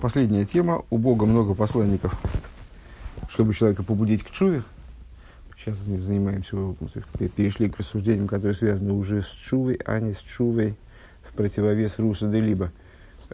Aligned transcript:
Последняя 0.00 0.46
тема. 0.46 0.82
У 0.88 0.96
Бога 0.96 1.26
много 1.26 1.52
посланников, 1.52 2.18
чтобы 3.28 3.52
человека 3.52 3.82
побудить 3.82 4.22
к 4.22 4.30
чуве. 4.30 4.62
Сейчас 5.58 5.76
занимаемся, 5.76 6.56
перешли 7.36 7.68
к 7.68 7.78
рассуждениям, 7.78 8.26
которые 8.26 8.54
связаны 8.54 8.94
уже 8.94 9.20
с 9.20 9.28
чувой, 9.28 9.78
а 9.84 10.00
не 10.00 10.14
с 10.14 10.18
чувой 10.18 10.74
в 11.22 11.34
противовес 11.34 11.98
Руса 11.98 12.28
де 12.28 12.40
Либо. 12.40 12.72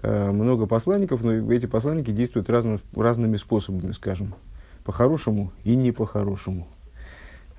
Э, 0.03 0.33
много 0.33 0.67
посланников, 0.67 1.23
но 1.23 1.53
эти 1.53 1.67
посланники 1.67 2.11
действуют 2.11 2.51
разным, 2.51 2.81
разными 2.97 3.37
способами, 3.37 3.93
скажем, 3.93 4.35
по-хорошему 4.83 5.53
и 5.63 5.77
не 5.77 5.93
по-хорошему. 5.93 6.67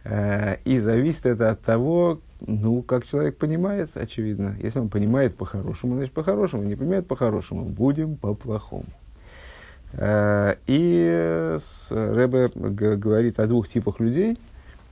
Э, 0.04 0.58
и 0.66 0.80
зависит 0.80 1.28
это 1.28 1.52
от 1.52 1.62
того, 1.62 2.20
ну, 2.42 2.82
как 2.84 3.06
человек 3.06 3.38
понимает, 3.38 3.90
очевидно. 3.96 4.56
Если 4.62 4.80
он 4.80 4.90
понимает 4.90 5.36
по-хорошему, 5.36 5.96
значит 5.96 6.14
по-хорошему. 6.14 6.64
Не 6.64 6.76
понимает 6.76 7.08
по-хорошему, 7.08 7.66
будем 7.66 8.16
по-плохому. 8.16 8.86
Э, 9.94 10.56
и 10.68 11.58
Рэбе 11.90 12.50
говорит 12.56 13.40
о 13.40 13.48
двух 13.48 13.68
типах 13.68 14.00
людей. 14.00 14.38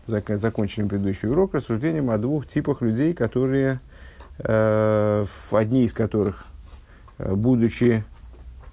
Закончили 0.08 0.88
предыдущий 0.88 1.30
урок 1.30 1.56
рассуждением 1.56 2.12
о 2.12 2.18
двух 2.18 2.48
типах 2.48 2.82
людей, 2.82 3.14
которые, 3.14 3.80
э, 4.40 5.26
одни 5.52 5.86
из 5.86 5.94
которых, 5.94 6.46
будучи 7.18 8.04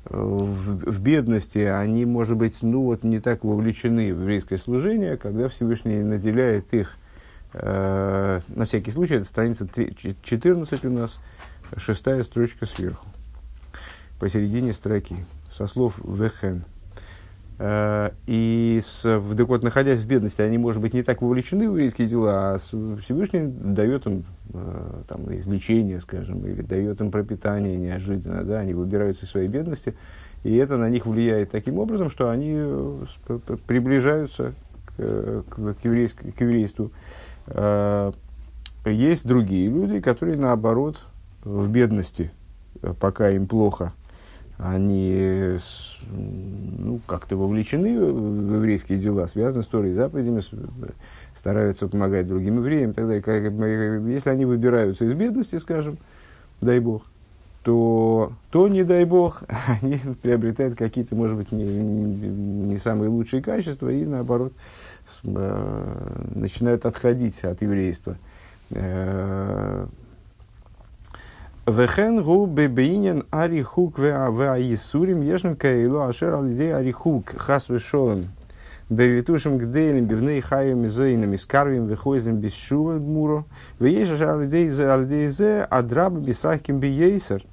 в, 0.04 0.90
в 0.90 1.00
бедности, 1.00 1.58
они, 1.58 2.04
может 2.04 2.36
быть, 2.36 2.58
ну 2.62 2.82
вот 2.82 3.04
не 3.04 3.20
так 3.20 3.44
вовлечены 3.44 4.12
в 4.12 4.20
еврейское 4.20 4.58
служение, 4.58 5.16
когда 5.16 5.48
Всевышний 5.48 6.02
наделяет 6.02 6.74
их, 6.74 6.96
э, 7.52 8.40
на 8.48 8.66
всякий 8.66 8.90
случай, 8.90 9.14
это 9.14 9.24
страница 9.24 9.66
3, 9.66 10.16
14 10.22 10.84
у 10.84 10.90
нас, 10.90 11.20
шестая 11.76 12.22
строчка 12.22 12.66
сверху, 12.66 13.06
посередине 14.18 14.72
строки, 14.72 15.24
со 15.52 15.66
слов 15.66 15.98
«вехен». 16.04 16.64
Э, 17.58 18.10
и 18.26 18.80
с, 18.82 19.02
так 19.02 19.48
вот, 19.48 19.62
находясь 19.62 20.00
в 20.00 20.06
бедности, 20.06 20.40
они, 20.40 20.58
может 20.58 20.82
быть, 20.82 20.94
не 20.94 21.02
так 21.02 21.22
вовлечены 21.22 21.68
в 21.68 21.74
еврейские 21.74 22.08
дела, 22.08 22.54
а 22.54 22.58
Всевышний 22.58 23.46
дает 23.46 24.06
им 24.06 24.24
э, 24.52 25.02
там, 25.06 25.32
излечение, 25.36 26.00
скажем, 26.00 26.44
или 26.44 26.62
дает 26.62 27.00
им 27.00 27.10
пропитание 27.10 27.76
неожиданно, 27.76 28.42
да, 28.42 28.58
они 28.58 28.74
выбираются 28.74 29.26
из 29.26 29.30
своей 29.30 29.48
бедности, 29.48 29.94
и 30.42 30.56
это 30.56 30.76
на 30.76 30.88
них 30.88 31.06
влияет 31.06 31.50
таким 31.50 31.78
образом, 31.78 32.10
что 32.10 32.30
они 32.30 32.56
приближаются 33.68 34.54
к, 34.96 35.44
к, 35.48 35.74
к, 35.74 35.84
еврейск, 35.84 36.18
к 36.36 36.40
еврейству. 36.40 36.90
Есть 38.84 39.26
другие 39.26 39.68
люди, 39.68 40.00
которые, 40.00 40.36
наоборот, 40.36 41.00
в 41.44 41.68
бедности, 41.68 42.30
пока 43.00 43.30
им 43.30 43.46
плохо– 43.46 43.92
они 44.62 45.58
ну, 46.78 47.00
как-то 47.06 47.36
вовлечены 47.36 47.98
в 47.98 48.54
еврейские 48.54 48.98
дела, 48.98 49.26
связаны 49.26 49.62
с 49.62 49.66
Торой 49.66 49.90
и 49.90 49.94
заповедями, 49.94 50.40
стараются 51.34 51.88
помогать 51.88 52.28
другим 52.28 52.58
евреям 52.58 52.90
и 52.90 52.92
так 52.92 53.06
далее. 53.08 54.12
Если 54.12 54.30
они 54.30 54.44
выбираются 54.44 55.04
из 55.04 55.14
бедности, 55.14 55.56
скажем, 55.56 55.98
дай 56.60 56.78
Бог, 56.78 57.02
то, 57.64 58.32
то 58.50 58.68
не 58.68 58.84
дай 58.84 59.04
Бог, 59.04 59.42
они 59.66 60.00
приобретают 60.22 60.76
какие-то, 60.76 61.16
может 61.16 61.36
быть, 61.36 61.50
не, 61.50 61.64
не, 61.64 62.76
самые 62.76 63.08
лучшие 63.08 63.42
качества 63.42 63.88
и, 63.88 64.04
наоборот, 64.04 64.52
э, 64.52 64.56
начинают 65.22 66.86
отходить 66.86 67.44
от 67.44 67.62
еврейства. 67.62 68.16
Э, 68.70 69.86
Вехен 71.64 72.24
гу 72.24 72.46
бебейнен 72.46 73.22
арихук 73.30 73.96
веаисурим 73.98 75.22
ешн 75.22 75.54
каилу 75.54 76.00
ашер 76.00 76.34
алидей 76.34 76.74
арихук 76.74 77.36
хас 77.36 77.68
вешолем. 77.68 78.32
Бевитушим 78.90 79.58
гдейлем 79.58 80.06
бивней 80.06 80.40
хаем 80.40 80.86
изейнам 80.86 81.36
искарвим 81.36 81.86
вехойзем 81.86 82.38
бисшува 82.38 82.98
гмуру. 82.98 83.46
Вееш 83.78 84.10
ашер 84.10 84.30
алидей 84.30 84.68
зе 84.70 84.90
алидей 84.90 85.28
зе 85.28 85.62
адраба 85.62 86.18
бисахким 86.18 86.80
биейсер. 86.80 87.44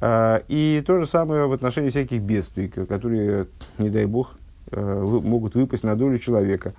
И 0.00 0.82
то 0.86 0.98
же 0.98 1.06
самое 1.06 1.48
в 1.48 1.52
отношении 1.52 1.90
всяких 1.90 2.22
бедствий, 2.22 2.68
которые, 2.68 3.48
не 3.78 3.90
дай 3.90 4.06
бог, 4.06 4.36
могут 4.72 5.54
выпасть 5.54 5.84
на 5.84 5.96
долю 5.96 6.18
человека. 6.18 6.74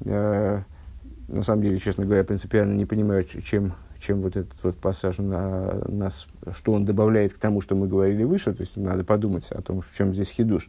На 0.00 0.64
самом 1.42 1.62
деле, 1.62 1.78
честно 1.78 2.04
говоря, 2.04 2.24
принципиально 2.24 2.74
не 2.74 2.86
понимаю, 2.86 3.24
чем 3.24 3.74
чем 4.00 4.22
вот 4.22 4.36
этот 4.36 4.54
вот 4.62 4.76
пассаж 4.76 5.18
на 5.18 5.74
нас, 5.86 6.26
что 6.54 6.72
он 6.72 6.84
добавляет 6.84 7.34
к 7.34 7.38
тому, 7.38 7.60
что 7.60 7.76
мы 7.76 7.86
говорили 7.86 8.24
выше, 8.24 8.52
то 8.52 8.62
есть 8.62 8.76
надо 8.76 9.04
подумать 9.04 9.50
о 9.52 9.60
том, 9.62 9.82
в 9.82 9.96
чем 9.96 10.14
здесь 10.14 10.30
хидуш. 10.30 10.68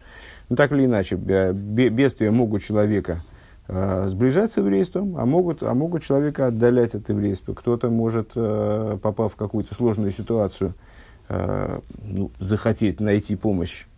Но 0.50 0.56
так 0.56 0.72
или 0.72 0.86
иначе, 0.86 1.16
бедствия 1.16 2.30
могут 2.30 2.64
человека 2.64 3.24
э, 3.68 4.06
сближать 4.08 4.54
с 4.54 4.58
еврейством, 4.58 5.18
а 5.18 5.26
могут, 5.26 5.64
а 5.64 5.74
могут 5.74 6.04
человека 6.04 6.48
отдалять 6.48 6.94
от 6.94 7.10
еврейства. 7.10 7.54
Кто-то 7.54 7.90
может, 7.90 8.31
э, 8.36 8.98
попав 9.02 9.34
в 9.34 9.38
какую-то 9.38 9.74
сложную 9.74 10.12
ситуацию, 10.12 10.74
э, 11.30 11.80
ну, 12.04 12.31
захотеть 12.40 13.00
найти 13.00 13.36
помощь 13.36 13.86
э, 13.86 13.91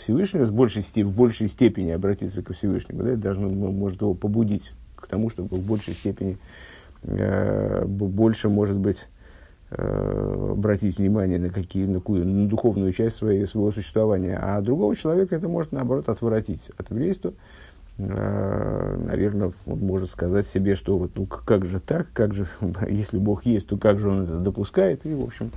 Всевышнего, 0.00 0.46
с 0.46 0.50
большей, 0.50 0.82
в 0.82 1.12
большей 1.12 1.48
степени 1.48 1.90
обратиться 1.90 2.42
к 2.42 2.52
Всевышнему, 2.52 3.02
да, 3.02 3.16
должно, 3.16 3.48
может 3.48 4.00
его 4.00 4.14
побудить 4.14 4.72
к 4.96 5.06
тому, 5.06 5.30
чтобы 5.30 5.56
в 5.56 5.66
большей 5.66 5.94
степени 5.94 6.38
Э, 7.02 7.84
больше, 7.84 8.48
может 8.48 8.76
быть, 8.76 9.08
э, 9.70 10.50
обратить 10.52 10.98
внимание 10.98 11.38
на, 11.38 11.48
какие, 11.48 11.86
на, 11.86 11.94
какую, 11.94 12.26
на 12.26 12.48
духовную 12.48 12.92
часть 12.92 13.16
своей, 13.16 13.46
своего 13.46 13.70
существования, 13.70 14.38
а 14.40 14.60
другого 14.60 14.96
человека 14.96 15.36
это 15.36 15.48
может, 15.48 15.72
наоборот, 15.72 16.08
отвратить 16.08 16.70
от 16.76 16.90
еврейства. 16.90 17.34
Э, 17.98 18.98
наверное, 19.00 19.52
он 19.66 19.78
может 19.78 20.10
сказать 20.10 20.46
себе, 20.46 20.74
что 20.74 20.98
вот, 20.98 21.12
ну 21.14 21.26
как 21.26 21.64
же 21.64 21.78
так, 21.78 22.08
как 22.12 22.34
же, 22.34 22.48
если 22.88 23.18
Бог 23.18 23.46
есть, 23.46 23.68
то 23.68 23.76
как 23.76 24.00
же 24.00 24.08
он 24.08 24.24
это 24.24 24.38
допускает, 24.38 25.06
и, 25.06 25.14
в 25.14 25.22
общем, 25.22 25.52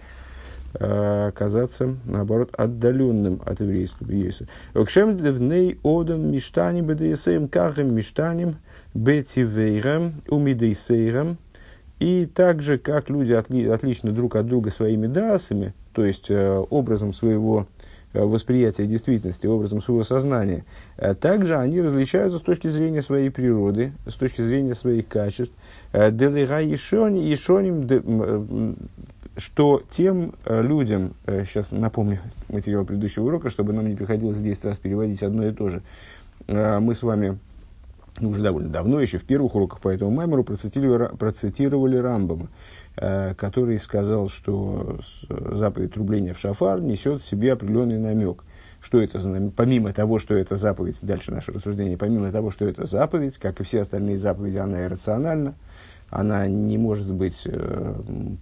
оказаться, 0.74 1.96
наоборот, 2.06 2.54
отдаленным 2.58 3.42
от 3.46 3.60
еврейства. 3.60 4.48
Кшем 4.86 5.18
древней 5.18 5.78
одам 5.84 6.32
миштаним 6.32 6.86
бедесеем 6.86 7.48
кахем 7.48 7.94
миштаним– 7.94 8.58
бетивейрам, 8.94 10.14
умидейсейрам, 10.28 11.38
и 12.00 12.26
так 12.26 12.62
же, 12.62 12.78
как 12.78 13.10
люди 13.10 13.34
отли, 13.34 13.68
отличны 13.68 14.12
друг 14.12 14.36
от 14.36 14.48
друга 14.48 14.72
своими 14.72 15.08
дасами, 15.08 15.74
то 15.94 16.04
есть 16.04 16.30
э, 16.30 16.66
образом 16.70 17.14
своего 17.14 17.68
э, 18.14 18.24
восприятия 18.24 18.88
действительности, 18.88 19.46
образом 19.46 19.82
своего 19.82 20.04
сознания, 20.04 20.66
э, 20.98 21.14
также 21.14 21.58
они 21.58 21.80
различаются 21.80 22.40
с 22.40 22.42
точки 22.42 22.70
зрения 22.70 23.04
своей 23.04 23.30
природы, 23.30 23.94
с 24.08 24.16
точки 24.16 24.42
зрения 24.42 24.74
своих 24.74 25.08
качеств. 25.08 25.54
Э, 25.94 26.12
Делера 26.12 26.60
Ешоним, 26.60 27.88
э, 27.88 28.74
что 29.38 29.82
тем 29.90 30.34
э, 30.46 30.62
людям, 30.62 31.14
э, 31.26 31.46
сейчас 31.46 31.72
напомню 31.72 32.20
материал 32.50 32.86
предыдущего 32.86 33.26
урока, 33.26 33.50
чтобы 33.50 33.74
нам 33.74 33.88
не 33.88 33.96
приходилось 33.96 34.38
10 34.38 34.66
раз 34.66 34.78
переводить 34.78 35.24
одно 35.24 35.48
и 35.48 35.52
то 35.54 35.70
же, 35.70 35.82
э, 36.48 36.80
мы 36.80 36.94
с 36.94 37.04
вами 37.04 37.38
ну, 38.20 38.30
уже 38.30 38.44
довольно 38.44 38.70
давно, 38.70 39.00
еще 39.00 39.18
в 39.18 39.24
первых 39.24 39.56
уроках 39.56 39.80
по 39.80 39.90
этому 39.90 40.12
маймеру 40.12 40.44
процитировали, 40.44 41.16
процитировали 41.16 41.96
Рамбама, 41.96 42.50
который 42.98 43.80
сказал, 43.80 44.28
что 44.28 45.00
заповедь 45.30 45.94
трубления 45.94 46.34
в 46.34 46.40
шафар 46.40 46.82
несет 46.82 47.22
в 47.22 47.26
себе 47.26 47.54
определенный 47.54 47.98
намек. 47.98 48.44
Что 48.82 49.02
это 49.02 49.18
за 49.20 49.30
намек? 49.30 49.54
Помимо 49.56 49.94
того, 49.94 50.20
что 50.20 50.36
это 50.36 50.58
заповедь, 50.58 51.00
дальше 51.02 51.32
наше 51.32 51.54
рассуждение, 51.54 51.98
помимо 51.98 52.32
того, 52.34 52.52
что 52.52 52.66
это 52.66 52.86
заповедь, 52.86 53.38
как 53.38 53.62
и 53.62 53.64
все 53.64 53.82
остальные 53.82 54.18
заповеди, 54.18 54.58
она 54.58 54.84
иррациональна, 54.84 55.56
она 56.12 56.48
не 56.48 56.78
может 56.78 57.12
быть 57.12 57.42
э, 57.46 57.96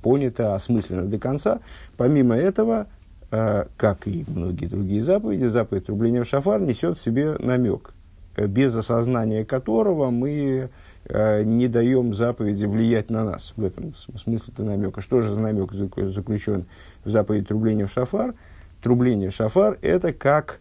понята, 0.04 0.56
осмыслена 0.56 1.04
до 1.04 1.18
конца. 1.18 1.60
Помимо 1.96 2.36
этого, 2.36 2.88
э, 3.32 3.66
как 3.78 4.08
и 4.08 4.26
многие 4.28 4.66
другие 4.66 5.02
заповеди, 5.02 5.46
заповедь 5.46 5.86
трубления 5.86 6.24
в 6.24 6.28
шафар 6.28 6.62
несет 6.62 6.98
в 6.98 7.02
себе 7.02 7.38
намек– 7.40 7.94
Э, 8.40 8.48
без 8.48 8.76
осознания 8.76 9.44
которого 9.44 10.10
мы 10.10 10.70
э, 11.06 11.44
не 11.44 11.68
даем 11.68 12.14
заповеди 12.14 12.66
влиять 12.66 13.10
на 13.10 13.26
нас. 13.26 13.54
В 13.56 13.66
этом 13.66 13.94
смысл 13.96 14.52
это 14.54 14.64
намека. 14.64 15.02
Что 15.02 15.22
же 15.22 15.30
за 15.30 15.40
намек 15.40 15.74
заключен 15.74 16.66
в 17.04 17.10
заповеди 17.10 17.46
трубления 17.48 17.86
в 17.86 17.92
шафар? 17.92 18.34
Трубление 18.82 19.30
в 19.30 19.36
шафар– 19.36 19.78
это 19.82 20.14
как 20.14 20.60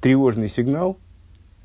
тревожный 0.00 0.48
сигнал, 0.48 0.98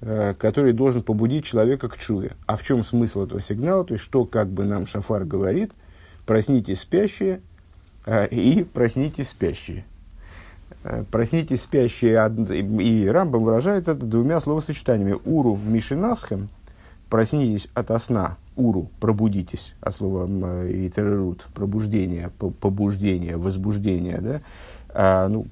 который 0.02 0.74
должен 0.74 1.02
побудить 1.02 1.46
человека 1.46 1.90
к 1.90 1.98
чуве. 1.98 2.38
А 2.46 2.56
в 2.56 2.64
чем 2.64 2.84
смысл 2.84 3.24
этого 3.24 3.42
сигнала? 3.42 3.84
То 3.84 3.94
есть, 3.94 4.04
что 4.04 4.26
как 4.26 4.50
бы 4.50 4.64
нам 4.64 4.88
шафар 4.88 5.26
говорит? 5.26 5.72
Проснитесь 6.26 6.82
спящие 6.82 7.42
и 8.32 8.66
проснитесь 8.74 9.30
спящие. 9.30 9.84
Э, 10.84 11.04
проснитесь 11.10 11.62
спящие, 11.62 12.14
и 12.82 13.08
Рамбам 13.08 13.44
выражает 13.44 13.88
это 13.88 14.06
двумя 14.06 14.40
словосочетаниями. 14.40 15.18
Уру 15.26 15.60
мишинасхем, 15.62 16.50
проснитесь 17.10 17.68
ото 17.74 18.00
сна, 18.00 18.38
уру, 18.56 18.90
пробудитесь, 19.00 19.74
от 19.82 19.96
слова 19.96 20.26
итерерут, 20.26 21.46
пробуждение, 21.54 22.32
побуждение, 22.38 23.38
возбуждение, 23.38 24.20
да? 24.22 24.42
А, 25.02 25.30
ну, 25.30 25.48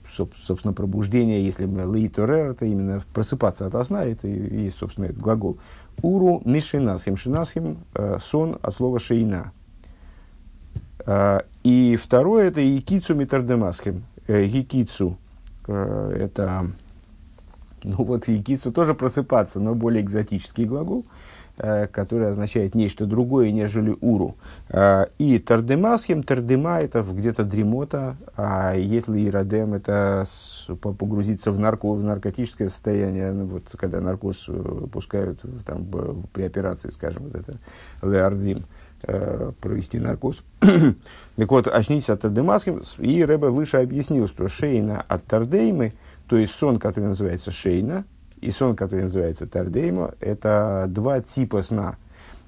собственно, 0.45 0.73
пробуждение, 0.73 1.41
если 1.41 1.65
лейторер, 1.65 2.51
это 2.51 2.65
именно 2.65 3.01
просыпаться 3.13 3.65
от 3.65 3.87
сна, 3.87 4.03
это 4.03 4.27
и 4.27 4.63
есть, 4.63 4.77
собственно, 4.77 5.05
этот 5.05 5.19
глагол. 5.19 5.57
Уру 6.01 6.41
нишинасхим. 6.43 7.15
Шинасхим– 7.15 7.77
сон 8.21 8.57
от 8.61 8.75
слова 8.75 8.99
шейна. 8.99 9.53
И 11.63 11.97
второе– 11.97 12.47
это 12.49 12.59
якицу 12.59 13.15
митардемасхим. 13.15 14.03
Якицу– 14.27 15.17
это 15.67 16.65
ну 17.83 18.03
вот 18.03 18.27
якицу 18.27 18.73
тоже 18.73 18.95
просыпаться, 18.95 19.61
но 19.61 19.75
более 19.75 20.03
экзотический 20.03 20.65
глагол, 20.65 21.05
э, 21.57 21.87
который 21.87 22.29
означает 22.29 22.75
нечто 22.75 23.05
другое, 23.05 23.51
нежели 23.51 23.95
уру. 24.01 24.35
Э, 24.69 25.07
и 25.17 25.39
тардемасхем, 25.39 26.23
тардема 26.23 26.79
это 26.79 27.01
где-то 27.01 27.43
дремота, 27.43 28.17
а 28.35 28.75
если 28.75 29.27
ирадем 29.27 29.73
это 29.73 30.25
погрузиться 30.81 31.51
в, 31.51 31.59
нарко, 31.59 31.93
в 31.93 32.03
наркотическое 32.03 32.69
состояние, 32.69 33.31
ну, 33.31 33.45
вот, 33.45 33.63
когда 33.77 34.01
наркоз 34.01 34.45
э, 34.47 34.87
пускают 34.91 35.41
там, 35.65 35.85
при 36.33 36.43
операции, 36.43 36.89
скажем, 36.89 37.23
вот 37.23 37.35
это 37.35 37.57
леардим, 38.01 38.65
провести 39.61 39.99
наркоз. 39.99 40.43
так 41.35 41.51
вот, 41.51 41.67
очнитесь 41.67 42.09
от 42.09 42.21
тардемасхем, 42.21 42.81
и 42.97 43.23
Рэбе 43.23 43.49
выше 43.49 43.77
объяснил, 43.77 44.27
что 44.27 44.47
шейна 44.47 45.05
от 45.07 45.23
тардеймы– 45.25 45.93
то 46.27 46.35
есть 46.35 46.53
сон, 46.53 46.77
который 46.77 47.05
называется 47.05 47.51
шейна, 47.51 48.05
и 48.41 48.51
сон, 48.51 48.75
который 48.75 49.03
называется 49.03 49.47
тардеймо, 49.47 50.13
это 50.19 50.85
два 50.87 51.21
типа 51.21 51.61
сна, 51.61 51.97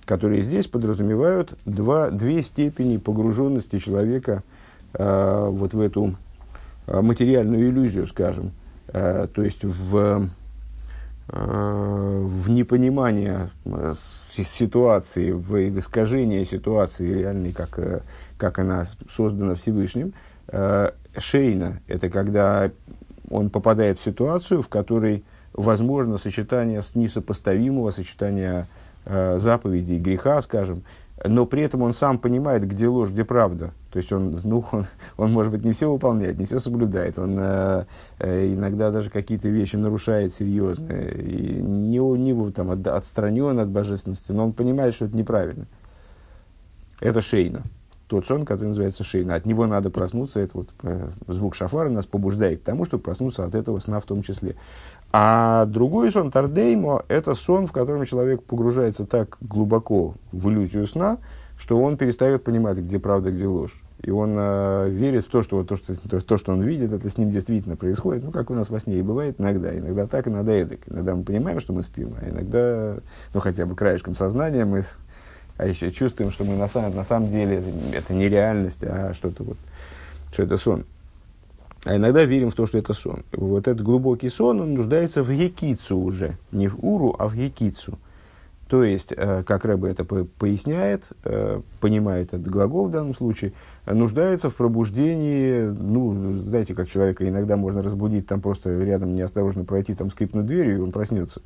которые 0.06 0.42
здесь 0.42 0.68
подразумевают 0.68 1.54
два, 1.66 2.10
две 2.10 2.42
степени 2.42 2.98
погруженности 2.98 3.80
человека 3.80 4.44
э, 4.94 5.48
вот 5.50 5.74
в 5.74 5.80
эту 5.80 6.16
э, 6.88 7.02
материальную 7.02 7.70
иллюзию, 7.70 8.08
скажем. 8.08 8.52
Э, 8.88 9.28
то 9.32 9.44
есть 9.44 9.64
в, 9.64 10.28
э, 11.28 12.26
в 12.26 12.50
непонимание 12.50 13.52
э, 13.66 13.94
ситуации, 14.36 15.32
в, 15.32 15.80
искажение 15.80 16.46
ситуации 16.46 17.14
реальной, 17.14 17.52
как, 17.52 17.78
э, 17.78 18.02
как 18.38 18.60
она 18.60 18.86
создана 19.10 19.56
Всевышним. 19.56 20.14
Шейна– 21.16 21.82
это 21.88 22.10
когда 22.10 22.72
он 23.30 23.52
попадает 23.52 24.00
в 24.00 24.04
ситуацию, 24.04 24.62
в 24.62 24.70
которой 24.70 25.24
возможно 25.54 26.18
сочетание 26.18 26.82
с 26.82 26.96
несопоставимого, 26.96 27.92
сочетания 27.92 28.68
э, 29.06 29.38
заповедей 29.40 30.00
греха, 30.00 30.42
скажем, 30.42 30.84
но 31.26 31.46
при 31.46 31.64
этом 31.64 31.82
он 31.82 31.94
сам 31.94 32.18
понимает, 32.18 32.66
где 32.66 32.88
ложь, 32.88 33.10
где 33.10 33.26
правда. 33.26 33.72
То 33.92 33.98
есть 33.98 34.12
он, 34.14 34.40
ну, 34.44 34.66
он, 34.72 34.86
он 35.18 35.32
может 35.32 35.52
быть, 35.52 35.66
не 35.66 35.74
все 35.74 35.92
выполняет, 35.92 36.38
не 36.38 36.46
все 36.46 36.60
соблюдает. 36.60 37.20
Он 37.20 37.38
э, 37.40 37.86
э, 38.20 38.54
иногда 38.54 38.92
даже 38.92 39.10
какие-то 39.10 39.50
вещи 39.50 39.76
нарушает 39.76 40.34
серьезные. 40.34 41.14
И 41.22 41.62
не, 41.62 42.00
не 42.00 42.52
там, 42.52 42.72
от, 42.72 42.88
отстранен 42.88 43.60
от 43.60 43.70
божественности, 43.70 44.32
но 44.32 44.46
он 44.46 44.54
понимает, 44.54 44.94
что 44.94 45.06
это 45.06 45.18
неправильно. 45.18 45.66
Это 47.02 47.22
шейно 47.22 47.64
тот 48.10 48.26
сон, 48.26 48.44
который 48.44 48.70
называется 48.70 49.04
шейна. 49.04 49.36
От 49.36 49.46
него 49.46 49.68
надо 49.68 49.92
проснуться. 49.92 50.40
Это 50.40 50.58
вот 50.58 50.70
э, 50.82 51.10
звук 51.28 51.54
шафара 51.54 51.90
нас 51.90 52.08
побуждает 52.08 52.62
к 52.62 52.64
тому, 52.64 52.84
чтобы 52.86 53.04
проснуться 53.04 53.44
от 53.44 53.54
этого 53.54 53.78
сна 53.78 54.00
в 54.00 54.06
том 54.06 54.24
числе. 54.24 54.56
А 55.12 55.66
другой 55.66 56.12
сон, 56.12 56.30
тардеймо, 56.30 57.04
это 57.08 57.34
сон, 57.34 57.68
в 57.68 57.72
котором 57.72 58.06
человек 58.06 58.44
погружается 58.44 59.06
так 59.06 59.38
глубоко 59.42 60.14
в 60.32 60.50
иллюзию 60.50 60.86
сна, 60.86 61.18
что 61.58 61.80
он 61.80 61.98
перестает 61.98 62.44
понимать, 62.44 62.78
где 62.78 63.00
правда, 63.00 63.32
где 63.32 63.48
ложь. 63.48 63.82
И 64.02 64.12
он 64.12 64.34
э, 64.38 64.90
верит 64.90 65.26
в 65.26 65.30
то 65.30 65.42
что, 65.42 65.64
то, 65.64 65.76
что 65.76 65.94
то, 66.10 66.22
то, 66.22 66.38
что 66.38 66.54
он 66.54 66.62
видит, 66.62 66.94
это 66.94 67.10
с 67.10 67.18
ним 67.18 67.32
действительно 67.32 67.76
происходит. 67.76 68.24
Ну, 68.24 68.32
как 68.32 68.50
у 68.50 68.54
нас 68.54 68.70
во 68.70 68.80
сне 68.80 69.00
и 69.00 69.02
бывает 69.02 69.42
иногда. 69.42 69.78
Иногда 69.78 70.08
так, 70.08 70.28
иногда 70.28 70.54
эдак. 70.54 70.80
Иногда 70.88 71.16
мы 71.16 71.24
понимаем, 71.24 71.60
что 71.60 71.74
мы 71.74 71.84
спим, 71.84 72.16
а 72.22 72.30
иногда, 72.30 72.98
ну, 73.34 73.40
хотя 73.42 73.66
бы 73.66 73.76
краешком 73.76 74.16
сознания 74.16 74.64
мы 74.64 74.84
а 75.60 75.68
еще 75.68 75.92
чувствуем, 75.92 76.32
что 76.32 76.46
мы 76.46 76.56
на 76.56 76.70
самом, 76.70 76.96
на 76.96 77.04
самом 77.04 77.30
деле 77.32 77.62
это 77.92 78.14
не 78.14 78.30
реальность, 78.30 78.82
а 78.82 79.14
что-то 79.14 79.44
вот, 79.44 79.58
что 80.32 80.44
это 80.44 80.56
сон. 80.56 80.86
А 81.86 81.96
иногда 81.96 82.26
верим 82.26 82.52
в 82.52 82.56
то, 82.56 82.66
что 82.66 82.78
это 82.78 82.94
сон. 82.94 83.24
Вот 83.32 83.68
этот 83.68 83.82
глубокий 83.82 84.30
сон, 84.30 84.62
он 84.62 84.74
нуждается 84.74 85.24
в 85.24 85.32
гекицу 85.32 85.98
уже. 85.98 86.38
Не 86.52 86.68
в 86.68 86.84
уру, 86.84 87.16
а 87.18 87.28
в 87.28 87.36
гекицу. 87.36 87.98
То 88.70 88.84
есть, 88.84 89.14
э, 89.16 89.44
как 89.48 89.66
Рэбе 89.66 89.90
это 89.90 90.06
поясняет, 90.06 91.06
э, 91.24 91.60
понимает 91.80 92.34
этот 92.34 92.48
глагол 92.48 92.86
в 92.86 92.92
данном 92.92 93.16
случае, 93.16 93.54
нуждается 93.88 94.52
в 94.52 94.56
пробуждении, 94.56 95.62
ну, 95.62 96.36
знаете, 96.36 96.76
как 96.76 96.88
человека 96.88 97.28
иногда 97.28 97.58
можно 97.58 97.82
разбудить, 97.82 98.28
там 98.28 98.42
просто 98.42 98.78
рядом 98.80 99.16
неосторожно 99.16 99.64
пройти, 99.64 99.96
там 99.96 100.12
скрипнуть 100.12 100.46
дверью, 100.46 100.78
и 100.78 100.82
он 100.82 100.92
проснется. 100.92 101.42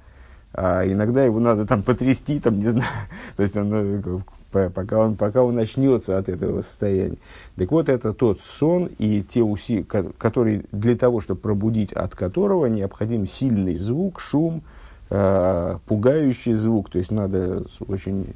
А 0.53 0.85
иногда 0.85 1.23
его 1.23 1.39
надо 1.39 1.65
там 1.65 1.81
потрясти, 1.83 2.41
там, 2.41 2.59
не 2.59 2.67
знаю, 2.67 2.91
то 3.37 3.43
есть 3.43 3.55
он, 3.55 3.69
ну, 3.69 4.21
пока, 4.53 4.99
он, 4.99 5.15
пока 5.15 5.43
он 5.43 5.55
начнется 5.55 6.17
от 6.17 6.29
этого 6.29 6.61
состояния. 6.61 7.17
Так 7.57 7.71
вот, 7.71 7.89
это 7.89 8.13
тот 8.13 8.39
сон 8.41 8.89
и 8.97 9.21
те 9.21 9.41
усилия, 9.41 9.83
которые 9.83 10.63
для 10.71 10.95
того, 10.95 11.21
чтобы 11.21 11.41
пробудить 11.41 11.93
от 11.93 12.15
которого 12.15 12.67
необходим 12.67 13.27
сильный 13.27 13.75
звук, 13.75 14.19
шум, 14.19 14.61
э, 15.09 15.77
пугающий 15.85 16.53
звук, 16.53 16.89
то 16.89 16.97
есть 16.97 17.11
надо 17.11 17.63
очень 17.87 18.33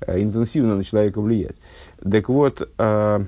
э, 0.00 0.22
интенсивно 0.22 0.76
на 0.76 0.84
человека 0.84 1.20
влиять. 1.20 1.56
Так 2.02 2.28
вот, 2.28 2.68
э, 2.78 3.20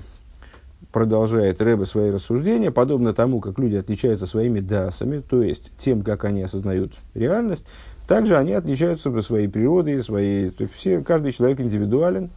продолжает 0.91 1.61
Рэбе 1.61 1.85
свои 1.85 2.09
рассуждения, 2.11 2.71
подобно 2.71 3.13
тому, 3.13 3.39
как 3.39 3.59
люди 3.59 3.75
отличаются 3.75 4.25
своими 4.25 4.59
дасами, 4.59 5.19
то 5.19 5.43
есть 5.43 5.71
тем, 5.77 6.01
как 6.01 6.23
они 6.25 6.41
осознают 6.41 6.93
реальность, 7.13 7.67
также 8.07 8.37
они 8.37 8.53
отличаются 8.53 9.11
по 9.11 9.21
своей 9.21 9.47
природой, 9.47 10.01
своей, 10.01 10.49
то 10.49 10.63
есть 10.63 10.73
все, 10.73 11.01
каждый 11.01 11.33
человек 11.33 11.59
индивидуален, 11.59 12.29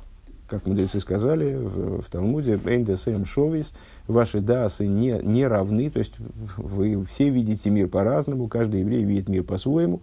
как 0.49 0.67
мудрецы 0.67 1.01
сказали 1.01 1.55
в, 1.55 2.03
в 2.03 2.11
Талмуде, 2.11 2.59
«Эндесэм 2.65 3.25
шовис», 3.25 3.73
ваши 4.09 4.41
дасы 4.41 4.87
не, 4.87 5.21
не 5.23 5.47
равны, 5.47 5.89
то 5.91 6.01
есть 6.01 6.15
вы 6.57 7.05
все 7.07 7.31
видите 7.31 7.71
мир 7.71 7.87
по-разному, 7.87 8.49
каждый 8.49 8.81
еврей 8.81 9.05
видит 9.05 9.29
мир 9.29 9.45
по-своему. 9.45 10.01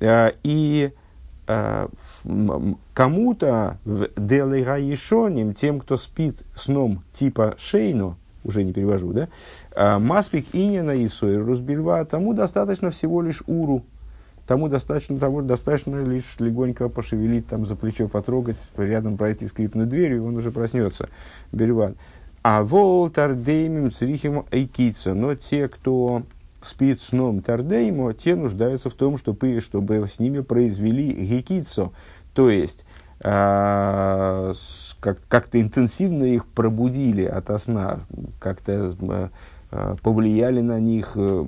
А, 0.00 0.32
и 0.42 0.90
а, 1.46 1.90
кому-то 2.94 3.78
в 3.84 4.08
делегаишоним, 4.16 5.52
тем, 5.52 5.80
кто 5.80 5.98
спит 5.98 6.38
сном 6.54 7.02
типа 7.12 7.54
шейну, 7.58 8.16
уже 8.42 8.64
не 8.64 8.72
перевожу, 8.72 9.12
да, 9.12 9.28
а, 9.76 9.98
маспик 9.98 10.46
инина 10.54 10.92
и 10.92 11.06
сойр 11.08 11.44
рузбильва, 11.44 12.04
тому 12.06 12.32
достаточно 12.32 12.90
всего 12.90 13.20
лишь 13.20 13.42
уру, 13.46 13.84
тому 14.46 14.68
достаточно 14.68 15.18
того, 15.18 15.42
достаточно 15.42 16.02
лишь 16.02 16.36
легонько 16.38 16.88
пошевелить, 16.88 17.46
там 17.46 17.66
за 17.66 17.76
плечо 17.76 18.08
потрогать, 18.08 18.58
рядом 18.76 19.16
пройти 19.16 19.46
скрипнуть 19.46 19.88
дверью, 19.88 20.16
и 20.18 20.20
он 20.20 20.36
уже 20.36 20.50
проснется. 20.50 21.08
Берван. 21.52 21.96
А 22.42 22.62
вол 22.62 23.08
тардеймим 23.08 23.90
црихим 23.90 24.44
эйкица. 24.50 25.14
Но 25.14 25.34
те, 25.34 25.68
кто 25.68 26.24
спит 26.60 27.00
сном 27.00 27.40
тардеймо, 27.40 28.12
те 28.12 28.36
нуждаются 28.36 28.90
в 28.90 28.94
том, 28.94 29.16
чтобы, 29.16 29.60
чтобы 29.60 30.06
с 30.06 30.18
ними 30.18 30.40
произвели 30.40 31.12
гекицо. 31.12 31.92
То 32.34 32.50
есть, 32.50 32.84
э, 33.20 34.52
как, 35.00 35.18
как-то 35.28 35.60
интенсивно 35.60 36.24
их 36.24 36.46
пробудили 36.46 37.24
от 37.24 37.62
сна, 37.62 38.00
как-то 38.40 38.94
э, 39.00 39.28
повлияли 40.02 40.60
на 40.60 40.78
них, 40.78 41.12
э, 41.16 41.46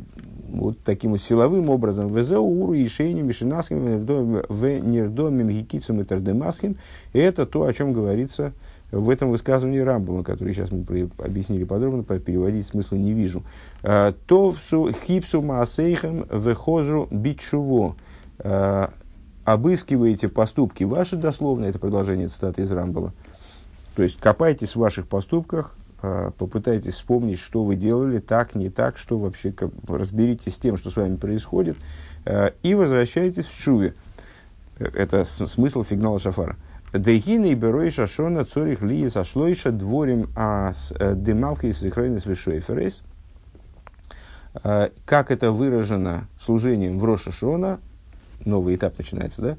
вот 0.49 0.79
таким 0.85 1.13
вот 1.13 1.23
силовым 1.23 1.71
образом, 1.71 2.13
везеуру 2.13 2.73
и 2.73 2.87
шейним, 2.89 3.27
вишинасхим, 3.27 4.05
в 4.49 4.81
нердомим, 4.81 5.49
гикицум 5.49 6.01
и 6.01 6.05
тардемасхим, 6.05 6.77
это 7.13 7.47
то, 7.47 7.65
о 7.65 7.73
чем 7.73 7.93
говорится 7.93 8.53
в 8.91 9.11
этом 9.11 9.31
высказывании 9.31 9.81
Рамбома, 9.81 10.23
который 10.23 10.55
сейчас 10.55 10.71
мы 10.71 10.85
объяснили 11.19 11.65
подробно, 11.65 12.03
переводить 12.03 12.67
смысла 12.67 12.97
не 12.97 13.13
вижу. 13.13 13.43
А, 13.83 14.15
то 14.27 14.55
хипсу 15.07 15.43
маасейхам 15.43 16.25
вехозу 16.31 17.09
бичуво. 17.11 17.97
Обыскиваете 19.45 20.29
поступки 20.29 20.83
ваши, 20.83 21.17
дословно, 21.17 21.67
это 21.67 21.79
продолжение 21.79 22.27
цитаты 22.27 22.63
из 22.63 22.73
Рамбома. 22.73 23.13
То 23.95 24.03
есть 24.03 24.19
копайтесь 24.19 24.73
в 24.73 24.81
ваших 24.81 25.07
поступках, 25.07 25.77
попытайтесь 26.39 26.95
вспомнить, 26.95 27.39
что 27.39 27.65
вы 27.65 27.77
делали, 27.77 28.19
так, 28.19 28.55
не 28.55 28.69
так, 28.69 28.99
что 28.99 29.19
вообще, 29.19 29.53
как, 29.53 29.71
разберитесь 29.89 30.55
с 30.55 30.59
тем, 30.59 30.77
что 30.77 30.91
с 30.91 30.97
вами 30.97 31.17
происходит, 31.17 31.77
а, 32.25 32.53
и 32.63 32.75
возвращайтесь 32.75 33.47
в 33.47 33.61
шуве. 33.61 33.95
Это 34.79 35.25
смысл 35.25 35.83
сигнала 35.83 36.19
шафара. 36.19 36.57
Дегины 36.93 37.53
и 37.53 37.91
шашона 37.91 38.45
цорих 38.45 38.83
ли 38.83 39.09
сошлойша 39.09 39.73
дворим 39.73 40.29
а 40.37 40.73
с 40.73 40.93
э, 40.99 41.15
демалки 41.17 41.73
с 41.73 41.79
с 41.79 42.27
вишуэферейс. 42.27 43.03
А, 44.63 44.91
как 45.05 45.31
это 45.31 45.53
выражено 45.53 46.29
служением 46.41 46.99
в 46.99 47.05
Рошашона, 47.05 47.81
новый 48.45 48.77
этап 48.77 48.99
начинается, 48.99 49.43
да? 49.43 49.57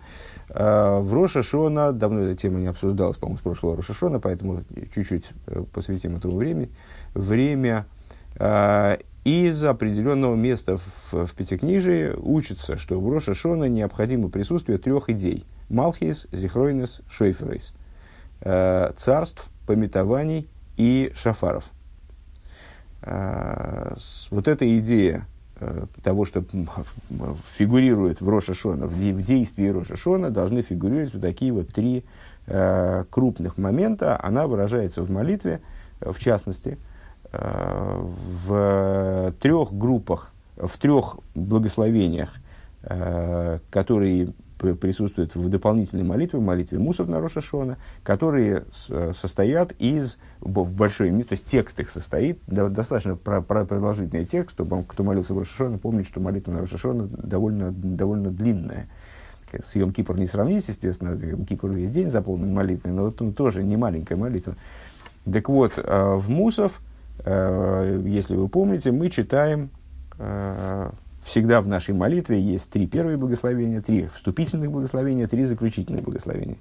А, 0.50 1.00
в 1.00 1.14
Роша 1.14 1.44
Шона, 1.44 1.92
давно 1.92 2.22
эта 2.22 2.42
тема 2.42 2.60
не 2.60 2.68
обсуждалась, 2.68 3.18
по-моему, 3.18 3.40
с 3.40 3.42
прошлого 3.42 3.76
Роша 3.76 3.94
Шона, 3.94 4.20
поэтому 4.20 4.64
чуть-чуть 4.94 5.26
э, 5.48 5.64
посвятим 5.74 6.16
этому 6.16 6.38
времени. 6.38 6.70
Время 7.14 7.86
из 9.24 9.64
определенного 9.64 10.36
места 10.36 10.78
в, 10.78 11.26
в 11.26 11.34
Пятикнижии 11.34 12.14
учится, 12.16 12.78
что 12.78 13.00
в 13.00 13.10
Роша 13.12 13.34
Шона 13.34 13.64
необходимо 13.64 14.30
присутствие 14.30 14.78
трех 14.78 15.10
идей. 15.10 15.44
Малхис, 15.70 16.28
Зихройнес, 16.32 17.02
Шейферейс. 17.10 17.74
Царств, 18.40 19.50
пометований 19.66 20.48
и 20.78 21.12
шафаров. 21.16 21.64
Вот 23.02 24.48
эта 24.48 24.78
идея 24.78 25.26
Э, 25.28 25.37
того, 26.04 26.26
что 26.26 26.44
фигурирует 27.58 28.22
в 28.22 28.30
Рошашона, 28.30 28.88
в, 28.88 28.98
де, 28.98 29.14
в 29.14 29.24
действии 29.24 29.68
Рошашона, 29.68 30.30
должны 30.30 30.62
фигурировать 30.62 31.14
вот 31.14 31.22
такие 31.22 31.52
вот 31.52 31.70
три 31.70 32.04
э, 32.48 33.04
крупных 33.10 33.58
момента. 33.58 34.20
Она 34.22 34.48
выражается 34.48 35.02
в 35.02 35.10
молитве, 35.12 35.62
э, 36.00 36.12
в 36.12 36.20
частности, 36.20 36.78
э, 37.32 38.06
в 38.46 39.34
трех 39.42 39.74
группах, 39.74 40.32
в 40.58 40.78
трех 40.78 41.18
благословениях, 41.36 42.36
э, 42.84 43.60
которые 43.70 44.34
присутствуют 44.58 45.36
в 45.36 45.50
дополнительной 45.50 46.04
молитве, 46.04 46.40
в 46.40 46.44
молитве 46.44 46.80
Мусов 46.80 47.08
на 47.08 47.20
Рошашона, 47.20 47.78
которые 48.04 48.66
состоят 49.14 49.74
из, 49.80 50.18
в 50.40 50.72
большой, 50.72 51.12
то 51.24 51.34
есть 51.34 51.46
текст 51.46 51.80
их 51.80 51.90
состоит, 51.90 52.40
достаточно 52.48 53.16
про, 53.16 53.42
про 53.42 53.66
продолжительный 53.66 54.26
текст, 54.26 54.56
чтобы 54.56 54.84
кто 54.84 55.04
молился 55.04 55.34
в 55.34 55.40
Рошашона, 55.40 55.78
помнит, 55.78 56.08
что 56.08 56.20
молитва 56.20 56.52
на 56.52 56.62
Рошашона 56.62 57.08
довольно, 57.08 57.72
довольно 57.72 58.32
длинная. 58.32 58.88
С 59.52 59.76
Йом 59.76 59.94
Кипр 59.94 60.18
не 60.18 60.28
сравнить, 60.28 60.68
естественно, 60.68 61.14
Йом 61.14 61.46
Кипр 61.46 61.70
весь 61.70 61.92
день 61.92 62.12
заполнен 62.12 62.54
молитвой, 62.54 62.92
но 62.92 63.06
вот 63.06 63.22
он 63.22 63.34
тоже 63.34 63.64
не 63.64 63.78
маленькая 63.78 64.16
молитва. 64.16 64.56
Так 65.32 65.50
вот, 65.50 65.74
э, 65.78 66.16
в 66.16 66.30
Мусов, 66.30 66.82
э, 67.20 68.02
если 68.06 68.36
вы 68.36 68.50
помните, 68.50 68.92
мы 68.92 69.10
читаем 69.10 69.70
э, 70.18 70.90
всегда 71.28 71.62
в 71.62 71.68
нашей 71.68 71.94
молитве 71.94 72.40
есть 72.40 72.72
три 72.72 72.88
первые 72.88 73.18
благословения, 73.18 73.82
три 73.82 74.08
вступительных 74.16 74.72
благословения, 74.72 75.28
три 75.28 75.44
заключительных 75.44 76.04
благословения. 76.04 76.58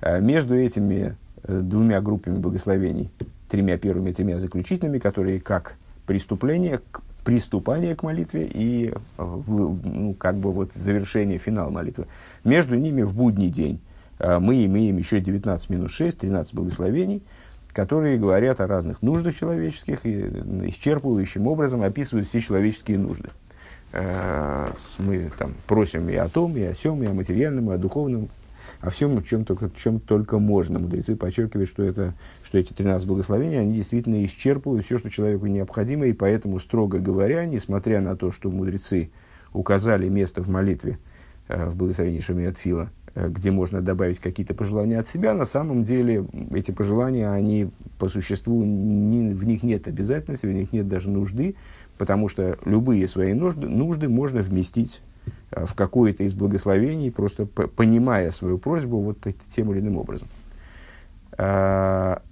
А 0.00 0.18
между 0.20 0.56
этими 0.56 1.16
э, 1.42 1.60
двумя 1.60 2.00
группами 2.00 2.38
благословений, 2.38 3.10
тремя 3.48 3.76
первыми 3.76 4.12
тремя 4.12 4.38
заключительными, 4.38 4.98
которые 4.98 5.40
как 5.40 5.76
преступление, 6.06 6.80
приступание 7.24 7.94
к 7.94 8.02
молитве 8.02 8.50
и 8.50 8.90
э, 9.18 9.40
ну, 9.46 10.14
как 10.14 10.36
бы 10.36 10.50
вот 10.50 10.72
завершение, 10.72 11.38
финал 11.38 11.70
молитвы. 11.70 12.06
Между 12.42 12.76
ними 12.76 13.02
в 13.02 13.14
будний 13.14 13.50
день 13.50 13.80
э, 14.18 14.38
мы 14.38 14.64
имеем 14.64 14.96
еще 14.96 15.20
19 15.20 15.68
минус 15.68 15.92
6, 15.92 16.16
13 16.16 16.54
благословений, 16.54 17.22
которые 17.74 18.16
говорят 18.16 18.62
о 18.62 18.66
разных 18.66 19.02
нуждах 19.02 19.36
человеческих 19.36 20.06
и 20.06 20.22
исчерпывающим 20.70 21.46
образом 21.46 21.82
описывают 21.82 22.28
все 22.28 22.40
человеческие 22.40 22.98
нужды. 22.98 23.28
Э, 23.92 24.72
мы 24.98 25.30
там 25.36 25.54
просим 25.66 26.08
и 26.08 26.14
о 26.14 26.28
том, 26.28 26.56
и 26.56 26.62
о 26.62 26.74
сем, 26.74 27.02
и 27.02 27.06
о 27.06 27.14
материальном, 27.14 27.70
и 27.70 27.74
о 27.74 27.78
духовном, 27.78 28.28
о 28.80 28.90
всем, 28.90 29.22
чем 29.24 29.44
только, 29.44 29.70
чем 29.76 29.98
только 29.98 30.38
можно. 30.38 30.78
Мудрецы 30.78 31.16
подчеркивают, 31.16 31.68
что, 31.68 31.82
это, 31.82 32.14
что 32.44 32.58
эти 32.58 32.72
13 32.72 33.06
благословений, 33.06 33.58
они 33.58 33.74
действительно 33.74 34.24
исчерпывают 34.24 34.86
все, 34.86 34.98
что 34.98 35.10
человеку 35.10 35.46
необходимо, 35.46 36.06
и 36.06 36.12
поэтому, 36.12 36.60
строго 36.60 36.98
говоря, 36.98 37.44
несмотря 37.46 38.00
на 38.00 38.16
то, 38.16 38.30
что 38.30 38.50
мудрецы 38.50 39.10
указали 39.52 40.08
место 40.08 40.42
в 40.42 40.48
молитве, 40.48 40.98
э, 41.48 41.68
в 41.68 41.74
благословении 41.74 42.20
Шамиат 42.20 42.58
Фила, 42.58 42.90
э, 43.16 43.28
где 43.28 43.50
можно 43.50 43.80
добавить 43.80 44.20
какие-то 44.20 44.54
пожелания 44.54 45.00
от 45.00 45.08
себя, 45.08 45.34
на 45.34 45.46
самом 45.46 45.82
деле 45.82 46.24
эти 46.52 46.70
пожелания, 46.70 47.28
они 47.28 47.70
по 47.98 48.06
существу, 48.06 48.62
не, 48.62 49.34
в 49.34 49.44
них 49.44 49.64
нет 49.64 49.88
обязательности, 49.88 50.46
в 50.46 50.52
них 50.52 50.72
нет 50.72 50.86
даже 50.86 51.10
нужды, 51.10 51.56
потому 52.00 52.30
что 52.30 52.56
любые 52.64 53.06
свои 53.06 53.34
нужды, 53.34 53.68
нужды 53.68 54.08
можно 54.08 54.40
вместить 54.40 55.02
э, 55.50 55.66
в 55.66 55.74
какое-то 55.74 56.24
из 56.24 56.32
благословений, 56.32 57.12
просто 57.12 57.44
понимая 57.44 58.30
свою 58.30 58.56
просьбу 58.56 59.00
вот 59.00 59.18
тем 59.54 59.70
или 59.70 59.80
иным 59.80 59.98
образом. 59.98 60.26
А, 61.36 62.22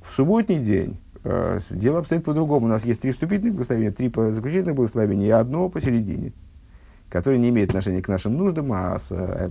в 0.00 0.14
субботний 0.14 0.58
день 0.58 0.96
э, 1.22 1.58
дело 1.68 1.98
обстоит 1.98 2.24
по-другому. 2.24 2.64
У 2.64 2.68
нас 2.70 2.82
есть 2.86 3.02
три 3.02 3.12
вступительных 3.12 3.56
благословения, 3.56 3.92
три 3.92 4.08
заключительных 4.08 4.74
благословения 4.74 5.26
и 5.26 5.32
одно 5.32 5.68
посередине, 5.68 6.32
которое 7.10 7.36
не 7.36 7.50
имеет 7.50 7.68
отношения 7.68 8.00
к 8.00 8.08
нашим 8.08 8.38
нуждам, 8.38 8.72
а 8.72 8.96
а, 9.10 9.50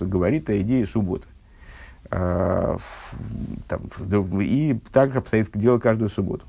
говорит 0.00 0.50
о 0.50 0.60
идее 0.60 0.86
субботы. 0.86 1.26
А, 2.10 2.76
там, 3.68 3.80
и 4.38 4.78
так 4.92 5.16
обстоит 5.16 5.48
дело 5.54 5.78
каждую 5.78 6.10
субботу. 6.10 6.44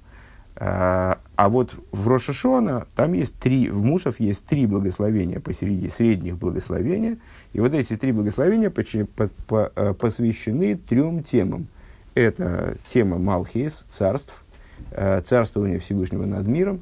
А, 0.60 1.20
а 1.36 1.50
вот 1.50 1.76
в 1.92 2.08
Рошашона 2.08 2.88
там 2.96 3.14
есть 3.14 3.36
три, 3.36 3.70
в 3.70 3.84
Мусов 3.84 4.20
есть 4.20 4.44
три 4.46 4.66
благословения 4.66 5.40
посреди 5.40 5.88
средних 5.88 6.38
благословения. 6.38 7.20
И 7.54 7.60
вот 7.60 7.76
эти 7.76 7.96
три 7.96 8.12
благословения 8.12 8.74
э, 8.76 9.94
посвящены 9.94 10.76
трем 10.76 11.24
темам. 11.24 11.68
Это 12.16 12.76
тема 12.88 13.20
Малхис, 13.20 13.86
царств, 13.92 14.44
э, 14.92 15.22
царствование 15.22 15.78
Всевышнего 15.78 16.26
над 16.26 16.48
миром, 16.48 16.82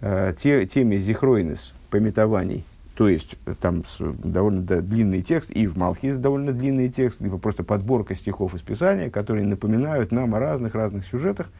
э, 0.00 0.34
те, 0.36 0.66
теме 0.66 0.98
Зихройнес, 0.98 1.74
пометований, 1.90 2.64
то 2.96 3.08
есть 3.08 3.36
там 3.60 3.84
довольно 3.98 4.62
длинный 4.62 5.22
текст, 5.22 5.52
и 5.52 5.68
в 5.68 5.76
Малхис 5.76 6.16
довольно 6.16 6.52
длинный 6.52 6.88
текст, 6.88 7.20
либо 7.20 7.38
просто 7.38 7.62
подборка 7.62 8.16
стихов 8.16 8.54
из 8.54 8.62
Писания, 8.62 9.10
которые 9.10 9.46
напоминают 9.46 10.10
нам 10.10 10.34
о 10.34 10.40
разных-разных 10.40 11.06
сюжетах, 11.06 11.50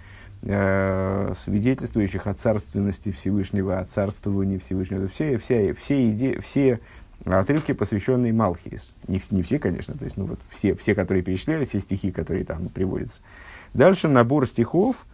э, 0.43 1.33
свидетельствующих 1.37 2.27
о 2.27 2.35
царственности 2.35 3.13
Всевышнего, 3.13 3.79
о 3.79 3.85
царствовании 3.85 4.59
Всевышнего. 4.59 5.09
Все, 5.09 5.39
все, 5.39 5.75
все, 5.75 6.11
иде, 6.11 6.41
все 6.41 6.81
отрывки, 7.25 7.73
посвященные 7.73 8.33
Малхис. 8.33 8.93
Не, 9.09 9.23
не 9.31 9.43
все, 9.43 9.59
конечно, 9.59 9.95
то 9.95 10.05
есть, 10.05 10.17
ну, 10.17 10.27
вот 10.27 10.39
все, 10.51 10.75
все, 10.75 10.95
которые 10.95 11.23
перечисляли, 11.23 11.65
все 11.65 11.81
стихи, 11.81 12.13
которые 12.13 12.45
там 12.45 12.69
приводятся. 12.69 13.21
Дальше 13.73 14.09
набор 14.09 14.47
стихов, 14.47 15.07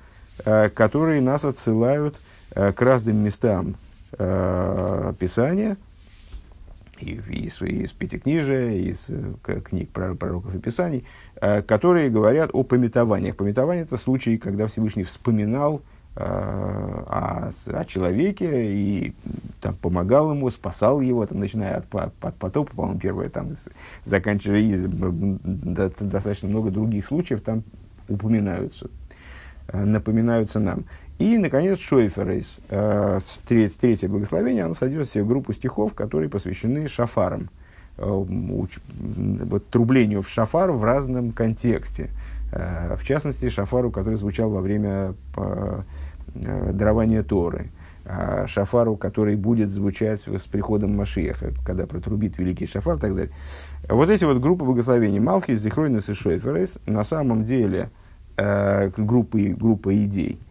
э, 0.44 0.68
которые 0.70 1.20
нас 1.20 1.44
отсылают 1.44 2.16
э, 2.54 2.72
к 2.72 2.82
разным 2.82 3.16
местам 3.18 3.76
Писания, 4.10 5.76
и, 7.00 7.20
из, 7.30 7.62
из 7.62 7.92
Пятикнижия, 7.92 8.72
из 8.72 9.06
книг 9.64 9.90
пророков 9.90 10.54
и 10.54 10.58
писаний, 10.58 11.04
которые 11.40 12.10
говорят 12.10 12.50
о 12.52 12.62
пометованиях. 12.62 13.36
Пометование– 13.36 13.84
это 13.84 13.96
случай, 13.96 14.36
когда 14.36 14.66
Всевышний 14.66 15.04
вспоминал 15.04 15.80
э, 16.16 16.22
о, 16.22 17.50
о 17.66 17.84
человеке 17.86 18.72
и 18.72 19.14
там, 19.60 19.74
помогал 19.74 20.32
ему, 20.32 20.50
спасал 20.50 21.00
его, 21.00 21.24
там, 21.26 21.38
начиная 21.38 21.76
от, 21.76 21.86
от 21.94 22.34
потопа, 22.36 22.74
по-моему, 22.74 23.00
первое, 23.00 23.28
там, 23.30 23.52
заканчивая 24.04 24.86
достаточно 24.86 26.48
много 26.48 26.70
других 26.70 27.06
случаев 27.06 27.40
там 27.42 27.62
упоминаются, 28.08 28.90
напоминаются 29.72 30.60
нам. 30.60 30.84
И, 31.20 31.36
наконец, 31.36 31.78
Шойферейс, 31.78 32.60
э, 32.70 33.20
третье 33.46 34.08
благословение, 34.08 34.64
оно 34.64 34.74
содержит 34.74 35.08
в 35.08 35.12
себе 35.12 35.24
группу 35.24 35.52
стихов, 35.52 35.92
которые 35.92 36.30
посвящены 36.30 36.88
шафарам, 36.88 37.42
э, 37.42 37.59
вот, 38.00 39.68
трублению 39.68 40.22
в 40.22 40.28
шафар 40.28 40.72
в 40.72 40.84
разном 40.84 41.32
контексте. 41.32 42.10
Э, 42.52 42.96
в 42.96 43.04
частности, 43.04 43.48
шафару, 43.48 43.90
который 43.90 44.16
звучал 44.16 44.50
во 44.50 44.60
время 44.60 45.14
э, 45.36 45.82
э 46.34 46.72
дарования 46.72 47.22
Торы, 47.22 47.70
э, 48.04 48.46
шафару, 48.46 48.96
который 48.96 49.36
будет 49.36 49.70
звучать 49.70 50.20
с 50.20 50.46
приходом 50.46 50.96
Машиеха, 50.96 51.52
когда 51.64 51.86
протрубит 51.86 52.38
великий 52.38 52.66
шафар 52.66 52.96
и 52.96 53.00
так 53.00 53.14
далее. 53.14 53.34
Вот 53.88 54.10
эти 54.10 54.24
вот 54.24 54.38
группы 54.38 54.64
благословений 54.64 55.20
Малхис, 55.20 55.60
Зихройнус 55.60 56.08
и 56.08 56.12
Шойферейс 56.12 56.78
на 56.86 57.04
самом 57.04 57.44
деле 57.44 57.90
группы, 58.96 59.54
группа 59.58 59.94
идей– 60.02 60.40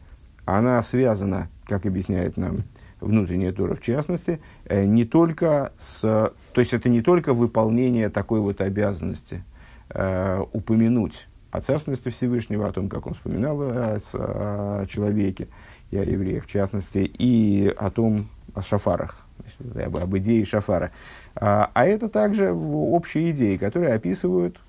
она 0.50 0.82
связана, 0.82 1.48
как 1.66 1.86
объясняет 1.86 2.36
нам 2.38 2.64
внутренняя 3.02 3.52
Тора 3.52 3.76
в 3.76 3.82
частности, 3.82 4.40
э, 4.66 4.86
не 4.86 5.06
только 5.06 5.72
с... 5.78 6.02
То 6.02 6.62
есть 6.62 6.74
это 6.74 6.90
не 6.90 7.02
только 7.02 7.34
выполнение 7.34 8.10
такой 8.10 8.40
вот 8.40 8.62
обязанности 8.62 9.44
э, 9.90 10.44
упомянуть 10.52 11.28
о 11.52 11.62
царственности 11.62 12.10
Всевышнего, 12.10 12.68
о 12.68 12.72
том, 12.72 12.90
как 12.90 13.08
он 13.08 13.14
вспоминал 13.14 13.62
о, 13.62 13.98
о 14.14 14.86
человеке 14.88 15.48
и 15.92 15.98
о 15.98 16.04
евреях 16.04 16.46
в 16.46 16.48
частности, 16.48 17.00
и 17.00 17.74
о 17.78 17.90
том, 17.90 18.28
о 18.54 18.62
шафарах, 18.62 19.26
об, 19.76 19.98
об 19.98 20.18
идее 20.18 20.46
шафара. 20.46 20.92
А, 21.36 21.72
а 21.74 21.86
это 21.86 22.10
также 22.10 22.52
общие 22.52 23.32
идеи, 23.32 23.58
которые 23.58 23.94
описывают 23.94 24.60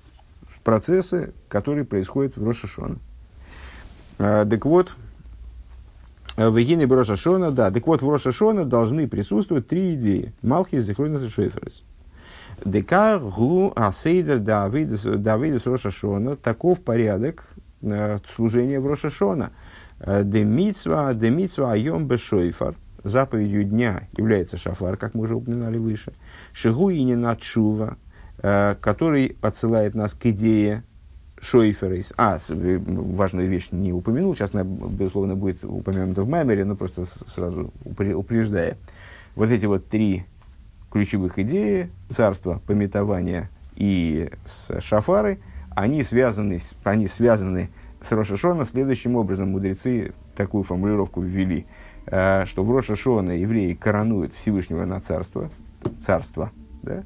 процессы, 0.63 1.33
которые 1.47 1.85
происходят 1.85 2.37
в 2.37 2.45
Рошашона. 2.45 2.97
А, 4.19 4.45
так 4.45 4.65
вот, 4.65 4.95
Э, 6.41 6.49
Вегины 6.49 6.87
Брошашона, 6.87 7.51
да. 7.51 7.69
Так 7.69 7.85
вот, 7.85 8.01
в 8.01 8.09
Рошашона 8.09 8.65
должны 8.65 9.07
присутствовать 9.07 9.67
три 9.67 9.93
идеи. 9.93 10.33
Малхис, 10.41 10.83
Зихройнес 10.83 11.23
и 11.23 11.29
Шейферес. 11.29 11.83
Декар 12.65 13.19
гу 13.19 13.71
асейдер 13.75 14.39
Давидус 14.39 15.65
Рошашона. 15.67 16.35
Таков 16.35 16.81
порядок 16.81 17.43
э, 17.83 18.17
служения 18.27 18.79
в 18.79 18.87
Рошашона. 18.87 19.51
Демитсва, 19.99 21.13
демитсва 21.13 21.73
айом 21.73 22.07
бешойфар. 22.07 22.75
Заповедью 23.03 23.63
дня 23.63 24.07
является 24.17 24.57
шафар, 24.57 24.97
как 24.97 25.13
мы 25.13 25.23
уже 25.23 25.35
упоминали 25.35 25.77
выше. 25.77 26.13
Шигу 26.53 26.89
и 26.89 27.03
не 27.03 27.15
начува, 27.15 27.97
который 28.37 29.37
отсылает 29.41 29.93
нас 29.93 30.13
к 30.15 30.25
идее 30.25 30.83
Шойферейс. 31.41 32.13
А, 32.17 32.37
э, 32.37 32.79
важную 32.85 33.49
вещь 33.49 33.69
не 33.71 33.91
упомянул, 33.91 34.35
сейчас 34.35 34.53
она, 34.53 34.63
безусловно, 34.63 35.35
будет 35.35 35.63
упомянута 35.63 36.23
в 36.23 36.29
Маймере, 36.29 36.63
но 36.65 36.75
просто 36.75 37.05
сразу 37.27 37.73
упреждая. 37.83 38.77
Вот 39.35 39.49
эти 39.49 39.65
вот 39.65 39.87
три 39.87 40.25
ключевых 40.91 41.39
идеи, 41.39 41.89
царство, 42.09 42.61
пометования 42.67 43.49
и 43.75 44.29
шафары, 44.79 45.39
они 45.71 46.03
связаны, 46.03 46.59
они 46.83 47.07
связаны 47.07 47.69
с 48.01 48.11
Рошашона 48.11 48.65
следующим 48.65 49.15
образом. 49.15 49.51
Мудрецы 49.51 50.13
такую 50.35 50.63
формулировку 50.63 51.21
ввели, 51.21 51.65
э, 52.05 52.45
что 52.45 52.63
в 52.63 52.71
Рошашона 52.71 53.31
евреи 53.31 53.73
коронуют 53.73 54.33
Всевышнего 54.35 54.85
на 54.85 55.01
царство, 55.01 55.49
царство, 56.05 56.51
да, 56.83 57.03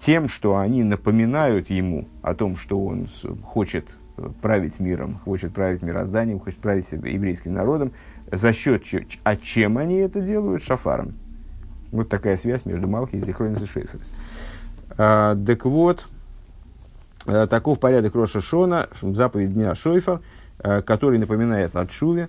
тем, 0.00 0.28
что 0.28 0.56
они 0.56 0.82
напоминают 0.82 1.68
ему 1.70 2.08
о 2.22 2.34
том, 2.34 2.56
что 2.56 2.82
он 2.84 3.08
хочет 3.44 3.86
э, 4.16 4.28
править 4.40 4.80
миром, 4.80 5.18
хочет 5.24 5.52
править 5.52 5.82
мирозданием, 5.82 6.40
хочет 6.40 6.58
править 6.58 6.90
еврейским 6.90 7.52
народом, 7.52 7.92
за 8.32 8.52
счет, 8.52 8.82
а 9.24 9.36
чем 9.36 9.76
они 9.76 9.96
это 9.96 10.20
делают? 10.20 10.62
Шафаром. 10.62 11.14
Вот 11.92 12.08
такая 12.08 12.36
связь 12.36 12.64
между 12.64 12.88
Малхи 12.88 13.16
и 13.16 13.20
Зихронис 13.20 13.62
и 13.62 13.66
Шейферс. 13.66 14.12
А, 14.96 15.36
так 15.36 15.64
вот, 15.64 16.06
а, 17.26 17.46
таков 17.46 17.78
порядок 17.78 18.14
Роша 18.14 18.40
Шона, 18.40 18.88
заповедь 19.00 19.52
дня 19.52 19.74
Шойфер, 19.74 20.20
а, 20.58 20.82
который 20.82 21.18
напоминает 21.18 21.76
о 21.76 21.88
Шуве. 21.88 22.28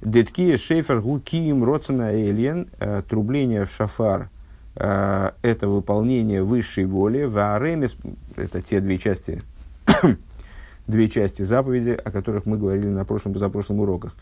Деткия 0.00 0.56
Шейфер 0.56 1.00
Гукиим 1.00 1.64
Роцена 1.64 2.12
Эльен, 2.12 2.68
трубление 3.08 3.64
в 3.64 3.72
шафар 3.72 4.28
Э, 4.76 5.30
это 5.42 5.68
выполнение 5.68 6.42
высшей 6.42 6.84
воли, 6.84 7.24
вааремис, 7.24 7.96
это 8.36 8.60
те 8.60 8.80
две 8.80 8.98
части, 8.98 9.42
две 10.86 11.08
части 11.08 11.42
заповеди, 11.42 11.90
о 11.90 12.10
которых 12.10 12.44
мы 12.44 12.58
говорили 12.58 12.88
на 12.88 13.06
прошлом, 13.06 13.32
позапрошлом 13.32 13.80
уроках, 13.80 14.14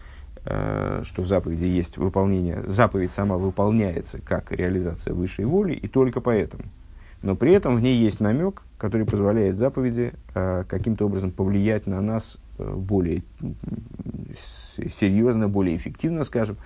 э, 0.44 1.02
что 1.04 1.22
в 1.22 1.26
заповеди 1.26 1.64
есть 1.64 1.96
выполнение, 1.96 2.62
заповедь 2.66 3.10
сама 3.10 3.36
выполняется 3.36 4.20
как 4.20 4.52
реализация 4.52 5.12
высшей 5.12 5.44
воли, 5.44 5.72
и 5.72 5.88
только 5.88 6.20
поэтому. 6.20 6.62
Но 7.22 7.34
при 7.34 7.52
этом 7.52 7.76
в 7.76 7.80
ней 7.80 7.96
есть 7.96 8.20
намек, 8.20 8.62
который 8.78 9.06
позволяет 9.06 9.56
заповеди 9.56 10.12
э, 10.34 10.64
каким-то 10.68 11.06
образом 11.06 11.32
повлиять 11.32 11.86
на 11.86 12.00
нас 12.00 12.38
более 12.56 13.24
серьезно, 14.88 15.48
более 15.48 15.76
эффективно, 15.76 16.22
скажем, 16.22 16.56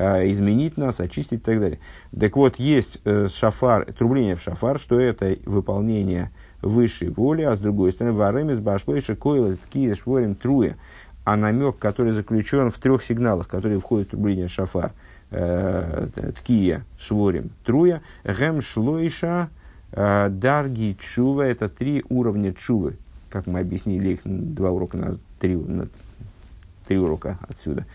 изменить 0.00 0.76
нас, 0.76 1.00
очистить 1.00 1.40
и 1.40 1.42
так 1.42 1.60
далее. 1.60 1.78
Так 2.18 2.36
вот, 2.36 2.56
есть 2.56 3.00
э, 3.04 3.28
шафар, 3.28 3.92
трубление 3.92 4.36
в 4.36 4.42
шафар, 4.42 4.78
что 4.78 4.98
это 4.98 5.36
выполнение 5.44 6.30
высшей 6.62 7.08
воли, 7.10 7.42
а 7.42 7.54
с 7.54 7.58
другой 7.58 7.92
стороны, 7.92 8.16
варемис 8.16 8.58
башлойши 8.58 9.16
койл 9.16 9.56
ткия 9.56 9.94
шворим 9.94 10.34
труя, 10.34 10.76
а 11.24 11.36
намек, 11.36 11.78
который 11.78 12.12
заключен 12.12 12.70
в 12.70 12.78
трех 12.78 13.04
сигналах, 13.04 13.48
которые 13.48 13.78
входят 13.78 14.08
в 14.08 14.10
трубление 14.12 14.48
шафар, 14.48 14.92
э, 15.30 16.08
ткия 16.36 16.84
шворим 16.98 17.50
труя, 17.64 18.00
гем 18.24 18.62
шлойша, 18.62 19.48
э, 19.92 20.28
дарги 20.30 20.96
чува, 20.98 21.42
это 21.42 21.68
три 21.68 22.04
уровня 22.08 22.54
чувы, 22.54 22.96
как 23.28 23.46
мы 23.46 23.60
объяснили 23.60 24.10
их 24.10 24.20
два 24.24 24.70
урока 24.70 24.96
назад, 24.96 25.20
три, 25.38 25.56
три 26.90 26.98
урока 26.98 27.38
отсюда. 27.48 27.86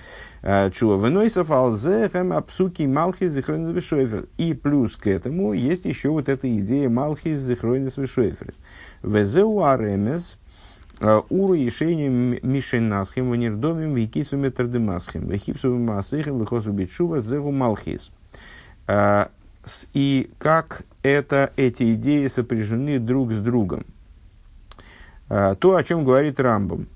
Э, 0.42 0.72
Чува 0.72 0.96
выносов 0.96 1.52
алзехем 1.52 2.32
апсуки 2.32 2.84
малхис 2.84 3.34
зихронис 3.34 3.76
вишойфер. 3.76 4.28
И 4.38 4.54
плюс 4.54 4.96
к 4.96 5.08
этому 5.08 5.52
есть 5.52 5.84
еще 5.84 6.10
вот 6.10 6.30
эта 6.30 6.48
идея 6.60 6.88
малхис 6.88 7.40
зихронис 7.40 7.98
вишойферс. 7.98 8.62
Везеу 9.04 9.64
аремес 9.64 10.38
э, 11.02 11.22
уру 11.28 11.56
решение 11.56 12.08
мишенасхем 12.10 13.30
ванирдомим 13.30 13.96
викису 13.96 14.38
метрдемасхем 14.38 15.28
вехипсу 15.28 15.78
масыхем 15.78 16.40
вихосу 16.40 16.72
бичува 16.72 17.20
зеху 17.20 17.52
малхис. 17.52 18.14
Э, 18.88 19.26
и 19.94 20.32
как 20.38 20.84
это, 21.04 21.52
эти 21.58 21.96
идеи 21.96 22.28
сопряжены 22.28 23.00
друг 23.00 23.34
с 23.34 23.40
другом. 23.40 23.84
То, 25.28 25.76
о 25.76 25.84
чем 25.84 26.06
говорит 26.06 26.40
Рамбом. 26.40 26.88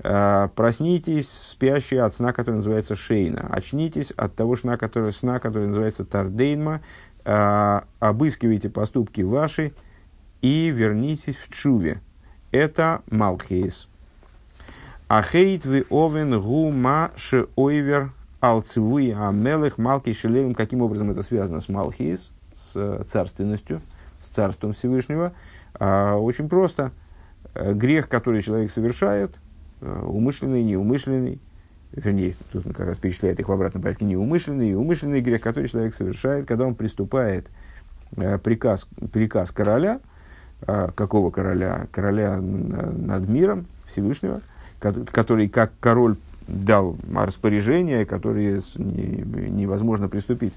Э, 0.00 0.48
проснитесь, 0.54 1.28
спящие 1.28 2.02
от 2.02 2.14
сна, 2.14 2.32
который 2.32 2.56
называется 2.56 2.94
шейна. 2.94 3.48
Очнитесь 3.50 4.12
от 4.12 4.34
того 4.34 4.56
сна, 4.56 4.76
который, 4.76 5.12
сна, 5.12 5.40
который 5.40 5.68
называется 5.68 6.04
тардейнма. 6.04 6.80
Э, 7.24 7.80
обыскивайте 7.98 8.70
поступки 8.70 9.22
ваши 9.22 9.72
и 10.40 10.70
вернитесь 10.70 11.36
в 11.36 11.52
чуве. 11.52 12.00
Это 12.52 13.02
Малхейс. 13.10 13.88
Ахейт 15.08 15.64
вы 15.64 15.84
овен 15.90 16.40
гума 16.40 17.10
ше 17.16 17.48
ойвер 17.56 18.12
алцивуи 18.40 19.10
амелых 19.10 19.78
малки 19.78 20.12
шелевым. 20.12 20.54
Каким 20.54 20.82
образом 20.82 21.10
это 21.10 21.22
связано 21.22 21.60
с 21.60 21.68
Малхейс, 21.68 22.30
с 22.54 23.04
царственностью, 23.10 23.80
с 24.20 24.28
царством 24.28 24.74
Всевышнего? 24.74 25.32
А, 25.74 26.14
очень 26.16 26.48
просто. 26.48 26.92
Э, 27.54 27.72
грех, 27.72 28.08
который 28.08 28.42
человек 28.42 28.70
совершает– 28.70 29.32
Э, 29.47 29.47
умышленный, 29.80 30.62
неумышленный, 30.62 31.40
вернее, 31.92 32.34
тут 32.52 32.66
он 32.66 32.72
как 32.72 32.86
раз 32.86 32.98
перечисляет 32.98 33.40
их 33.40 33.48
в 33.48 33.52
обратном 33.52 33.82
порядке, 33.82 34.04
неумышленный 34.04 34.70
и 34.70 34.74
умышленный 34.74 35.20
грех, 35.20 35.40
который 35.40 35.68
человек 35.68 35.94
совершает, 35.94 36.46
когда 36.46 36.66
он 36.66 36.74
приступает 36.74 37.46
э, 38.16 38.38
приказ, 38.38 38.88
приказ 39.12 39.50
короля, 39.50 40.00
э, 40.62 40.90
какого 40.94 41.30
короля? 41.30 41.86
Короля 41.92 42.38
над 42.40 43.28
миром 43.28 43.66
Всевышнего, 43.86 44.42
который 44.80 45.48
как 45.48 45.72
король 45.80 46.16
дал 46.46 46.96
распоряжение, 47.14 48.06
которые 48.06 48.62
невозможно 48.76 50.08
приступить. 50.08 50.54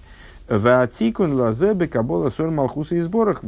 Ваатикун 0.47 1.34
лазебе 1.34 1.88
кабола 1.88 2.29
соль 2.29 2.51
малхуса 2.51 2.97
и. 2.97 3.41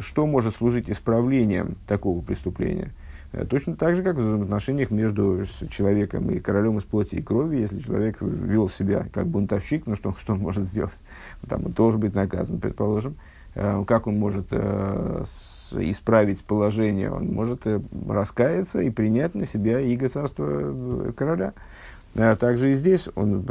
Что 0.00 0.26
может 0.26 0.56
служить 0.56 0.88
исправлением 0.88 1.76
такого 1.86 2.22
преступления? 2.22 2.92
Э, 3.32 3.44
точно 3.44 3.76
так 3.76 3.94
же, 3.94 4.02
как 4.02 4.16
в 4.16 4.42
отношениях 4.42 4.90
между 4.90 5.44
человеком 5.70 6.30
и 6.30 6.40
королем 6.40 6.78
из 6.78 6.84
плоти 6.84 7.16
и 7.16 7.22
крови. 7.22 7.60
Если 7.60 7.80
человек 7.80 8.20
вел 8.20 8.68
себя 8.68 9.06
как 9.12 9.26
бунтовщик, 9.26 9.86
ну 9.86 9.94
что, 9.94 10.12
что 10.20 10.32
он 10.32 10.40
может 10.40 10.64
сделать? 10.64 11.04
Там 11.48 11.66
он 11.66 11.72
должен 11.72 12.00
быть 12.00 12.14
наказан, 12.14 12.58
предположим. 12.58 13.16
Э, 13.54 13.84
как 13.86 14.06
он 14.06 14.18
может 14.18 14.46
э, 14.50 15.24
исправить 15.78 16.44
положение? 16.44 17.10
Он 17.10 17.26
может 17.26 17.62
раскаяться 18.08 18.80
и 18.80 18.90
принять 18.90 19.34
на 19.34 19.46
себя 19.46 19.80
иго 19.80 20.08
царства 20.08 21.12
короля. 21.16 21.52
Также 22.12 22.72
и 22.72 22.74
здесь 22.74 23.08
он, 23.14 23.46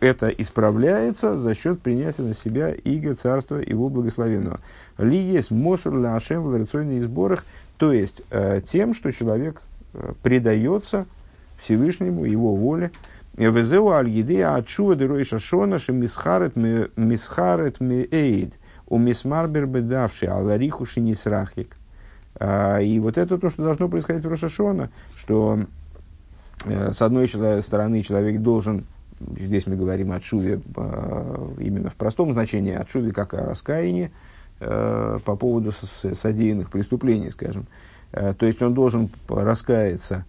это 0.00 0.28
исправляется 0.30 1.38
за 1.38 1.54
счет 1.54 1.80
принятия 1.80 2.22
на 2.22 2.34
себя 2.34 2.72
иго 2.72 3.14
царства 3.14 3.58
его 3.58 3.88
благословенного. 3.88 4.58
Ли 4.98 5.16
есть 5.16 5.52
мосур 5.52 5.96
ля 5.96 6.16
ашем 6.16 6.42
в 6.42 7.00
сборах– 7.00 7.44
то 7.82 7.92
есть 7.92 8.22
э, 8.30 8.60
тем, 8.64 8.94
что 8.94 9.10
человек 9.10 9.60
э, 9.94 10.12
предается 10.22 11.06
Всевышнему, 11.58 12.24
его 12.24 12.54
воле. 12.54 12.92
Везеу 13.36 13.88
аль 13.88 14.08
едея 14.08 14.54
ачува 14.54 14.94
деройша 14.94 15.40
шона 15.40 15.80
ше 15.80 15.92
мисхарет 15.92 16.54
меэйд 17.80 18.54
у 18.86 18.98
мисмарбер 18.98 19.66
бедавши 19.66 20.26
алариху 20.26 20.86
шинисрахик. 20.86 21.76
А, 22.36 22.78
и 22.78 23.00
вот 23.00 23.18
это 23.18 23.36
то, 23.36 23.50
что 23.50 23.64
должно 23.64 23.88
происходить 23.88 24.22
в 24.24 24.28
Рошашона, 24.28 24.90
что 25.16 25.58
э, 26.64 26.92
с 26.92 27.02
одной 27.02 27.26
стороны 27.26 28.04
человек 28.04 28.40
должен, 28.42 28.84
здесь 29.18 29.66
мы 29.66 29.74
говорим 29.74 30.12
о 30.12 30.20
чуве 30.20 30.60
именно 31.58 31.90
в 31.90 31.96
простом 31.96 32.32
значении, 32.32 32.74
о 32.74 32.84
чуве 32.84 33.10
как 33.10 33.34
о 33.34 33.44
раскаянии, 33.44 34.12
Э, 34.64 35.18
по 35.24 35.34
поводу 35.34 35.72
содеянных 35.72 36.70
преступлений, 36.70 37.30
скажем. 37.30 37.66
Э, 38.12 38.32
то 38.32 38.46
есть 38.46 38.62
он 38.62 38.74
должен 38.74 39.10
раскаяться 39.28 40.24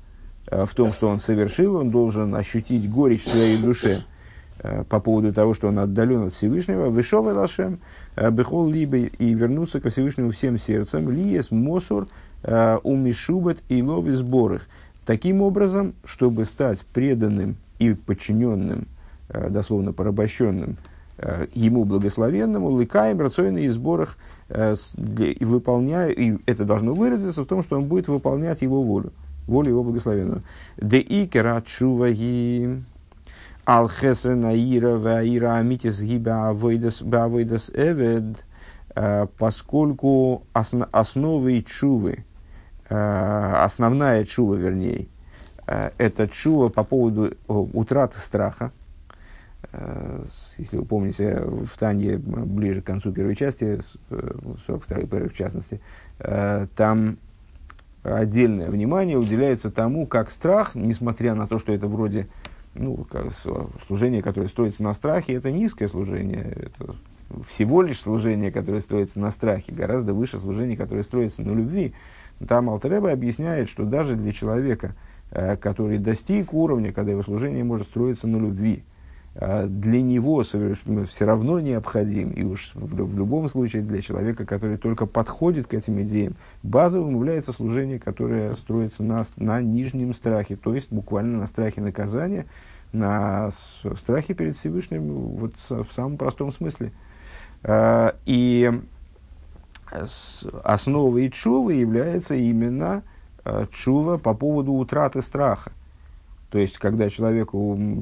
э, 0.48 0.66
в 0.66 0.74
том, 0.74 0.92
что 0.92 1.08
он 1.08 1.20
совершил, 1.20 1.76
он 1.76 1.92
должен 1.92 2.34
ощутить 2.34 2.90
горечь 2.90 3.26
в 3.26 3.30
своей 3.30 3.62
душе 3.62 4.06
по 4.88 5.00
поводу 5.00 5.34
того, 5.34 5.54
что 5.54 5.68
он 5.68 5.78
отдален 5.78 6.28
от 6.28 6.34
Всевышнего, 6.34 6.90
вышел 6.90 7.24
Лашем, 7.24 7.80
бехол 8.16 8.70
либо 8.70 8.98
и 8.98 9.34
вернуться 9.34 9.82
ко 9.82 9.90
Всевышнему 9.90 10.32
всем 10.32 10.58
сердцем, 10.58 11.12
лиес 11.12 11.52
мосур, 11.52 12.08
умишубет 12.84 13.62
и 13.68 13.84
лови 13.84 14.12
сборах. 14.12 14.68
Таким 15.06 15.42
образом, 15.42 15.96
чтобы 16.06 16.46
стать 16.46 16.80
преданным 16.94 17.58
и 17.80 17.94
подчиненным, 17.94 18.88
дословно 19.28 19.92
порабощенным 19.92 20.78
Э, 20.78 20.93
ему 21.54 21.86
благословенному, 21.86 22.70
лыкаем, 22.70 23.20
рационные 23.20 23.66
и 23.66 23.70
сборах, 23.70 24.18
э, 24.50 24.76
и 25.18 25.46
выполняя, 25.46 26.10
и 26.10 26.38
это 26.46 26.66
должно 26.66 26.94
выразиться 26.96 27.44
в 27.44 27.46
том, 27.46 27.62
что 27.62 27.78
он 27.78 27.86
будет 27.86 28.08
выполнять 28.08 28.62
его 28.62 28.82
волю, 28.82 29.14
волю 29.48 29.70
его 29.70 29.84
благословенного. 29.84 30.42
Де 30.78 31.00
икера 31.00 31.62
чуваги, 31.66 32.84
Алхесен 33.66 34.44
Аира 34.44 34.98
Ваира 34.98 35.56
Амитис 35.56 36.02
Гиба 36.02 36.50
Авойдас 36.50 37.02
Эвед, 37.74 38.44
поскольку 39.38 40.44
основы 40.52 41.62
чувы, 41.62 42.26
основная 42.90 44.26
чува, 44.26 44.56
вернее, 44.56 45.08
это 45.66 46.28
чува 46.28 46.68
по 46.68 46.84
поводу 46.84 47.36
утраты 47.48 48.20
страха, 48.20 48.72
если 50.58 50.78
вы 50.78 50.86
помните, 50.86 51.42
в 51.42 51.78
Тане 51.78 52.18
ближе 52.18 52.82
к 52.82 52.86
концу 52.86 53.12
первой 53.12 53.36
части, 53.36 53.80
42-й 54.10 55.08
параграф 55.08 55.34
в 55.34 55.38
частности, 55.38 55.80
там 56.76 57.18
отдельное 58.04 58.70
внимание 58.70 59.18
уделяется 59.18 59.72
тому, 59.72 60.06
как 60.06 60.30
страх, 60.30 60.76
несмотря 60.76 61.36
на 61.36 61.48
то, 61.48 61.58
что 61.58 61.74
это 61.74 61.88
вроде 61.88 62.28
ну, 62.76 63.08
служение, 63.88 64.22
которое 64.22 64.48
строится 64.48 64.84
на 64.84 64.94
страхе, 64.94 65.34
это 65.34 65.52
низкое 65.52 65.88
служение, 65.88 66.44
это 66.56 66.96
всего 67.48 67.82
лишь 67.82 68.02
служение, 68.02 68.52
которое 68.52 68.82
строится 68.82 69.20
на 69.20 69.32
страхе, 69.32 69.74
гораздо 69.74 70.14
выше 70.14 70.38
служение, 70.38 70.78
которое 70.78 71.04
строится 71.04 71.42
на 71.42 71.52
любви. 71.52 71.94
Там 72.48 72.70
Алтареба 72.70 73.12
объясняет, 73.12 73.70
что 73.70 73.86
даже 73.86 74.16
для 74.16 74.32
человека, 74.32 74.96
э, 75.32 75.56
который 75.58 75.98
достиг 75.98 76.54
уровня, 76.54 76.92
когда 76.92 77.12
его 77.12 77.24
служение 77.24 77.64
может 77.64 77.88
строиться 77.88 78.28
на 78.28 78.38
любви, 78.38 78.84
для 79.36 80.02
него 80.02 80.44
все 80.44 81.26
равно 81.26 81.60
необходим, 81.60 82.30
и 82.32 82.44
уж 82.44 82.72
в, 82.76 83.18
любом 83.18 83.50
случае 83.50 83.82
для 83.82 84.00
человека, 84.02 84.46
который 84.46 84.78
только 84.78 85.08
подходит 85.08 85.66
к 85.66 85.74
этим 85.74 86.00
идеям, 86.04 86.36
базовым 86.62 87.16
является 87.16 87.52
служение, 87.52 88.00
которое 88.00 88.54
строится 88.56 89.02
на, 89.02 89.24
на 89.38 89.60
нижнем 89.60 90.14
страхе, 90.14 90.56
то 90.56 90.76
есть 90.76 90.92
буквально 90.92 91.40
на 91.40 91.48
страхе 91.48 91.82
наказания, 91.82 92.46
на 92.92 93.50
страхе 93.52 94.36
перед 94.36 94.56
Всевышним 94.56 95.08
вот, 95.08 95.54
в 95.68 95.92
самом 95.92 96.18
простом 96.18 96.52
смысле. 96.52 96.92
А, 97.64 98.16
и 98.26 98.72
основой 100.64 101.30
чувы 101.32 101.74
является 101.74 102.36
именно 102.36 103.04
а, 103.44 103.66
чува 103.68 104.18
по 104.18 104.34
поводу 104.34 104.74
утраты 104.74 105.22
страха. 105.22 105.72
То 106.54 106.60
есть, 106.60 106.78
когда 106.78 107.10
человек 107.10 107.50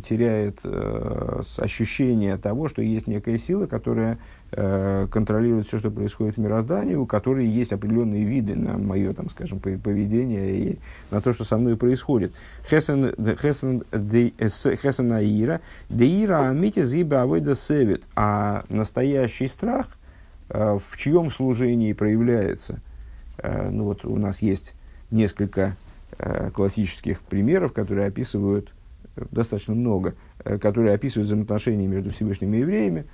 теряет 0.06 0.60
э, 0.66 1.42
ощущение 1.58 2.36
того, 2.36 2.68
что 2.68 2.82
есть 2.82 3.08
некая 3.08 3.38
сила, 3.38 3.66
которая 3.66 4.18
э, 4.52 5.08
контролирует 5.10 5.68
все, 5.68 5.78
что 5.78 5.90
происходит 5.90 6.36
в 6.36 6.40
мироздании, 6.40 6.96
у 6.96 7.06
которой 7.06 7.48
есть 7.48 7.72
определенные 7.72 8.26
виды 8.26 8.58
на 8.58 8.78
мое, 8.78 9.14
там, 9.14 9.30
скажем, 9.30 9.62
поведение 9.62 10.52
и 10.54 10.80
на 11.12 11.22
то, 11.22 11.32
что 11.32 11.46
со 11.46 11.56
мной 11.56 11.78
происходит. 11.78 12.34
Хесен 12.70 13.14
аира, 15.14 15.62
деира 15.88 16.50
амити 16.50 16.84
зиба 16.84 17.22
авойда 17.22 17.56
севит. 17.56 18.04
А 18.18 18.66
настоящий 18.68 19.48
страх 19.48 19.88
э, 20.50 20.78
в 20.78 20.98
чьем 20.98 21.32
служении 21.32 21.94
проявляется? 21.94 22.82
Э, 23.38 23.70
ну 23.70 23.86
вот 23.86 24.04
у 24.04 24.18
нас 24.18 24.42
есть 24.42 24.74
несколько 25.10 25.78
Э, 25.78 25.91
классических 26.54 27.22
примеров, 27.22 27.74
которые 27.74 28.08
описывают, 28.08 28.74
э, 29.16 29.24
достаточно 29.32 29.74
много, 29.74 30.16
э, 30.44 30.58
которые 30.58 30.94
описывают 30.94 31.28
взаимоотношения 31.28 31.88
между 31.88 32.12
Всевышними 32.12 32.58
евреями, 32.58 33.06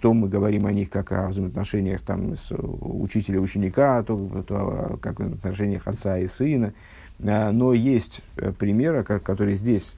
то 0.00 0.14
мы 0.14 0.30
говорим 0.30 0.64
о 0.64 0.72
них 0.72 0.88
как 0.88 1.12
о 1.12 1.28
взаимоотношениях 1.28 2.00
там, 2.00 2.34
с 2.34 2.50
учителя 2.50 3.36
и 3.36 3.40
ученика, 3.40 4.02
то, 4.04 4.42
то 4.48 4.98
как 5.02 5.20
в 5.20 5.34
отношениях 5.34 5.86
отца 5.86 6.16
и 6.16 6.26
сына. 6.26 6.72
Но 7.18 7.74
есть 7.74 8.22
примеры, 8.58 9.02
которые 9.02 9.54
здесь 9.54 9.94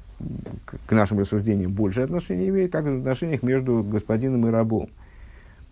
к 0.85 0.91
нашим 0.91 1.21
рассуждениям 1.21 1.71
больше 1.71 2.01
отношения 2.01 2.49
имеют, 2.49 2.73
как 2.73 2.87
в 2.87 2.99
отношениях 2.99 3.45
между 3.45 3.85
господином 3.85 4.49
и 4.49 4.51
рабом. 4.51 4.89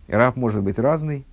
Раб 0.06 0.36
может 0.36 0.62
быть 0.62 0.78
разный, 0.78 1.24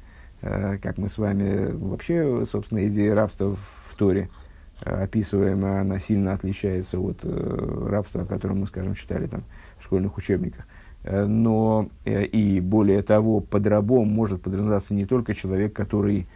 как 0.41 0.97
мы 0.97 1.10
с 1.10 1.19
вами 1.19 1.69
вообще, 1.73 2.43
собственно, 2.51 2.88
идея 2.88 3.13
рабства 3.13 3.56
в 3.56 3.93
Торе– 3.95 4.29
описываемая, 4.83 5.81
она 5.81 5.99
сильно 5.99 6.33
отличается 6.33 6.99
от 6.99 7.19
э, 7.23 7.87
рабства, 7.89 8.23
о 8.23 8.25
котором 8.25 8.59
мы, 8.59 8.65
скажем, 8.67 8.95
читали 8.95 9.27
там, 9.27 9.43
в 9.79 9.85
школьных 9.85 10.17
учебниках. 10.17 10.65
Э, 11.03 11.25
но 11.25 11.89
э, 12.05 12.25
и 12.25 12.59
более 12.59 13.01
того, 13.01 13.39
под 13.39 13.65
рабом 13.67 14.09
может 14.09 14.41
подразумеваться 14.41 14.93
не 14.93 15.05
только 15.05 15.33
человек, 15.33 15.73
который 15.73 16.27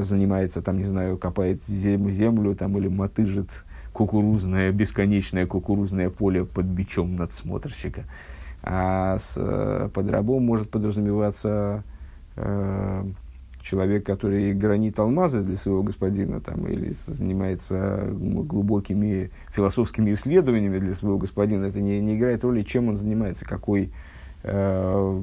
занимается, 0.00 0.62
там, 0.62 0.78
не 0.78 0.84
знаю, 0.84 1.18
копает 1.18 1.62
землю, 1.66 2.10
землю 2.10 2.56
там, 2.56 2.76
или 2.78 2.88
мотыжит 2.88 3.48
кукурузное, 3.92 4.72
бесконечное 4.72 5.46
кукурузное 5.46 6.10
поле 6.10 6.44
под 6.44 6.64
бичом 6.64 7.14
надсмотрщика. 7.16 8.04
А 8.62 9.18
с, 9.18 9.90
под 9.92 10.10
рабом 10.10 10.42
может 10.44 10.70
подразумеваться 10.70 11.84
э, 12.36 13.04
человек, 13.68 14.06
который 14.06 14.54
гранит 14.54 14.98
алмазы 14.98 15.40
для 15.40 15.56
своего 15.56 15.82
господина, 15.82 16.40
там, 16.40 16.66
или 16.66 16.94
занимается 17.06 18.08
глубокими 18.10 19.30
философскими 19.50 20.12
исследованиями 20.14 20.78
для 20.78 20.94
своего 20.94 21.18
господина, 21.18 21.66
это 21.66 21.80
не, 21.80 22.00
не 22.00 22.16
играет 22.16 22.44
роли, 22.44 22.62
чем 22.62 22.88
он 22.88 22.96
занимается, 22.96 23.44
какой, 23.44 23.92
э, 24.42 25.22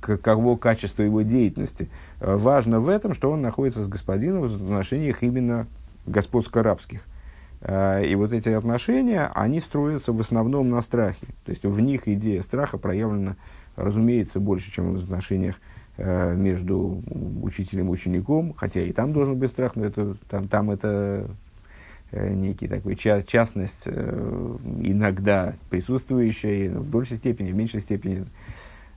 каково 0.00 0.56
качество 0.56 1.02
его 1.02 1.20
деятельности. 1.22 1.90
Важно 2.18 2.80
в 2.80 2.88
этом, 2.88 3.12
что 3.12 3.28
он 3.28 3.42
находится 3.42 3.82
с 3.82 3.88
господином 3.88 4.48
в 4.48 4.54
отношениях 4.54 5.22
именно 5.22 5.66
господско-рабских. 6.06 7.02
Э, 7.60 8.06
и 8.06 8.14
вот 8.14 8.32
эти 8.32 8.48
отношения, 8.48 9.30
они 9.34 9.60
строятся 9.60 10.14
в 10.14 10.20
основном 10.20 10.70
на 10.70 10.80
страхе. 10.80 11.26
То 11.44 11.50
есть 11.50 11.64
в 11.64 11.78
них 11.80 12.08
идея 12.08 12.40
страха 12.40 12.78
проявлена, 12.78 13.36
разумеется, 13.76 14.40
больше, 14.40 14.72
чем 14.72 14.94
в 14.94 15.02
отношениях 15.02 15.56
Э, 15.56 15.71
между 15.98 17.02
учителем 17.42 17.88
и 17.88 17.90
учеником, 17.90 18.54
хотя 18.56 18.80
и 18.80 18.92
там 18.92 19.12
должен 19.12 19.36
быть 19.36 19.50
страх, 19.50 19.76
но 19.76 19.84
это, 19.84 20.16
там, 20.28 20.48
там 20.48 20.70
это 20.70 21.26
э, 22.10 22.32
некий 22.32 22.66
такой 22.66 22.96
ча- 22.96 23.22
частность, 23.22 23.82
э, 23.84 24.56
иногда 24.80 25.54
присутствующая, 25.68 26.70
в 26.70 26.86
большей 26.86 27.18
степени, 27.18 27.52
в 27.52 27.54
меньшей 27.54 27.80
степени, 27.80 28.24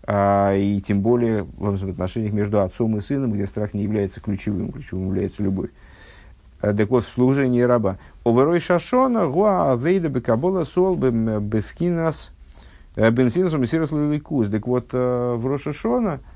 а, 0.08 0.56
и 0.56 0.80
тем 0.82 1.02
более 1.02 1.44
в 1.44 1.90
отношениях 1.90 2.32
между 2.32 2.62
отцом 2.62 2.96
и 2.96 3.02
сыном, 3.02 3.34
где 3.34 3.46
страх 3.46 3.74
не 3.74 3.84
является 3.84 4.22
ключевым, 4.22 4.72
ключевым 4.72 5.08
является 5.08 5.44
любовь. 5.44 5.72
Так 6.62 6.90
вот, 6.90 7.04
в 7.04 7.10
служении 7.10 7.62
раба. 7.62 7.98
Оверой 8.24 8.60
шашона 8.60 9.28
гуа 9.28 9.74
авейда 9.74 10.10
бекабола 10.10 10.64
сол 10.64 10.96
бевкинас 10.96 12.32
бензинсом 12.96 13.64
и 13.64 13.68
сирос 13.68 13.90
Так 14.50 14.66
вот, 14.66 14.94
в 14.94 15.46
Рошашона– 15.46 16.22
э, 16.30 16.35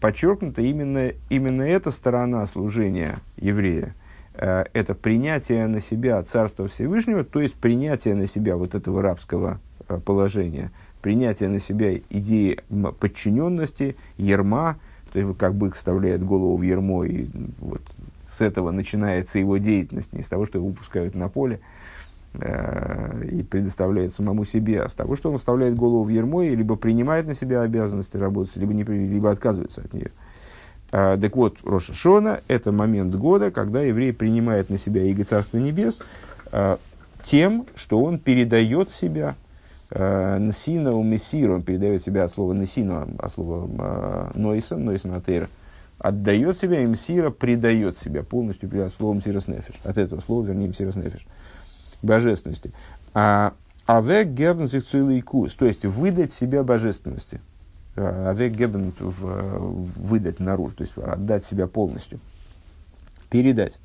подчеркнута 0.00 0.62
именно, 0.62 1.12
именно 1.28 1.62
эта 1.62 1.90
сторона 1.90 2.46
служения 2.46 3.18
еврея. 3.36 3.94
Э, 4.34 4.64
это 4.72 4.94
принятие 4.94 5.66
на 5.66 5.80
себя 5.80 6.22
Царства 6.22 6.68
Всевышнего, 6.68 7.24
то 7.24 7.40
есть 7.40 7.54
принятие 7.54 8.14
на 8.14 8.26
себя 8.26 8.56
вот 8.56 8.74
этого 8.74 9.02
рабского 9.02 9.60
э, 9.88 9.98
положения, 9.98 10.70
принятие 11.02 11.48
на 11.48 11.60
себя 11.60 11.96
идеи 12.10 12.58
подчиненности, 12.98 13.96
ерма, 14.16 14.78
то 15.12 15.18
есть 15.18 15.38
как 15.38 15.54
бык 15.54 15.76
вставляет 15.76 16.24
голову 16.24 16.56
в 16.56 16.62
ермо, 16.62 17.04
и 17.04 17.28
вот 17.58 17.82
с 18.30 18.40
этого 18.40 18.72
начинается 18.72 19.38
его 19.38 19.58
деятельность, 19.58 20.12
не 20.12 20.22
с 20.22 20.28
того, 20.28 20.46
что 20.46 20.58
его 20.58 20.68
выпускают 20.68 21.14
на 21.14 21.28
поле, 21.28 21.60
Э, 21.60 21.83
и 22.34 23.42
предоставляет 23.44 24.12
самому 24.12 24.44
себе, 24.44 24.82
а 24.82 24.88
с 24.88 24.94
того, 24.94 25.14
что 25.14 25.30
он 25.30 25.38
вставляет 25.38 25.76
голову 25.76 26.02
в 26.02 26.08
ермо 26.08 26.42
и 26.42 26.56
либо 26.56 26.74
принимает 26.74 27.26
на 27.26 27.34
себя 27.34 27.62
обязанности 27.62 28.16
работать, 28.16 28.56
либо, 28.56 28.74
не, 28.74 28.82
либо 28.82 29.30
отказывается 29.30 29.82
от 29.82 29.92
нее. 29.92 30.10
А, 30.90 31.16
так 31.16 31.36
вот, 31.36 31.58
Роша 31.64 31.94
Шона– 31.94 32.40
это 32.48 32.70
момент 32.70 33.14
года, 33.14 33.50
когда 33.50 33.82
еврей 33.82 34.12
принимает 34.12 34.70
на 34.70 34.78
себя 34.78 35.02
иго 35.02 35.24
Царства 35.24 35.58
Небес 35.58 36.00
а, 36.52 36.78
тем, 37.24 37.66
что 37.74 38.02
он 38.02 38.18
передает 38.18 38.90
себя 38.90 39.36
а, 39.90 40.38
Нсина 40.38 40.92
у 40.92 41.02
Мессир, 41.02 41.50
он 41.50 41.62
передает 41.62 42.04
себя 42.04 42.24
от 42.24 42.32
слова 42.32 42.52
Нсина, 42.52 43.08
от 43.18 43.32
слова 43.32 44.30
Нойса, 44.34 44.76
Нойса 44.76 45.08
Натейра, 45.08 45.48
отдает 45.98 46.58
себя, 46.58 46.80
и 46.80 46.86
Мсира 46.86 47.30
предает 47.30 47.98
себя, 47.98 48.22
полностью 48.22 48.70
словом 48.90 49.18
Мсирос 49.18 49.48
Нефиш. 49.48 49.76
От 49.84 49.98
этого 49.98 50.20
слова, 50.20 50.44
вернее, 50.46 50.68
Нефиш 50.68 51.26
божественности. 52.04 52.72
А 53.12 53.54
авек 53.86 54.28
гебн 54.28 54.66
зихцуилайкус, 54.66 55.54
то 55.54 55.66
есть 55.66 55.84
выдать 55.84 56.32
себя 56.32 56.62
божественности. 56.62 57.40
А, 57.96 58.30
авек 58.30 58.52
гебн 58.52 58.92
выдать 58.98 60.40
наружу, 60.40 60.76
то 60.76 60.82
есть 60.82 60.96
отдать 60.96 61.44
себя 61.44 61.66
полностью. 61.66 62.20
Передать. 63.30 63.78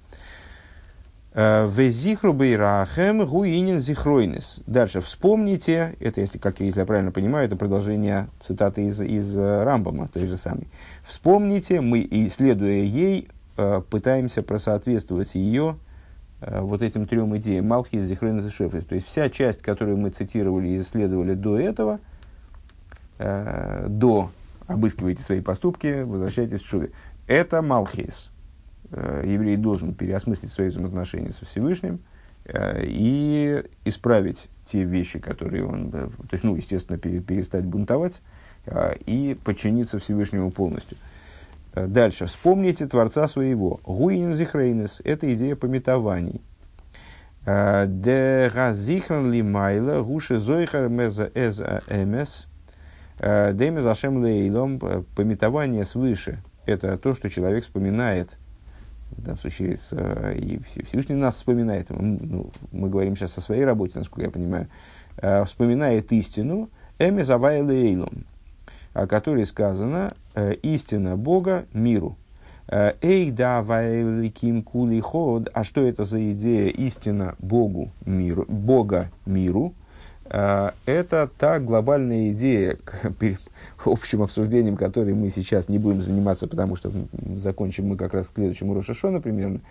А, 1.32 1.68
Везихру 1.68 2.34
бейрахем 2.34 3.26
гуинин 3.26 3.80
зихройнес. 3.80 4.62
Дальше 4.66 5.02
вспомните, 5.02 5.96
это 6.00 6.22
если, 6.22 6.38
как 6.38 6.60
если 6.60 6.80
я 6.80 6.86
правильно 6.86 7.12
понимаю, 7.12 7.46
это 7.46 7.56
продолжение 7.56 8.28
цитаты 8.40 8.86
из, 8.86 9.00
из 9.02 9.38
э, 9.38 9.64
Рамбама, 9.64 10.08
той 10.08 10.28
же 10.28 10.38
самой. 10.38 10.68
Вспомните, 11.04 11.82
мы, 11.82 12.06
исследуя 12.10 12.82
ей, 12.82 13.30
э, 13.58 13.82
пытаемся 13.90 14.42
просоответствовать 14.42 15.36
ее 15.36 15.78
вот 16.42 16.82
этим 16.82 17.06
трем 17.06 17.36
идеям 17.38 17.68
Малхис, 17.68 18.06
Зихрен 18.06 18.40
и 18.40 18.50
Шефрис. 18.50 18.86
То 18.86 18.96
есть 18.96 19.08
вся 19.08 19.30
часть, 19.30 19.62
которую 19.62 19.98
мы 19.98 20.10
цитировали 20.10 20.70
и 20.70 20.80
исследовали 20.82 21.34
до 21.34 21.60
этого, 21.60 22.00
до 23.18 24.32
обыскивайте 24.68 25.22
свои 25.22 25.42
поступки, 25.42 26.04
возвращайтесь 26.04 26.62
в 26.62 26.68
Шуве. 26.68 26.92
Это 27.28 27.62
Малхис. 27.62 28.30
Еврей 28.92 29.58
должен 29.58 29.94
переосмыслить 29.94 30.52
свои 30.52 30.70
взаимоотношения 30.70 31.32
со 31.32 31.46
Всевышним 31.46 32.00
и 32.48 33.64
исправить 33.86 34.50
те 34.66 34.84
вещи, 34.84 35.20
которые 35.20 35.66
он, 35.66 35.92
то 35.92 36.10
есть, 36.32 36.44
ну, 36.44 36.56
естественно, 36.56 36.98
перестать 36.98 37.66
бунтовать 37.66 38.22
и 39.06 39.38
подчиниться 39.44 40.00
Всевышнему 40.00 40.50
полностью. 40.52 40.98
Э, 41.74 41.88
дальше. 41.88 42.26
Вспомните 42.26 42.88
Творца 42.88 43.28
своего. 43.28 43.80
Гуин 43.84 44.34
зихрейнес– 44.34 45.02
это 45.04 45.34
идея 45.34 45.56
пометований. 45.56 46.42
Э, 47.46 47.86
де 47.88 48.52
газихран 48.54 49.32
ли 49.32 49.42
майла 49.42 50.02
гуши 50.02 50.38
зойхар 50.38 50.90
меза 50.90 51.32
эз 51.34 51.62
эмес 51.90 52.48
э, 53.20 53.54
демез 53.54 53.86
ашем 53.86 54.22
лейлом– 54.22 54.80
пометование 55.16 55.86
свыше. 55.86 56.42
Это 56.66 56.98
то, 56.98 57.14
что 57.14 57.30
человек 57.30 57.64
вспоминает 57.64 58.38
в 59.12 59.22
данном 59.24 59.40
случае 59.40 59.76
с, 59.76 59.92
и 60.36 60.60
Всевышний 60.86 61.16
нас 61.16 61.36
вспоминает. 61.36 61.90
Ну, 61.90 62.52
мы 62.72 62.90
говорим 62.90 63.16
сейчас 63.16 63.36
о 63.40 63.42
своей 63.42 63.66
работе, 63.66 63.98
насколько 63.98 64.22
я 64.22 64.30
понимаю. 64.30 64.68
Вспоминает 65.48 66.12
истину, 66.12 66.70
эми 67.00 67.24
завай 67.24 67.64
лейлом, 67.64 68.26
о 68.94 69.08
которой 69.08 69.46
сказано 69.46 70.14
э, 70.36 70.54
«истина 70.62 71.16
Бога 71.16 71.66
миру». 71.74 72.18
Э, 72.68 72.94
Эй, 73.02 73.32
да, 73.32 73.62
вайликим 73.62 74.64
кули 74.64 75.00
ход. 75.00 75.50
А 75.54 75.64
что 75.64 75.82
это 75.82 76.04
за 76.04 76.32
идея 76.34 76.70
истина 76.70 77.36
Богу 77.40 77.92
миру, 78.06 78.46
Бога 78.48 79.10
миру? 79.26 79.74
Э, 80.26 80.72
это 80.86 81.30
та 81.38 81.60
глобальная 81.60 82.32
идея, 82.32 82.78
общим 83.86 84.22
обсуждением 84.22 84.78
которой 84.78 85.14
мы 85.14 85.30
сейчас 85.30 85.70
не 85.70 85.80
будем 85.80 86.04
заниматься, 86.04 86.48
потому 86.48 86.76
что 86.76 86.92
закончим 87.36 87.88
мы 87.88 87.98
как 87.98 88.14
раз 88.14 88.28
к 88.30 88.36
следующему 88.36 88.74
Рошашона 88.74 89.22
примерно. 89.22 89.62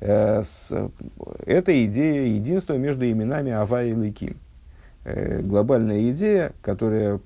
Это 0.00 0.82
идея 1.84 2.22
единства 2.22 2.72
между 2.78 3.04
именами 3.04 3.52
Ава 3.52 3.84
и 3.84 3.92
Ликим. 3.92 4.38
Глобальная 5.04 6.10
идея, 6.10 6.52
которая 6.60 7.20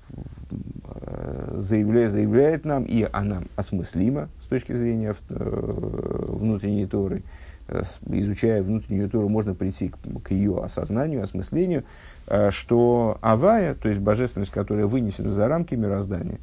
заявляет, 1.57 2.11
заявляет 2.11 2.65
нам, 2.65 2.83
и 2.83 3.07
она 3.11 3.43
осмыслима 3.55 4.29
с 4.41 4.45
точки 4.47 4.73
зрения 4.73 5.15
э, 5.29 6.25
внутренней 6.27 6.85
Торы. 6.85 7.23
Э, 7.67 7.81
изучая 8.07 8.63
внутреннюю 8.63 9.09
Тору, 9.09 9.29
можно 9.29 9.53
прийти 9.53 9.89
к, 9.89 9.97
к 10.23 10.31
ее 10.31 10.63
осознанию, 10.63 11.23
осмыслению, 11.23 11.83
э, 12.27 12.51
что 12.51 13.17
Авая, 13.21 13.75
то 13.75 13.89
есть 13.89 14.01
божественность, 14.01 14.51
которая 14.51 14.85
вынесена 14.85 15.29
за 15.29 15.47
рамки 15.47 15.75
мироздания, 15.75 16.39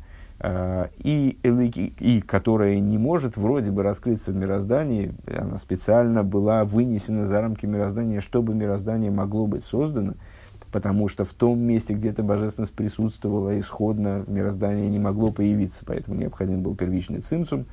и, 1.05 1.39
и, 1.45 1.95
и 2.01 2.21
которая 2.21 2.81
не 2.81 2.99
может 2.99 3.37
вроде 3.37 3.71
бы 3.71 3.85
раскрыться 3.85 4.33
в 4.33 4.37
мироздании, 4.37 5.13
она 5.29 5.57
специально 5.57 6.25
была 6.25 6.65
вынесена 6.65 7.25
за 7.25 7.41
рамки 7.41 7.65
мироздания, 7.65 8.19
чтобы 8.19 8.53
мироздание 8.53 9.13
могло 9.13 9.47
быть 9.47 9.63
создано– 9.63 10.15
потому 10.73 11.09
что 11.09 11.25
в 11.25 11.35
том 11.35 11.61
месте, 11.61 11.93
где 11.93 12.09
эта 12.09 12.23
божественность 12.23 12.73
присутствовала 12.73 13.59
исходно, 13.61 14.25
мироздание 14.27 14.89
не 14.89 14.99
могло 14.99 15.31
появиться, 15.31 15.85
поэтому 15.87 16.17
необходим 16.19 16.63
был 16.63 16.75
первичный 16.75 17.21
цинцум, 17.21 17.67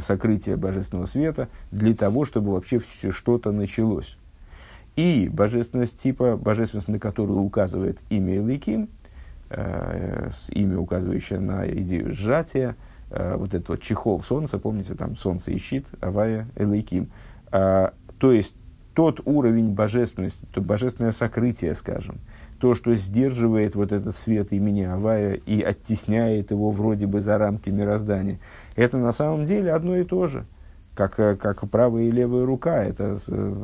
сокрытие 0.00 0.56
божественного 0.56 1.06
света, 1.06 1.48
для 1.70 1.94
того, 1.94 2.24
чтобы 2.24 2.52
вообще 2.52 2.78
все 2.78 3.12
что-то 3.12 3.52
началось. 3.52 4.18
И 4.96 5.30
божественность 5.32 5.98
типа, 5.98 6.36
божественность, 6.36 6.88
на 6.88 6.98
которую 6.98 7.40
указывает 7.40 7.98
имя 8.10 8.36
Эликим, 8.36 8.88
э, 9.50 10.30
имя, 10.50 10.78
указывающее 10.78 11.38
на 11.38 11.68
идею 11.68 12.12
сжатия, 12.12 12.76
э, 13.10 13.36
вот 13.36 13.54
этот 13.54 13.68
вот 13.68 13.80
чехол 13.80 14.22
солнца, 14.22 14.58
помните, 14.58 14.94
там 14.94 15.16
солнце 15.16 15.52
и 15.52 15.58
щит, 15.58 15.86
авая 16.00 16.48
Эликим. 16.56 17.10
Э, 17.52 17.90
то 18.18 18.32
есть 18.32 18.56
тот 18.94 19.20
уровень 19.24 19.72
божественности, 19.72 20.38
то 20.52 20.60
божественное 20.60 21.12
сокрытие, 21.12 21.74
скажем, 21.74 22.16
то, 22.60 22.74
что 22.74 22.94
сдерживает 22.94 23.74
вот 23.74 23.92
этот 23.92 24.16
свет 24.16 24.52
имени 24.52 24.82
Авая 24.82 25.34
и 25.34 25.60
оттесняет 25.60 26.50
его 26.50 26.70
вроде 26.70 27.06
бы 27.06 27.20
за 27.20 27.36
рамки 27.36 27.70
мироздания, 27.70 28.38
это 28.76 28.96
на 28.96 29.12
самом 29.12 29.46
деле 29.46 29.72
одно 29.72 29.96
и 29.96 30.04
то 30.04 30.26
же, 30.26 30.46
как, 30.94 31.18
э, 31.18 31.36
как 31.36 31.68
правая 31.68 32.04
и 32.04 32.10
левая 32.10 32.46
рука. 32.46 32.84
Это 32.84 33.18
э, 33.28 33.54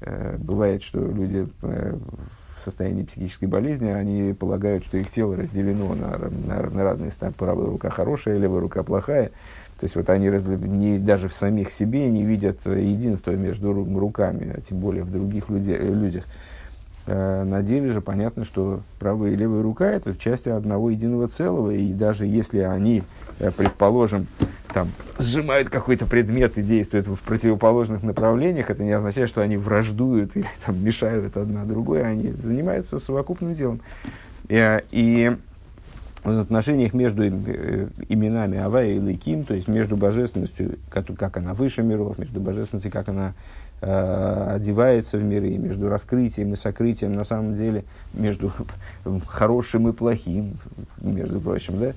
э, 0.00 0.36
бывает, 0.38 0.82
что 0.82 1.00
люди 1.00 1.48
в 1.62 2.62
состоянии 2.62 3.04
психической 3.04 3.48
болезни, 3.48 3.88
они 3.88 4.32
полагают, 4.32 4.84
что 4.84 4.98
их 4.98 5.10
тело 5.10 5.36
разделено 5.36 5.94
на, 5.94 6.18
на, 6.18 6.70
на 6.70 6.84
разные 6.84 7.10
стороны. 7.10 7.34
Правая 7.36 7.66
рука 7.66 7.90
хорошая, 7.90 8.38
левая 8.38 8.60
рука 8.60 8.82
плохая. 8.82 9.32
То 9.80 9.84
есть 9.84 9.96
вот 9.96 10.08
они 10.08 10.30
раз, 10.30 10.46
не, 10.46 10.98
даже 10.98 11.28
в 11.28 11.34
самих 11.34 11.70
себе 11.70 12.08
не 12.08 12.22
видят 12.22 12.64
единства 12.64 13.32
между 13.32 13.72
руками, 13.72 14.54
а 14.56 14.60
тем 14.60 14.78
более 14.78 15.04
в 15.04 15.10
других 15.10 15.48
люди, 15.48 15.72
людях. 15.72 16.24
Э, 17.06 17.44
на 17.44 17.62
деле 17.62 17.88
же 17.92 18.00
понятно, 18.00 18.44
что 18.44 18.80
правая 18.98 19.32
и 19.32 19.36
левая 19.36 19.62
рука 19.62 19.90
это 19.90 20.16
части 20.16 20.48
одного 20.48 20.90
единого 20.90 21.28
целого, 21.28 21.70
и 21.70 21.92
даже 21.92 22.24
если 22.24 22.60
они, 22.60 23.02
э, 23.40 23.50
предположим, 23.50 24.26
там, 24.72 24.90
сжимают 25.18 25.68
какой-то 25.68 26.06
предмет 26.06 26.56
и 26.56 26.62
действуют 26.62 27.06
в 27.06 27.16
противоположных 27.18 28.02
направлениях, 28.02 28.70
это 28.70 28.82
не 28.82 28.92
означает, 28.92 29.28
что 29.28 29.42
они 29.42 29.56
враждуют 29.56 30.34
или 30.34 30.46
там, 30.64 30.82
мешают 30.82 31.36
одна 31.36 31.64
другой, 31.64 32.02
они 32.02 32.32
занимаются 32.32 32.98
совокупным 32.98 33.54
делом. 33.54 33.80
И, 34.48 34.54
э, 34.54 34.80
и 34.90 35.36
в 36.24 36.40
отношениях 36.40 36.94
между 36.94 37.22
э, 37.22 37.88
именами 38.08 38.58
Авая 38.58 38.92
и 38.92 38.98
Лейким, 38.98 39.44
то 39.44 39.54
есть 39.54 39.68
между 39.68 39.96
божественностью, 39.96 40.78
как, 40.88 41.06
как 41.16 41.36
она 41.36 41.54
выше 41.54 41.82
миров, 41.82 42.18
между 42.18 42.40
божественностью, 42.40 42.90
как 42.90 43.08
она 43.08 43.34
э, 43.82 44.46
одевается 44.54 45.18
в 45.18 45.22
миры, 45.22 45.50
между 45.58 45.88
раскрытием 45.88 46.54
и 46.54 46.56
сокрытием, 46.56 47.12
на 47.12 47.24
самом 47.24 47.54
деле, 47.54 47.84
между 48.14 48.50
хорошим 49.26 49.88
и 49.88 49.92
плохим, 49.92 50.56
между 51.02 51.40
прочим, 51.40 51.78
да, 51.78 51.92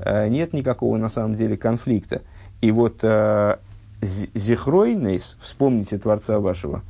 э, 0.00 0.28
нет 0.28 0.52
никакого 0.52 0.96
на 0.96 1.08
самом 1.08 1.34
деле 1.34 1.56
конфликта. 1.56 2.22
И 2.60 2.70
вот 2.70 3.00
э, 3.02 3.56
Зихройнейс, 4.00 5.36
вспомните 5.40 5.98
Творца 5.98 6.38
вашего, 6.38 6.82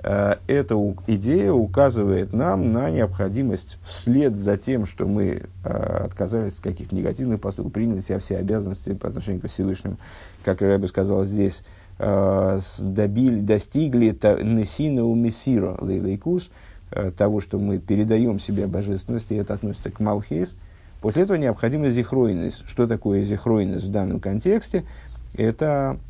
эта 0.00 0.94
идея 1.08 1.52
указывает 1.52 2.32
нам 2.32 2.72
на 2.72 2.88
необходимость 2.90 3.78
вслед 3.84 4.36
за 4.36 4.56
тем, 4.56 4.86
что 4.86 5.06
мы 5.06 5.42
э, 5.64 6.02
отказались 6.04 6.54
от 6.58 6.60
каких-то 6.60 6.94
негативных 6.94 7.40
поступков, 7.40 7.72
приняли 7.72 8.00
себя 8.00 8.20
все 8.20 8.36
обязанности 8.36 8.94
по 8.94 9.08
отношению 9.08 9.42
к 9.42 9.48
Всевышнему, 9.48 9.96
как 10.44 10.60
я 10.60 10.78
бы 10.78 10.86
сказал 10.86 11.24
здесь, 11.24 11.64
э, 11.98 12.60
добили, 12.78 13.40
достигли 13.40 14.16
несина 14.44 15.04
у 15.04 15.14
мессира 15.16 15.76
лейлейкус, 15.80 16.50
того, 17.18 17.42
что 17.42 17.58
мы 17.58 17.78
передаем 17.78 18.38
себе 18.38 18.66
божественность, 18.66 19.30
и 19.30 19.34
это 19.34 19.52
относится 19.52 19.90
к 19.90 20.00
Малхейс. 20.00 20.56
После 21.02 21.24
этого 21.24 21.36
необходимо 21.36 21.90
зихройность. 21.90 22.66
Что 22.66 22.86
такое 22.86 23.24
зихройность 23.24 23.84
в 23.84 23.90
данном 23.90 24.20
контексте? 24.20 24.84
Это 25.34 25.98
Э, 25.98 26.07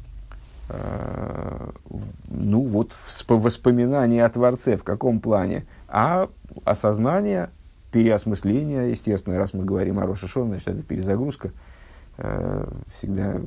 ну 0.68 2.62
вот 2.62 2.94
воспоминание 3.28 4.24
о 4.24 4.28
Творце. 4.28 4.76
В 4.76 4.84
каком 4.84 5.20
плане, 5.20 5.66
а 5.88 6.28
осознание, 6.64 7.50
переосмысление, 7.90 8.90
естественно, 8.90 9.38
раз 9.38 9.54
мы 9.54 9.64
говорим 9.64 9.98
о 9.98 10.06
Рошашон, 10.06 10.48
значит, 10.48 10.68
это 10.68 10.82
перезагрузка, 10.82 11.52
э, 12.18 12.70
всегда 12.94 13.40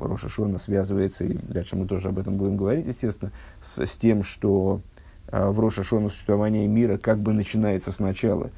Рошашона 0.00 0.58
связывается, 0.58 1.24
и 1.24 1.34
дальше 1.34 1.76
мы 1.76 1.86
тоже 1.86 2.08
об 2.08 2.18
этом 2.18 2.36
будем 2.36 2.56
говорить, 2.56 2.86
естественно, 2.86 3.32
с, 3.62 3.78
с 3.86 3.96
тем, 3.96 4.22
что 4.22 4.82
э, 5.28 5.48
в 5.48 5.58
Рошашона 5.60 6.10
существование 6.10 6.66
мира 6.68 6.98
как 6.98 7.18
бы 7.18 7.32
начинается 7.32 7.92
сначала, 7.92 8.50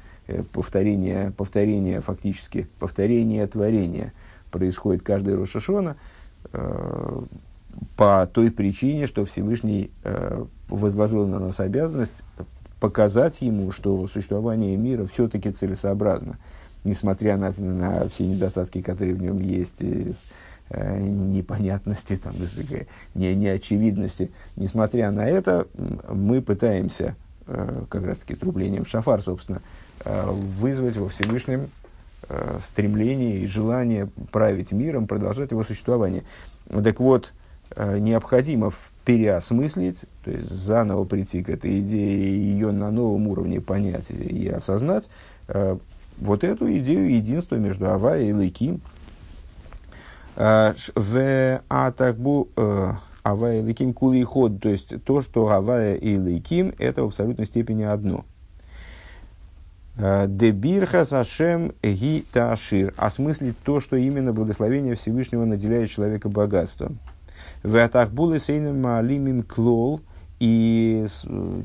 повторение, 0.53 1.31
повторение 1.31 2.01
фактически, 2.01 2.67
повторение 2.79 3.45
творения. 3.47 4.13
Происходит 4.51 5.01
каждый 5.01 5.35
Рошашона, 5.35 5.95
по 7.95 8.27
той 8.31 8.51
причине, 8.51 9.07
что 9.07 9.25
Всевышний 9.25 9.91
э, 10.03 10.43
возложил 10.69 11.27
на 11.27 11.39
нас 11.39 11.59
обязанность 11.59 12.23
показать 12.79 13.41
ему, 13.41 13.71
что 13.71 14.07
существование 14.07 14.75
мира 14.75 15.05
все-таки 15.05 15.51
целесообразно, 15.51 16.37
несмотря 16.83 17.37
на, 17.37 17.53
на 17.57 18.09
все 18.09 18.25
недостатки, 18.25 18.81
которые 18.81 19.13
в 19.13 19.21
нем 19.21 19.39
есть, 19.39 19.81
из, 19.81 20.25
э, 20.69 20.99
непонятности, 20.99 22.17
там, 22.17 22.33
из, 22.33 22.59
не, 23.13 23.35
неочевидности. 23.35 24.31
Несмотря 24.55 25.11
на 25.11 25.29
это, 25.29 25.67
мы 26.09 26.41
пытаемся, 26.41 27.15
э, 27.45 27.83
как 27.87 28.03
раз-таки 28.03 28.35
трублением 28.35 28.85
шафар, 28.85 29.21
собственно, 29.21 29.61
э, 30.03 30.31
вызвать 30.31 30.97
во 30.97 31.09
Всевышнем 31.09 31.69
э, 32.29 32.59
стремление 32.67 33.39
и 33.39 33.45
желание 33.45 34.09
править 34.31 34.71
миром, 34.71 35.05
продолжать 35.05 35.51
его 35.51 35.63
существование. 35.63 36.23
Так 36.67 36.99
вот, 36.99 37.25
э, 37.25 37.40
необходимо 37.75 38.71
переосмыслить, 39.05 40.05
то 40.23 40.31
есть 40.31 40.49
заново 40.49 41.05
прийти 41.05 41.43
к 41.43 41.49
этой 41.49 41.79
идее 41.79 42.19
и 42.19 42.33
ее 42.33 42.71
на 42.71 42.91
новом 42.91 43.27
уровне 43.27 43.61
понять 43.61 44.11
и 44.11 44.47
осознать, 44.49 45.09
э, 45.47 45.77
вот 46.17 46.43
эту 46.43 46.71
идею 46.77 47.13
единства 47.13 47.55
между 47.55 47.89
Авая 47.89 48.23
и 48.23 48.33
Лейким. 48.33 48.81
В 50.35 51.61
Атакбу 51.67 52.49
Авая 53.23 53.59
и 53.59 53.63
Лейким 53.63 53.93
кули 53.93 54.23
ход, 54.23 54.59
то 54.61 54.69
есть 54.69 55.03
то, 55.03 55.21
что 55.21 55.49
Авая 55.49 55.95
и 55.95 56.15
Лейким, 56.17 56.73
это 56.77 57.03
в 57.03 57.07
абсолютной 57.07 57.45
степени 57.45 57.83
одно– 57.83 58.25
Дебирха 59.97 61.05
Сашем 61.05 61.73
Ги 61.83 62.25
Ташир. 62.31 62.93
Осмыслить 62.97 63.57
то, 63.59 63.79
что 63.79 63.97
именно 63.97 64.33
благословение 64.33 64.95
Всевышнего 64.95 65.45
наделяет 65.45 65.89
человека 65.89 66.29
богатством. 66.29 66.97
В 67.63 67.75
Атахбулы 67.75 68.39
Сейном 68.39 68.81
Маалимим 68.81 69.43
Клол. 69.43 70.01
И 70.39 71.05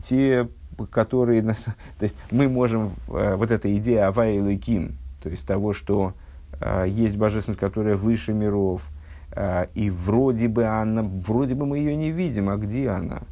те, 0.08 0.48
которые... 0.90 1.42
То 1.98 2.02
есть 2.02 2.16
мы 2.30 2.48
можем... 2.48 2.92
Э, 3.08 3.36
вот 3.36 3.50
эта 3.50 3.74
идея 3.76 4.08
Авая 4.08 4.34
и 4.34 4.40
Луким, 4.40 4.96
то 5.22 5.30
есть 5.30 5.46
того, 5.46 5.72
что 5.72 6.12
э, 6.60 6.84
есть 6.88 7.16
божественность, 7.16 7.60
которая 7.60 7.96
выше 7.96 8.32
миров, 8.32 8.86
э, 9.32 9.66
и 9.74 9.90
вроде 9.90 10.48
бы 10.48 10.64
она, 10.64 11.02
вроде 11.02 11.54
бы 11.54 11.66
мы 11.66 11.78
ее 11.78 11.96
не 11.96 12.10
видим, 12.10 12.48
а 12.48 12.56
где 12.56 12.90
она? 12.90 13.22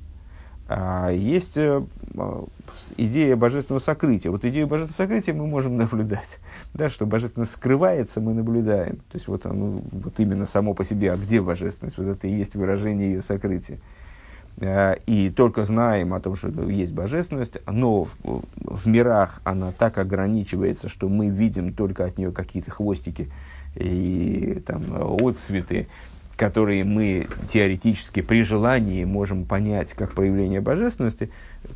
А 0.66 1.10
есть 1.10 1.56
э, 1.56 1.82
идея 2.96 3.36
божественного 3.36 3.80
сокрытия. 3.80 4.30
Вот 4.30 4.44
идею 4.44 4.66
божественного 4.66 5.08
сокрытия 5.08 5.34
мы 5.34 5.46
можем 5.46 5.76
наблюдать. 5.78 6.38
Да, 6.72 6.88
что 6.88 7.06
божественность 7.06 7.52
скрывается, 7.52 8.20
мы 8.20 8.32
наблюдаем. 8.32 8.96
То 8.96 9.14
есть 9.14 9.28
вот, 9.28 9.44
оно, 9.46 9.82
вот 9.92 10.18
именно 10.18 10.46
само 10.46 10.74
по 10.74 10.84
себе, 10.84 11.12
а 11.12 11.16
где 11.16 11.42
божественность? 11.42 11.98
Вот 11.98 12.06
это 12.06 12.26
и 12.26 12.34
есть 12.34 12.54
выражение 12.54 13.12
ее 13.12 13.22
сокрытия. 13.22 13.78
А, 14.60 14.94
и 15.06 15.30
только 15.30 15.64
знаем 15.64 16.14
о 16.14 16.20
том, 16.20 16.36
что 16.36 16.48
есть 16.68 16.92
божественность, 16.92 17.58
но 17.66 18.04
в, 18.04 18.16
в 18.22 18.86
мирах 18.86 19.40
она 19.44 19.72
так 19.72 19.98
ограничивается, 19.98 20.88
что 20.88 21.08
мы 21.08 21.28
видим 21.28 21.74
только 21.74 22.06
от 22.06 22.16
нее 22.16 22.32
какие-то 22.32 22.70
хвостики 22.70 23.30
и 23.74 24.62
там, 24.66 24.82
отцветы, 25.26 25.88
которые 26.36 26.84
мы 26.84 27.28
теоретически 27.48 28.20
при 28.22 28.42
желании 28.42 29.04
можем 29.04 29.44
понять 29.44 29.92
как 29.92 30.14
проявление 30.14 30.60
божественности, 30.60 31.30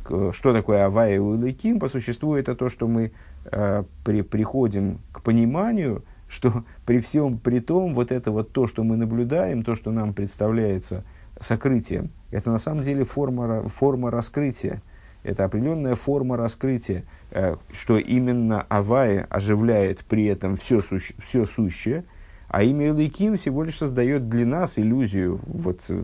что 0.05 0.53
такое 0.53 0.85
Авая 0.85 1.15
и 1.15 1.17
Улыким, 1.17 1.79
по 1.79 1.89
существу 1.89 2.35
это 2.35 2.55
то, 2.55 2.69
что 2.69 2.87
мы 2.87 3.11
э, 3.45 3.83
при, 4.03 4.21
приходим 4.21 4.99
к 5.11 5.21
пониманию, 5.21 6.03
что 6.27 6.63
при 6.85 6.99
всем 6.99 7.37
при 7.37 7.59
том, 7.59 7.93
вот 7.93 8.11
это 8.11 8.31
вот 8.31 8.51
то, 8.51 8.67
что 8.67 8.83
мы 8.83 8.97
наблюдаем, 8.97 9.63
то, 9.63 9.75
что 9.75 9.91
нам 9.91 10.13
представляется 10.13 11.03
сокрытием, 11.39 12.11
это 12.31 12.51
на 12.51 12.57
самом 12.57 12.83
деле 12.83 13.05
форма, 13.05 13.69
форма 13.69 14.11
раскрытия, 14.11 14.81
это 15.23 15.45
определенная 15.45 15.95
форма 15.95 16.37
раскрытия, 16.37 17.05
э, 17.31 17.55
что 17.71 17.97
именно 17.97 18.65
Авая 18.67 19.25
оживляет 19.29 19.99
при 19.99 20.25
этом 20.25 20.57
все, 20.57 20.81
суще, 20.81 21.13
все 21.23 21.45
сущее– 21.45 22.03
а 22.49 22.63
имя 22.63 22.89
Элейким 22.89 23.37
всего 23.37 23.63
лишь 23.63 23.77
создает 23.77 24.27
для 24.27 24.45
нас 24.45 24.79
иллюзию, 24.79 25.39
вот, 25.45 25.81
э, 25.87 26.03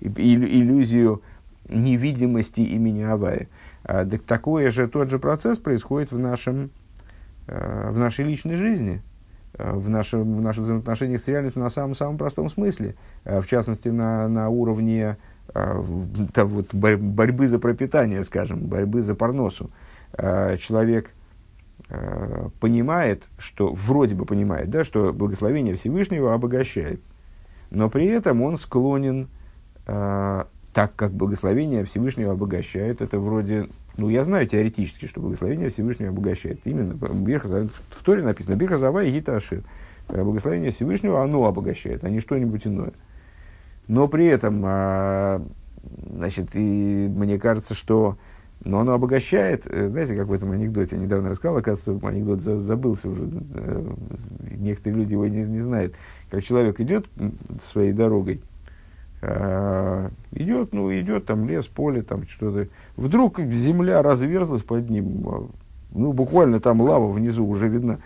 иллюзию 0.00 1.22
невидимости 1.68 2.62
имени 2.62 3.02
Авая. 3.02 3.46
А, 3.84 4.06
так 4.06 4.22
такой 4.22 4.70
же, 4.70 4.88
тот 4.88 5.10
же 5.10 5.18
процесс 5.18 5.58
происходит 5.58 6.12
в, 6.12 6.18
нашем, 6.18 6.70
э, 7.46 7.90
в 7.90 7.98
нашей 7.98 8.24
личной 8.24 8.54
жизни, 8.54 9.02
э, 9.58 9.70
в, 9.70 9.90
нашем, 9.90 10.38
в 10.38 10.42
наших 10.42 10.64
взаимоотношениях 10.64 11.20
с 11.20 11.28
реальностью 11.28 11.62
на 11.62 11.70
самом-самом 11.70 12.16
простом 12.16 12.48
смысле. 12.48 12.94
В 13.24 13.44
частности, 13.46 13.90
на, 13.90 14.28
на 14.28 14.48
уровне 14.48 15.18
там, 15.52 16.48
вот, 16.48 16.72
борьбы 16.74 17.48
за 17.48 17.58
пропитание, 17.58 18.24
скажем, 18.24 18.60
борьбы 18.60 19.02
за 19.02 19.14
парносу. 19.14 19.70
Человек– 20.16 21.10
понимает, 22.60 23.24
что 23.38 23.72
вроде 23.72 24.14
бы 24.14 24.24
понимает, 24.24 24.70
да, 24.70 24.84
что 24.84 25.12
благословение 25.12 25.74
Всевышнего 25.74 26.34
обогащает, 26.34 27.00
но 27.70 27.88
при 27.88 28.06
этом 28.06 28.42
он 28.42 28.58
склонен, 28.58 29.28
э, 29.86 30.44
так 30.72 30.94
как 30.96 31.12
благословение 31.12 31.84
Всевышнего 31.84 32.32
обогащает, 32.32 33.00
это 33.00 33.18
вроде, 33.18 33.68
ну 33.96 34.08
я 34.08 34.24
знаю 34.24 34.46
теоретически, 34.46 35.06
что 35.06 35.20
благословение 35.20 35.70
Всевышнего 35.70 36.10
обогащает. 36.10 36.60
Именно 36.64 36.94
в 36.94 38.04
Торе 38.04 38.22
написано 38.22 38.56
Бирха 38.56 38.76
Зава 38.76 39.04
и 39.04 39.12
Гита 39.12 39.36
Ашир. 39.36 39.62
Э, 40.08 40.22
благословение 40.22 40.72
Всевышнего 40.72 41.22
оно 41.22 41.46
обогащает, 41.46 42.04
а 42.04 42.10
не 42.10 42.20
что-нибудь 42.20 42.66
иное. 42.66 42.92
Но 43.86 44.08
при 44.08 44.26
этом, 44.26 44.62
э, 44.64 45.40
значит, 46.12 46.50
и 46.54 47.08
мне 47.08 47.38
кажется, 47.38 47.74
что 47.74 48.18
но 48.64 48.80
оно 48.80 48.92
обогащает, 48.92 49.66
э, 49.66 49.88
знаете, 49.88 50.14
как 50.16 50.26
в 50.26 50.32
этом 50.32 50.52
анекдоте, 50.52 50.96
я 50.96 51.02
недавно 51.02 51.30
рассказал, 51.30 51.56
оказывается, 51.56 52.06
анекдот 52.06 52.40
забылся 52.40 53.08
уже, 53.08 53.28
э, 53.54 53.92
некоторые 54.58 55.00
люди 55.00 55.12
его 55.14 55.26
не, 55.26 55.42
не 55.44 55.60
знают, 55.60 55.94
как 56.30 56.44
человек 56.44 56.78
идет 56.80 57.06
своей 57.62 57.92
дорогой, 57.92 58.42
а, 59.22 60.10
идет, 60.32 60.74
ну, 60.74 60.92
идет, 60.92 61.26
там 61.26 61.48
лес, 61.48 61.66
поле, 61.66 62.02
там 62.02 62.26
что-то, 62.28 62.68
вдруг 62.96 63.40
земля 63.40 64.02
разверзлась 64.02 64.62
под 64.62 64.90
ним, 64.90 65.26
а, 65.26 65.46
ну, 65.92 66.12
буквально 66.12 66.60
там 66.60 66.82
лава 66.82 67.10
внизу 67.10 67.46
уже 67.46 67.66
видна, 67.66 67.98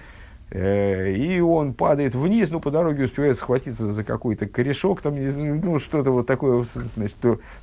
э, 0.50 1.14
и 1.14 1.40
он 1.40 1.74
падает 1.74 2.14
вниз, 2.14 2.50
ну, 2.50 2.60
по 2.60 2.70
дороге 2.70 3.04
успевает 3.04 3.36
схватиться 3.36 3.92
за 3.92 4.04
какой-то 4.04 4.46
корешок, 4.46 5.02
там, 5.02 5.16
ну, 5.16 5.80
что-то 5.80 6.12
вот 6.12 6.28
такое, 6.28 6.64
значит, 6.94 7.16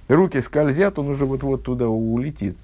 руки 0.10 0.42
скользят, 0.42 1.00
он 1.00 1.10
уже 1.10 1.26
вот-вот 1.26 1.64
туда 1.64 1.88
улетит 1.88 2.58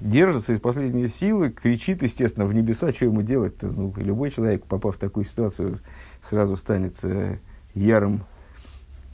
держится 0.00 0.52
из 0.52 0.60
последней 0.60 1.08
силы, 1.08 1.50
кричит, 1.50 2.02
естественно, 2.02 2.46
в 2.46 2.54
небеса, 2.54 2.92
что 2.92 3.06
ему 3.06 3.22
делать-то? 3.22 3.66
Ну, 3.68 3.92
любой 3.96 4.30
человек, 4.30 4.64
попав 4.64 4.96
в 4.96 4.98
такую 4.98 5.24
ситуацию, 5.24 5.80
сразу 6.22 6.56
станет 6.56 6.94
э, 7.02 7.38
ярым, 7.74 8.22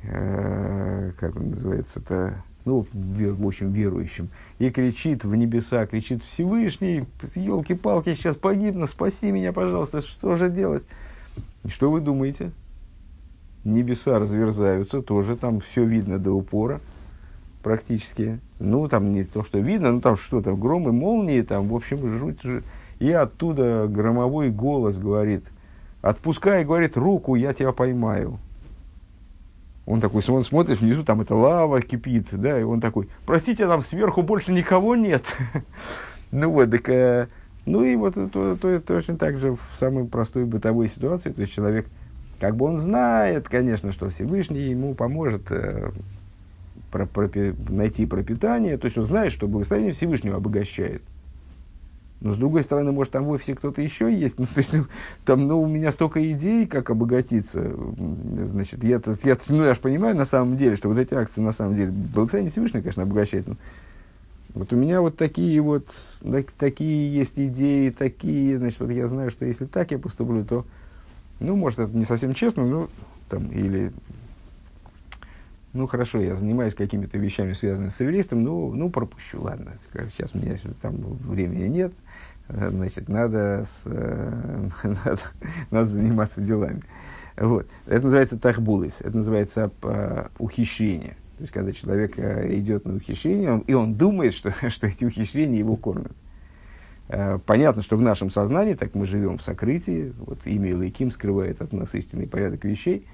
э, 0.03 1.13
как 1.19 1.37
он 1.37 1.51
называется-то, 1.51 2.43
ну, 2.65 2.87
в 2.93 3.47
общем, 3.47 3.73
верующим. 3.73 4.29
И 4.59 4.71
кричит 4.71 5.25
в 5.25 5.35
небеса, 5.35 5.87
кричит 5.87 6.23
Всевышний, 6.25 7.07
елки-палки, 7.35 8.15
сейчас 8.15 8.37
погибну, 8.37 8.87
спаси 8.87 9.31
меня, 9.33 9.53
пожалуйста, 9.53 10.03
что 10.03 10.37
же 10.37 10.49
делать? 10.49 10.85
Что 11.67 11.91
вы 11.91 12.01
думаете? 12.01 12.53
Небеса 13.65 14.19
разверзаются, 14.19 15.01
тоже 15.01 15.37
там 15.37 15.61
все 15.61 15.85
видно 15.85 16.19
до 16.19 16.33
упора– 16.33 16.81
практически. 17.65 18.39
Ну, 18.61 18.87
там 18.87 19.13
не 19.13 19.25
то, 19.25 19.43
что 19.43 19.59
видно, 19.59 19.91
ну, 19.91 20.01
там 20.01 20.17
что-то, 20.17 20.55
громы, 20.55 20.93
молнии, 20.93 21.43
там, 21.43 21.69
в 21.69 21.75
общем, 21.75 22.17
жуть. 22.19 22.39
И 23.01 23.11
оттуда 23.11 23.89
громовой 23.89 24.51
голос 24.51 24.99
говорит, 24.99 25.45
отпускай, 26.01 26.65
говорит, 26.65 26.97
руку, 26.97 27.35
я 27.35 27.53
тебя 27.53 27.73
поймаю. 27.73 28.39
Он 29.87 30.01
такой, 30.01 30.23
он 30.29 30.45
смотрит 30.45 30.81
внизу, 30.81 31.03
там 31.03 31.21
это 31.21 31.35
лава 31.35 31.83
кипит, 31.83 32.29
да, 32.31 32.59
и 32.59 32.63
он 32.63 32.81
такой, 32.81 33.09
простите, 33.27 33.67
там 33.67 33.83
сверху 33.83 34.23
больше 34.23 34.53
никого 34.53 34.95
нет. 34.97 35.25
ну 36.31 36.51
вот, 36.51 36.71
так, 36.71 36.89
э, 36.89 37.29
ну 37.67 37.85
и 37.85 37.97
вот 37.97 38.15
то, 38.15 38.57
то, 38.57 38.81
точно 38.81 39.17
так 39.17 39.37
же 39.37 39.57
в 39.57 39.77
самой 39.77 40.07
простой 40.07 40.47
бытовой 40.47 40.89
ситуации, 40.89 41.33
то 41.33 41.43
есть 41.43 41.53
человек, 41.53 41.87
как 42.41 42.57
бы 42.57 42.65
он 42.65 42.79
знает, 42.79 43.49
конечно, 43.49 43.93
что 43.93 44.09
Всевышний 44.09 44.71
ему 44.71 44.95
поможет 44.95 45.51
э, 45.51 45.91
про, 46.95 47.07
про, 47.07 47.29
найти 47.71 48.07
пропитание, 48.07 48.79
то 48.79 48.85
есть 48.85 48.97
он 48.97 49.05
знает, 49.05 49.33
что 49.33 49.49
благословение 49.49 49.93
Всевышнего 49.93 50.37
обогащает. 50.37 51.03
Но 52.21 52.33
с 52.33 52.37
другой 52.37 52.63
стороны, 52.63 52.93
может, 52.93 53.13
там 53.13 53.25
в 53.25 53.31
офисе 53.31 53.57
кто-то 53.57 53.83
еще 53.83 54.15
есть. 54.15 54.39
Ну, 54.39 54.47
то 54.47 54.59
есть, 54.59 54.73
ну, 54.73 54.85
там, 55.25 55.49
ну, 55.49 55.61
у 55.61 55.67
меня 55.67 55.91
столько 55.91 56.25
идей, 56.33 56.69
как 56.69 56.91
обогатиться. 56.91 57.75
Значит, 57.97 58.85
я, 58.85 59.01
я, 59.25 59.37
ну, 59.49 59.65
я 59.65 59.75
же 59.75 59.81
понимаю 59.81 60.15
на 60.15 60.25
самом 60.25 60.57
деле, 60.57 60.77
что 60.77 60.89
вот 60.89 60.97
эти 60.99 61.15
акции 61.15 61.41
на 61.41 61.51
самом 61.51 61.75
деле, 61.75 61.91
благословение 61.91 62.53
Всевышнего, 62.53 62.83
конечно, 62.83 63.03
обогащает. 63.03 63.49
Но 63.49 63.57
вот 64.55 64.73
у 64.73 64.77
меня 64.77 65.01
вот 65.01 65.17
такие 65.17 65.61
вот, 65.61 65.89
так, 66.23 66.53
такие 66.53 67.13
есть 67.13 67.35
идеи, 67.37 67.91
такие, 67.91 68.57
значит, 68.57 68.79
вот 68.79 68.91
я 68.93 69.09
знаю, 69.09 69.33
что 69.33 69.45
если 69.45 69.67
так 69.67 69.91
я 69.91 69.99
поступлю, 69.99 70.45
то, 70.45 70.65
ну, 71.41 71.57
может, 71.57 71.81
это 71.81 71.97
не 71.97 72.05
совсем 72.05 72.35
честно, 72.35 72.65
ну, 72.65 72.89
там, 73.29 73.49
или 73.49 73.93
ну 75.75 75.87
хорошо, 75.87 76.21
я 76.21 76.37
занимаюсь 76.37 76.75
какими-то 76.75 77.19
вещами, 77.19 77.53
связанными 77.53 77.91
с 77.91 78.01
еврейством, 78.01 78.43
ну, 78.43 78.73
ну 78.75 78.91
пропущу, 78.91 79.43
ладно, 79.43 79.73
сейчас 80.17 80.35
у 80.35 80.39
меня 80.39 80.57
там 80.81 80.97
времени 80.97 81.69
нет, 81.69 81.93
значит, 82.49 83.09
надо, 83.09 83.67
с, 83.67 83.83
э, 83.87 84.69
надо, 85.05 85.21
надо 85.71 85.87
заниматься 85.87 86.41
делами. 86.41 86.83
Вот. 87.37 87.67
Это 87.87 88.05
называется 88.05 88.39
тахбулис, 88.39 89.01
это 89.01 89.17
называется 89.17 89.71
э, 89.83 90.29
ухищрение. 90.39 91.17
То 91.37 91.41
есть, 91.41 91.53
когда 91.53 91.73
человек 91.73 92.19
э, 92.19 92.55
идет 92.57 92.85
на 92.85 92.95
ухищрение, 92.95 93.53
он, 93.53 93.61
и 93.61 93.73
он 93.73 93.95
думает, 93.95 94.35
что, 94.35 94.53
что 94.71 94.87
эти 94.87 95.05
ухищрения 95.05 95.59
его 95.59 95.75
кормят. 95.77 96.13
Э, 97.09 97.39
понятно, 97.45 97.83
что 97.83 97.97
в 97.97 98.03
нашем 98.03 98.31
сознании, 98.31 98.75
так 98.75 98.95
мы 98.95 99.07
живем 99.07 99.39
в 99.39 99.43
сокрытии, 99.43 100.13
вот 100.19 100.39
имя 100.45 100.71
Илайким 100.71 101.11
скрывает 101.11 101.61
от 101.61 101.73
нас 101.73 101.95
истинный 101.95 102.29
порядок 102.29 102.65
вещей, 102.65 103.07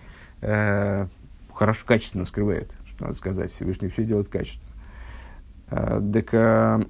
хорошо, 1.60 1.84
качественно 1.84 2.24
скрывает, 2.24 2.72
что 2.86 3.04
надо 3.04 3.16
сказать, 3.18 3.52
Всевышний 3.52 3.88
все 3.88 4.04
делает 4.04 4.30
качественно. 4.30 4.66
Так 5.68 6.32
а, 6.32 6.80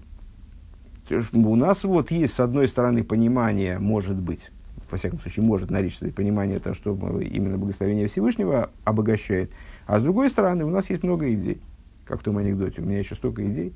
у 1.32 1.56
нас 1.56 1.82
вот 1.82 2.12
есть, 2.12 2.34
с 2.34 2.38
одной 2.38 2.68
стороны, 2.68 3.02
понимание, 3.02 3.80
может 3.80 4.16
быть, 4.16 4.52
во 4.88 4.96
всяком 4.96 5.18
случае, 5.18 5.44
может 5.44 5.72
наличествовать 5.72 6.14
понимание 6.14 6.60
того, 6.60 6.76
что 6.76 6.92
именно 7.20 7.58
благословение 7.58 8.06
Всевышнего 8.06 8.70
обогащает. 8.84 9.50
А 9.86 9.98
с 9.98 10.02
другой 10.02 10.30
стороны, 10.30 10.64
у 10.64 10.70
нас 10.70 10.88
есть 10.88 11.02
много 11.02 11.34
идей, 11.34 11.60
как 12.04 12.20
в 12.20 12.22
том 12.22 12.38
анекдоте, 12.38 12.80
у 12.80 12.84
меня 12.84 13.00
еще 13.00 13.16
столько 13.16 13.44
идей. 13.50 13.74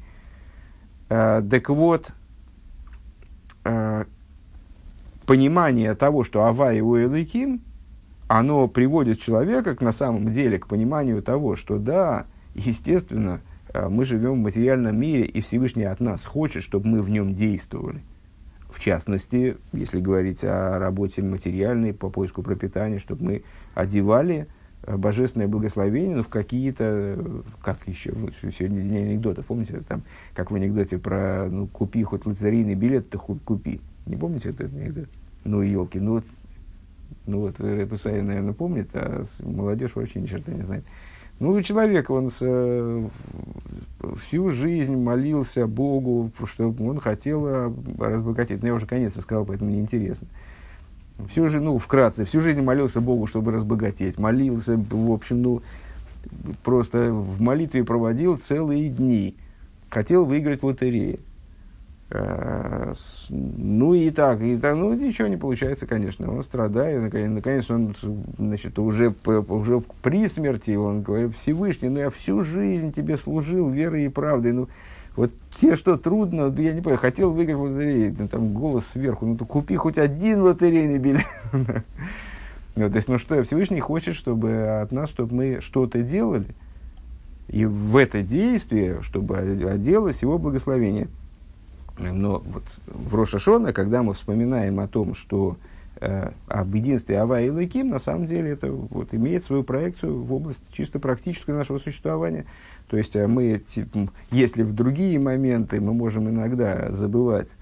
А, 1.08 1.42
так 1.42 1.70
вот, 1.70 2.12
а, 3.64 4.06
понимание 5.26 5.92
того, 5.94 6.22
что 6.22 6.44
Ава 6.44 6.72
и 6.72 6.80
Уэлайким, 6.80 7.62
оно 8.28 8.68
приводит 8.68 9.20
человека 9.20 9.74
к, 9.74 9.80
на 9.80 9.92
самом 9.92 10.32
деле 10.32 10.58
к 10.58 10.66
пониманию 10.66 11.22
того, 11.22 11.56
что 11.56 11.78
да, 11.78 12.26
естественно, 12.54 13.40
а, 13.72 13.88
мы 13.88 14.04
живем 14.04 14.34
в 14.34 14.38
материальном 14.38 14.98
мире, 14.98 15.24
и 15.24 15.40
Всевышний 15.40 15.84
от 15.84 16.00
нас 16.00 16.24
хочет, 16.24 16.62
чтобы 16.62 16.88
мы 16.88 17.02
в 17.02 17.10
нем 17.10 17.34
действовали. 17.34 18.02
В 18.70 18.80
частности, 18.80 19.56
если 19.72 20.00
говорить 20.00 20.42
о 20.42 20.78
работе 20.78 21.22
материальной 21.22 21.92
по 21.92 22.10
поиску 22.10 22.42
пропитания, 22.42 22.98
чтобы 22.98 23.24
мы 23.24 23.42
одевали 23.74 24.48
а, 24.82 24.96
божественное 24.96 25.46
благословение 25.46 26.16
ну, 26.16 26.22
в 26.22 26.28
какие-то, 26.28 27.42
как 27.62 27.86
еще, 27.86 28.12
ну, 28.12 28.30
сегодня 28.56 28.80
день 28.80 29.10
анекдота, 29.10 29.42
помните, 29.42 29.82
там, 29.86 30.02
как 30.34 30.50
в 30.50 30.54
анекдоте 30.54 30.98
про 30.98 31.46
ну, 31.50 31.66
купи 31.66 32.02
хоть 32.04 32.24
лотерейный 32.26 32.74
билет, 32.74 33.10
то 33.10 33.18
хоть 33.18 33.42
купи. 33.42 33.80
Не 34.06 34.16
помните 34.16 34.50
этот 34.50 34.72
анекдот? 34.72 35.08
Ну, 35.44 35.60
елки, 35.60 36.00
ну 36.00 36.22
ну 37.26 37.40
вот 37.40 37.58
Репусай, 37.60 38.22
наверное, 38.22 38.52
помнит, 38.52 38.90
а 38.94 39.24
молодежь 39.40 39.92
вообще 39.94 40.20
ни 40.20 40.26
черта 40.26 40.52
не 40.52 40.62
знает. 40.62 40.84
Ну, 41.40 41.60
человек, 41.62 42.10
он 42.10 42.30
с, 42.30 42.38
э, 42.42 43.08
всю 44.24 44.50
жизнь 44.50 44.96
молился 44.96 45.66
Богу, 45.66 46.30
чтобы 46.46 46.88
он 46.88 47.00
хотел 47.00 47.46
э, 47.46 47.72
разбогатеть. 47.98 48.62
Но 48.62 48.68
я 48.68 48.74
уже 48.74 48.86
конец 48.86 49.18
сказал, 49.20 49.44
поэтому 49.44 49.70
мне 49.70 49.80
интересно. 49.80 50.28
Всю 51.28 51.48
жизнь, 51.48 51.64
ну, 51.64 51.78
вкратце, 51.78 52.24
всю 52.24 52.40
жизнь 52.40 52.62
молился 52.62 53.00
Богу, 53.00 53.26
чтобы 53.26 53.50
разбогатеть. 53.50 54.18
Молился, 54.18 54.76
в 54.76 55.12
общем, 55.12 55.42
ну, 55.42 55.62
просто 56.62 57.10
в 57.12 57.40
молитве 57.40 57.84
проводил 57.84 58.36
целые 58.36 58.88
дни. 58.88 59.36
Хотел 59.90 60.26
выиграть 60.26 60.62
в 60.62 60.66
лотерее. 60.66 61.18
Э, 62.10 62.92
ну 63.30 63.94
и 63.94 64.10
так, 64.10 64.40
и 64.42 64.58
так, 64.58 64.76
ну 64.76 64.92
ничего 64.92 65.26
не 65.28 65.36
получается, 65.36 65.86
конечно. 65.86 66.30
Он 66.30 66.42
страдает, 66.42 67.02
наконец, 67.02 67.70
он, 67.70 67.94
значит, 68.38 68.78
уже, 68.78 69.14
уже 69.24 69.82
при 70.02 70.28
смерти, 70.28 70.72
он 70.72 71.02
говорит, 71.02 71.34
Всевышний, 71.36 71.88
ну 71.88 72.00
я 72.00 72.10
всю 72.10 72.42
жизнь 72.42 72.92
тебе 72.92 73.16
служил 73.16 73.70
верой 73.70 74.04
и 74.04 74.08
правдой, 74.08 74.52
ну 74.52 74.68
вот 75.16 75.30
те, 75.54 75.76
что 75.76 75.96
трудно, 75.96 76.54
я 76.58 76.72
не 76.72 76.80
понимаю, 76.80 76.98
хотел 76.98 77.30
выиграть 77.30 77.56
в 77.56 77.62
лотерею, 77.62 78.14
ну, 78.18 78.28
там 78.28 78.52
голос 78.52 78.86
сверху, 78.86 79.24
ну 79.24 79.36
то 79.36 79.46
купи 79.46 79.76
хоть 79.76 79.98
один 79.98 80.42
лотерейный 80.42 80.98
билет. 80.98 81.26
Вот, 82.76 82.90
то 82.90 82.96
есть, 82.96 83.06
ну 83.06 83.18
что, 83.20 83.40
Всевышний 83.44 83.78
хочет, 83.78 84.16
чтобы 84.16 84.80
от 84.82 84.90
нас, 84.90 85.08
чтобы 85.08 85.32
мы 85.32 85.60
что-то 85.60 86.02
делали, 86.02 86.48
и 87.46 87.66
в 87.66 87.96
это 87.96 88.20
действие, 88.24 89.00
чтобы 89.02 89.36
оделось 89.38 90.22
его 90.22 90.38
благословение– 90.38 91.06
но 91.98 92.42
вот 92.44 92.64
в 92.86 93.14
Рошашона, 93.14 93.72
когда 93.72 94.02
мы 94.02 94.14
вспоминаем 94.14 94.80
о 94.80 94.88
том, 94.88 95.14
что 95.14 95.56
э, 95.96 96.30
об 96.48 96.74
единстве 96.74 97.18
Ава 97.18 97.40
и 97.40 97.50
Луким, 97.50 97.90
на 97.90 97.98
самом 97.98 98.26
деле 98.26 98.50
это 98.50 98.70
вот, 98.70 99.14
имеет 99.14 99.44
свою 99.44 99.62
проекцию 99.62 100.22
в 100.22 100.32
область 100.32 100.62
чисто 100.72 100.98
практической 100.98 101.52
нашего 101.52 101.78
существования. 101.78 102.46
То 102.88 102.96
есть 102.96 103.14
э, 103.16 103.26
мы, 103.26 103.62
если 104.30 104.62
в 104.62 104.72
другие 104.72 105.18
моменты 105.18 105.80
мы 105.80 105.94
можем 105.94 106.28
иногда 106.28 106.90
забывать 106.90 107.56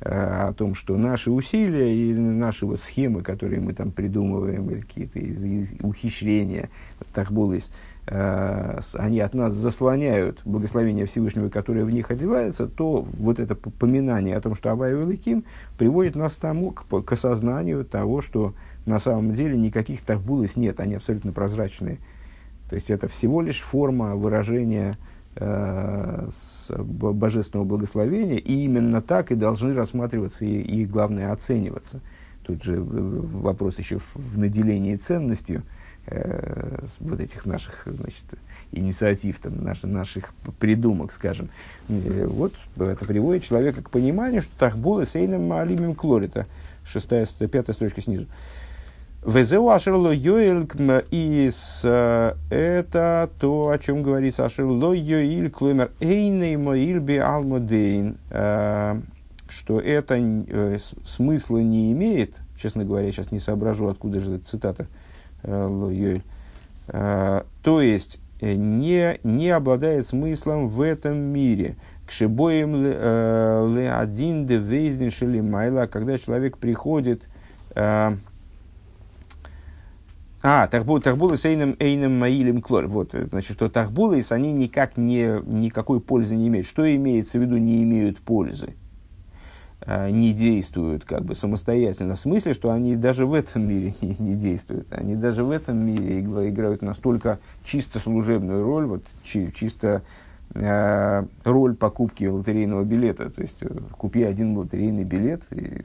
э, 0.00 0.10
о 0.10 0.52
том, 0.52 0.74
что 0.74 0.96
наши 0.96 1.30
усилия 1.30 1.94
и 1.94 2.12
наши 2.12 2.66
вот 2.66 2.80
схемы, 2.80 3.22
которые 3.22 3.60
мы 3.60 3.72
там 3.72 3.90
придумываем, 3.90 4.70
или 4.70 4.80
какие-то 4.80 5.18
из, 5.18 5.42
из, 5.42 5.72
ухищрения, 5.80 6.68
тахбулыс, 7.14 7.70
Э, 7.70 7.97
они 8.10 9.20
от 9.20 9.34
нас 9.34 9.52
заслоняют 9.52 10.40
благословение 10.44 11.04
Всевышнего, 11.06 11.48
которое 11.50 11.84
в 11.84 11.90
них 11.90 12.10
одевается, 12.10 12.66
то 12.66 13.06
вот 13.18 13.38
это 13.38 13.54
поминание 13.54 14.36
о 14.36 14.40
том, 14.40 14.54
что 14.54 14.70
Авай 14.70 14.94
Великим, 14.94 15.44
приводит 15.76 16.16
нас 16.16 16.32
к 16.32 16.36
тому, 16.36 16.70
к, 16.70 16.86
к 16.86 17.12
осознанию 17.12 17.84
того, 17.84 18.22
что 18.22 18.54
на 18.86 18.98
самом 18.98 19.34
деле 19.34 19.58
никаких 19.58 20.00
тахбулыс 20.00 20.56
нет, 20.56 20.80
они 20.80 20.94
абсолютно 20.94 21.32
прозрачные. 21.32 21.98
То 22.70 22.76
есть 22.76 22.90
это 22.90 23.08
всего 23.08 23.42
лишь 23.42 23.60
форма 23.60 24.16
выражения 24.16 24.96
э, 25.36 26.28
с, 26.30 26.72
божественного 26.78 27.66
благословения, 27.66 28.38
и 28.38 28.64
именно 28.64 29.02
так 29.02 29.32
и 29.32 29.34
должны 29.34 29.74
рассматриваться 29.74 30.46
и, 30.46 30.60
и 30.60 30.86
главное, 30.86 31.32
оцениваться. 31.32 32.00
Тут 32.42 32.62
же 32.62 32.80
вопрос 32.80 33.78
еще 33.78 33.98
в 34.14 34.38
наделении 34.38 34.96
ценностью– 34.96 35.62
э, 36.10 36.78
вот 37.00 37.20
этих 37.20 37.46
наших 37.46 37.82
значит, 37.86 38.24
инициатив, 38.72 39.38
там, 39.40 39.62
наших, 39.62 39.84
наших 39.84 40.34
придумок, 40.58 41.12
скажем. 41.12 41.48
И 41.88 42.24
вот 42.26 42.54
это 42.76 43.04
приводит 43.04 43.44
человека 43.44 43.82
к 43.82 43.90
пониманию, 43.90 44.42
что 44.42 44.52
Тахбула 44.58 45.06
Сейном 45.06 45.52
Алимим 45.52 45.94
Клорита, 45.94 46.46
шестая, 46.84 47.26
пятая 47.26 47.74
строчка 47.74 48.00
снизу. 48.00 48.26
Везеу 49.24 49.68
Ашерло 49.68 50.12
Йоэль 50.12 50.68
из 51.10 51.80
э, 51.82 52.34
это 52.50 53.28
то, 53.40 53.68
о 53.68 53.78
чем 53.78 54.02
говорится 54.02 54.44
Ашерло 54.44 54.92
Йоэль 54.92 55.50
Клоймер 55.50 55.90
Эйней 55.98 56.56
Моиль 56.56 57.00
Би 57.00 57.16
Алмодейн, 57.16 58.16
э, 58.30 59.00
что 59.48 59.80
это 59.80 60.14
э, 60.16 60.78
смысла 61.04 61.58
не 61.58 61.92
имеет, 61.92 62.36
честно 62.56 62.84
говоря, 62.84 63.10
сейчас 63.10 63.32
не 63.32 63.40
соображу, 63.40 63.88
откуда 63.88 64.20
же 64.20 64.36
эта 64.36 64.46
цитата, 64.46 64.86
Э, 64.86 65.07
то 67.62 67.80
есть, 67.80 68.20
э, 68.40 68.54
не, 68.54 69.18
не 69.22 69.50
обладает 69.50 70.08
смыслом 70.08 70.68
в 70.68 70.80
этом 70.80 71.18
мире. 71.18 71.76
К 72.06 72.10
шибоем 72.10 72.82
ле 72.82 72.94
э, 72.94 73.90
один 73.94 74.46
де 74.46 74.56
вейзнишели 74.56 75.40
майла, 75.40 75.86
когда 75.86 76.18
человек 76.18 76.58
приходит... 76.58 77.28
А, 80.40 80.68
тарбулы, 80.68 81.00
тарбулы 81.00 81.36
с 81.36 81.44
эйном, 81.44 81.76
эйном 81.80 82.18
маилем 82.18 82.62
клор. 82.62 82.86
Вот, 82.86 83.12
значит, 83.12 83.52
что 83.52 83.68
тарбулы, 83.68 84.22
они 84.30 84.52
никак 84.52 84.96
не, 84.96 85.42
никакой 85.44 86.00
пользы 86.00 86.36
не 86.36 86.46
имеют. 86.46 86.66
Что 86.66 86.94
имеется 86.94 87.38
в 87.38 87.42
виду, 87.42 87.56
не 87.58 87.82
имеют 87.82 88.18
пользы? 88.18 88.74
А, 89.80 90.10
не 90.10 90.32
действуют 90.32 91.04
как 91.04 91.24
бы 91.24 91.34
самостоятельно, 91.36 92.16
в 92.16 92.20
смысле, 92.20 92.52
что 92.52 92.72
они 92.72 92.96
даже 92.96 93.26
в 93.26 93.32
этом 93.32 93.66
мире 93.68 93.94
не, 94.00 94.16
не 94.18 94.34
действуют. 94.34 94.88
Они 94.90 95.14
даже 95.14 95.44
в 95.44 95.50
этом 95.50 95.78
мире 95.78 96.20
играют 96.20 96.82
настолько 96.82 97.38
чисто 97.64 98.00
служебную 98.00 98.64
роль, 98.64 98.86
вот, 98.86 99.02
чи, 99.22 99.52
чисто 99.54 100.02
э, 100.54 101.24
роль 101.44 101.76
покупки 101.76 102.24
лотерейного 102.24 102.82
билета. 102.82 103.30
То 103.30 103.40
есть, 103.40 103.58
э, 103.60 103.68
купи 103.96 104.24
один 104.24 104.58
лотерейный 104.58 105.04
билет, 105.04 105.44
и, 105.52 105.82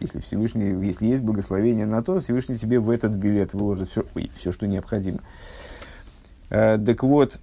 если, 0.00 0.20
Всевышний, 0.20 0.86
если 0.86 1.06
есть 1.06 1.22
благословение 1.22 1.86
на 1.86 2.02
то, 2.02 2.20
Всевышний 2.20 2.58
тебе 2.58 2.78
в 2.78 2.90
этот 2.90 3.12
билет 3.12 3.54
выложит 3.54 3.88
все, 3.88 4.04
ой, 4.14 4.30
все 4.38 4.52
что 4.52 4.66
необходимо. 4.66 5.20
Э, 6.50 6.76
так 6.76 7.02
вот, 7.02 7.40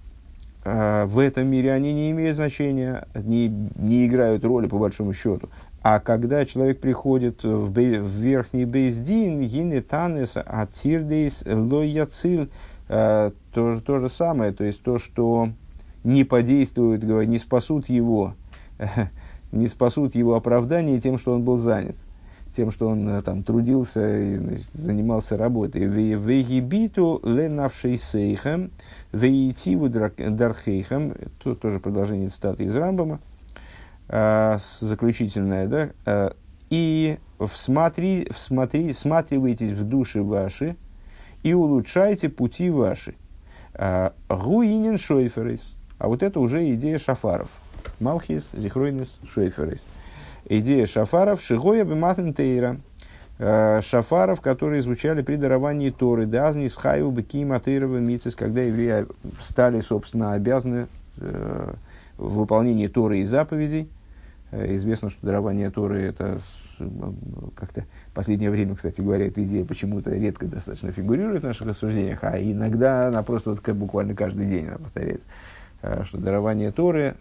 э, 0.64 1.04
в 1.06 1.18
этом 1.18 1.48
мире 1.48 1.72
они 1.72 1.92
не 1.92 2.12
имеют 2.12 2.36
значения, 2.36 3.08
не, 3.14 3.48
не 3.48 4.06
играют 4.06 4.44
роли 4.44 4.68
по 4.68 4.78
большому 4.78 5.12
счету. 5.12 5.48
А 5.82 6.00
когда 6.00 6.44
человек 6.44 6.80
приходит 6.80 7.44
в, 7.44 7.70
бей, 7.70 7.98
в 7.98 8.08
верхний 8.08 8.64
бейздин, 8.64 9.42
гине 9.42 9.80
танес 9.80 10.36
атирдейс 10.36 11.44
лояцил, 11.46 12.48
э, 12.88 13.30
то, 13.52 13.80
то 13.80 13.98
же 13.98 14.08
самое, 14.08 14.52
то 14.52 14.64
есть 14.64 14.82
то, 14.82 14.98
что 14.98 15.50
не 16.02 16.24
подействует, 16.24 17.02
не 17.02 17.38
спасут 17.38 17.88
его, 17.88 18.34
не 19.52 19.68
спасут 19.68 20.14
его 20.14 20.34
оправдание 20.34 21.00
тем, 21.00 21.16
что 21.16 21.32
он 21.32 21.42
был 21.42 21.58
занят, 21.58 21.96
тем, 22.56 22.72
что 22.72 22.88
он 22.88 23.08
э, 23.08 23.22
там 23.22 23.44
трудился 23.44 24.18
и 24.18 24.36
значит, 24.36 24.70
занимался 24.72 25.36
работой. 25.36 25.82
Вегибиту 25.82 27.20
ленавший 27.22 27.98
сейхем, 27.98 28.72
веитиву 29.12 29.88
дархейхем, 29.88 31.14
тут 31.42 31.60
тоже 31.60 31.78
продолжение 31.78 32.30
цитаты 32.30 32.64
из 32.64 32.74
Рамбама, 32.74 33.20
заключительное, 34.08 35.66
да, 35.66 35.90
э, 36.06 36.30
и 36.70 37.18
всмотри, 37.46 38.28
всмотри, 38.30 38.92
всматривайтесь 38.92 39.70
в 39.72 39.84
души 39.84 40.22
ваши 40.22 40.76
и 41.42 41.54
улучшайте 41.54 42.28
пути 42.28 42.70
ваши. 42.70 43.14
Э, 43.74 44.10
Гуинин 44.28 44.98
шойферис. 44.98 45.74
А 45.98 46.08
вот 46.08 46.22
это 46.22 46.40
уже 46.40 46.72
идея 46.74 46.98
шафаров. 46.98 47.50
Малхис, 48.00 48.48
зихройнис, 48.52 49.18
шойферис. 49.26 49.86
Идея 50.48 50.86
шафаров, 50.86 51.40
шигоя 51.40 51.84
бематен 51.84 52.34
тейра. 52.34 52.78
э, 53.38 53.80
шафаров, 53.82 54.40
которые 54.40 54.82
звучали 54.82 55.22
при 55.22 55.36
даровании 55.36 55.90
Торы. 55.90 56.26
Дазни 56.26 56.66
схаю 56.66 57.10
быки 57.10 57.44
матырова 57.44 57.98
мицис, 57.98 58.34
когда 58.34 58.62
евреи 58.62 59.06
стали, 59.40 59.80
собственно, 59.80 60.32
обязаны 60.32 60.88
э, 61.18 61.74
в 62.16 62.34
выполнении 62.34 62.88
Торы 62.88 63.20
и 63.20 63.24
заповедей. 63.24 63.88
Э, 64.50 64.74
известно, 64.74 65.10
что 65.10 65.26
дарование 65.26 65.70
Торы 65.70 66.02
это 66.02 66.38
как-то 67.56 67.84
последнее 68.14 68.50
время, 68.50 68.76
кстати 68.76 69.00
говоря, 69.00 69.26
эта 69.26 69.42
идея 69.42 69.64
почему-то 69.64 70.12
редко 70.12 70.46
достаточно 70.46 70.92
фигурирует 70.92 71.42
в 71.42 71.46
наших 71.46 71.66
рассуждениях, 71.66 72.20
а 72.22 72.40
иногда 72.40 73.08
она 73.08 73.22
просто 73.22 73.50
вот 73.50 73.60
как 73.60 73.76
буквально 73.76 74.14
каждый 74.14 74.46
день 74.46 74.68
она 74.68 74.78
повторяется, 74.78 75.28
э, 75.82 76.04
что 76.04 76.18
дарование 76.18 76.70
Торы 76.72 77.16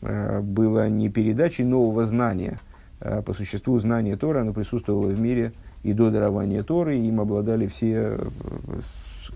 э, 0.00 0.40
было 0.40 0.88
не 0.88 1.08
передачей 1.08 1.64
нового 1.64 2.04
знания, 2.04 2.58
по 2.98 3.34
существу 3.34 3.78
знание 3.78 4.16
Торы, 4.16 4.40
оно 4.40 4.54
присутствовало 4.54 5.08
в 5.08 5.20
мире 5.20 5.52
и 5.82 5.92
до 5.92 6.10
дарования 6.10 6.62
Торы, 6.62 6.96
и 6.96 7.06
им 7.06 7.20
обладали 7.20 7.66
все, 7.66 8.18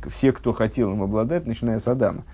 все, 0.09 0.33
кто 0.33 0.55
хотел 0.55 0.93
им 0.93 1.03
обладать, 1.03 1.47
начиная 1.47 1.78
с 1.78 1.87
Адама. 1.87 2.24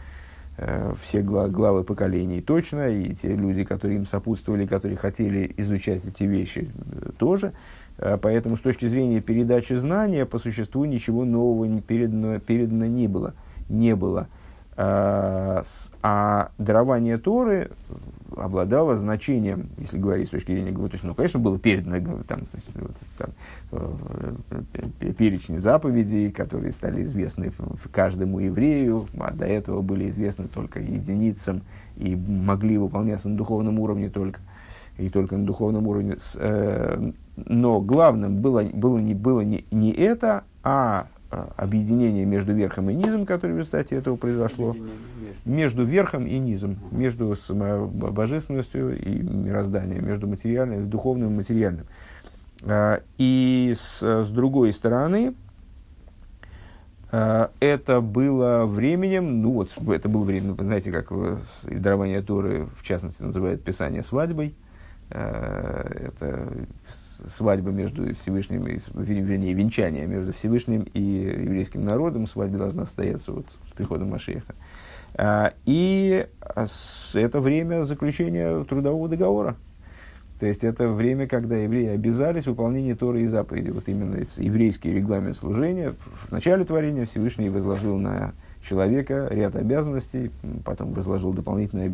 Э, 0.58 0.94
все 1.02 1.20
главы 1.20 1.84
поколений 1.84 2.40
точно, 2.40 2.88
и 2.88 3.14
те 3.14 3.34
люди, 3.34 3.64
которые 3.64 3.98
им 3.98 4.06
сопутствовали, 4.06 4.66
которые 4.66 4.96
хотели 4.96 5.52
изучать 5.58 6.06
эти 6.06 6.24
вещи, 6.24 6.70
э, 6.92 7.10
тоже. 7.18 7.52
Э, 7.98 8.16
поэтому 8.20 8.56
с 8.56 8.60
точки 8.60 8.86
зрения 8.86 9.20
передачи 9.20 9.74
знания, 9.74 10.24
по 10.24 10.38
существу 10.38 10.86
ничего 10.86 11.26
нового 11.26 11.80
передано, 11.82 12.40
передано 12.40 12.86
не 12.86 13.06
было. 13.06 13.34
Не 13.68 13.94
было. 13.94 14.28
А, 14.78 15.62
а 16.02 16.50
дарование 16.58 17.16
Торы 17.16 17.70
обладало 18.36 18.94
значением, 18.96 19.70
если 19.78 19.98
говорить 19.98 20.28
с 20.28 20.30
точки 20.30 20.52
зрения 20.52 20.72
то 20.72 20.88
есть, 20.92 21.04
ну, 21.04 21.14
конечно, 21.14 21.40
было 21.40 21.58
передано 21.58 22.22
там, 22.28 22.40
значит, 22.50 22.68
вот, 22.74 22.92
там, 23.16 23.30
э, 23.72 25.12
перечень 25.16 25.58
заповедей, 25.58 26.30
которые 26.30 26.72
стали 26.72 27.02
известны 27.02 27.52
каждому 27.90 28.40
еврею, 28.40 29.06
а 29.18 29.32
до 29.32 29.46
этого 29.46 29.80
были 29.80 30.10
известны 30.10 30.48
только 30.48 30.80
единицам 30.80 31.62
и 31.96 32.14
могли 32.14 32.76
выполняться 32.76 33.30
на 33.30 33.36
духовном 33.36 33.78
уровне 33.78 34.10
только, 34.10 34.40
и 34.98 35.08
только 35.08 35.38
на 35.38 35.46
духовном 35.46 35.86
уровне. 35.86 36.16
Э, 36.36 37.12
но 37.36 37.80
главным 37.80 38.42
было, 38.42 38.62
было, 38.62 38.98
не, 38.98 39.14
было 39.14 39.40
не, 39.40 39.64
не 39.70 39.92
это, 39.92 40.44
а, 40.62 41.06
объединение 41.30 42.24
между 42.24 42.52
верхом 42.52 42.90
и 42.90 42.94
низом, 42.94 43.26
которое 43.26 43.54
в 43.54 43.58
результате 43.58 43.96
этого 43.96 44.16
произошло, 44.16 44.76
между 45.44 45.84
верхом 45.84 46.26
и 46.26 46.38
низом, 46.38 46.78
между 46.90 47.34
божественностью 47.52 48.98
и 48.98 49.22
мирозданием, 49.22 50.06
между 50.06 50.26
материальным, 50.26 50.88
духовным 50.88 51.32
и 51.32 51.36
материальным. 51.36 51.86
А, 52.62 53.02
и 53.18 53.74
с, 53.76 54.02
с 54.02 54.30
другой 54.30 54.72
стороны, 54.72 55.34
а, 57.12 57.50
это 57.60 58.00
было 58.00 58.64
временем, 58.64 59.42
ну 59.42 59.52
вот, 59.52 59.72
это 59.88 60.08
было 60.08 60.24
время, 60.24 60.54
знаете, 60.54 60.90
как 60.90 61.12
дарование 61.62 62.22
Торы, 62.22 62.68
в 62.78 62.84
частности, 62.84 63.22
называют 63.22 63.62
Писание 63.62 64.02
свадьбой. 64.02 64.54
Это 65.08 66.48
свадьба 67.26 67.70
между 67.70 68.14
Всевышним, 68.14 68.64
вернее, 68.64 69.52
венчание 69.52 70.06
между 70.06 70.32
Всевышним 70.32 70.86
и 70.94 71.00
еврейским 71.00 71.84
народом. 71.84 72.26
Свадьба 72.26 72.58
должна 72.58 72.86
состояться 72.86 73.32
вот 73.32 73.46
с 73.68 73.72
приходом 73.72 74.10
Машеха. 74.10 74.54
А, 75.14 75.52
и 75.64 76.26
это 77.14 77.40
время 77.40 77.82
заключения 77.82 78.64
трудового 78.64 79.08
договора. 79.08 79.56
То 80.38 80.46
есть 80.46 80.64
это 80.64 80.88
время, 80.88 81.26
когда 81.26 81.56
евреи 81.56 81.88
обязались 81.88 82.44
в 82.44 82.48
выполнении 82.48 82.92
Торы 82.92 83.22
и 83.22 83.26
заповеди. 83.26 83.70
Вот 83.70 83.88
именно 83.88 84.16
еврейский 84.36 84.92
регламент 84.92 85.36
служения. 85.36 85.94
В 86.14 86.30
начале 86.30 86.64
творения 86.64 87.06
Всевышний 87.06 87.48
возложил 87.48 87.98
на 87.98 88.34
человека 88.68 89.28
ряд 89.30 89.56
обязанностей, 89.56 90.30
потом 90.64 90.92
возложил 90.92 91.32
дополнительные 91.32 91.88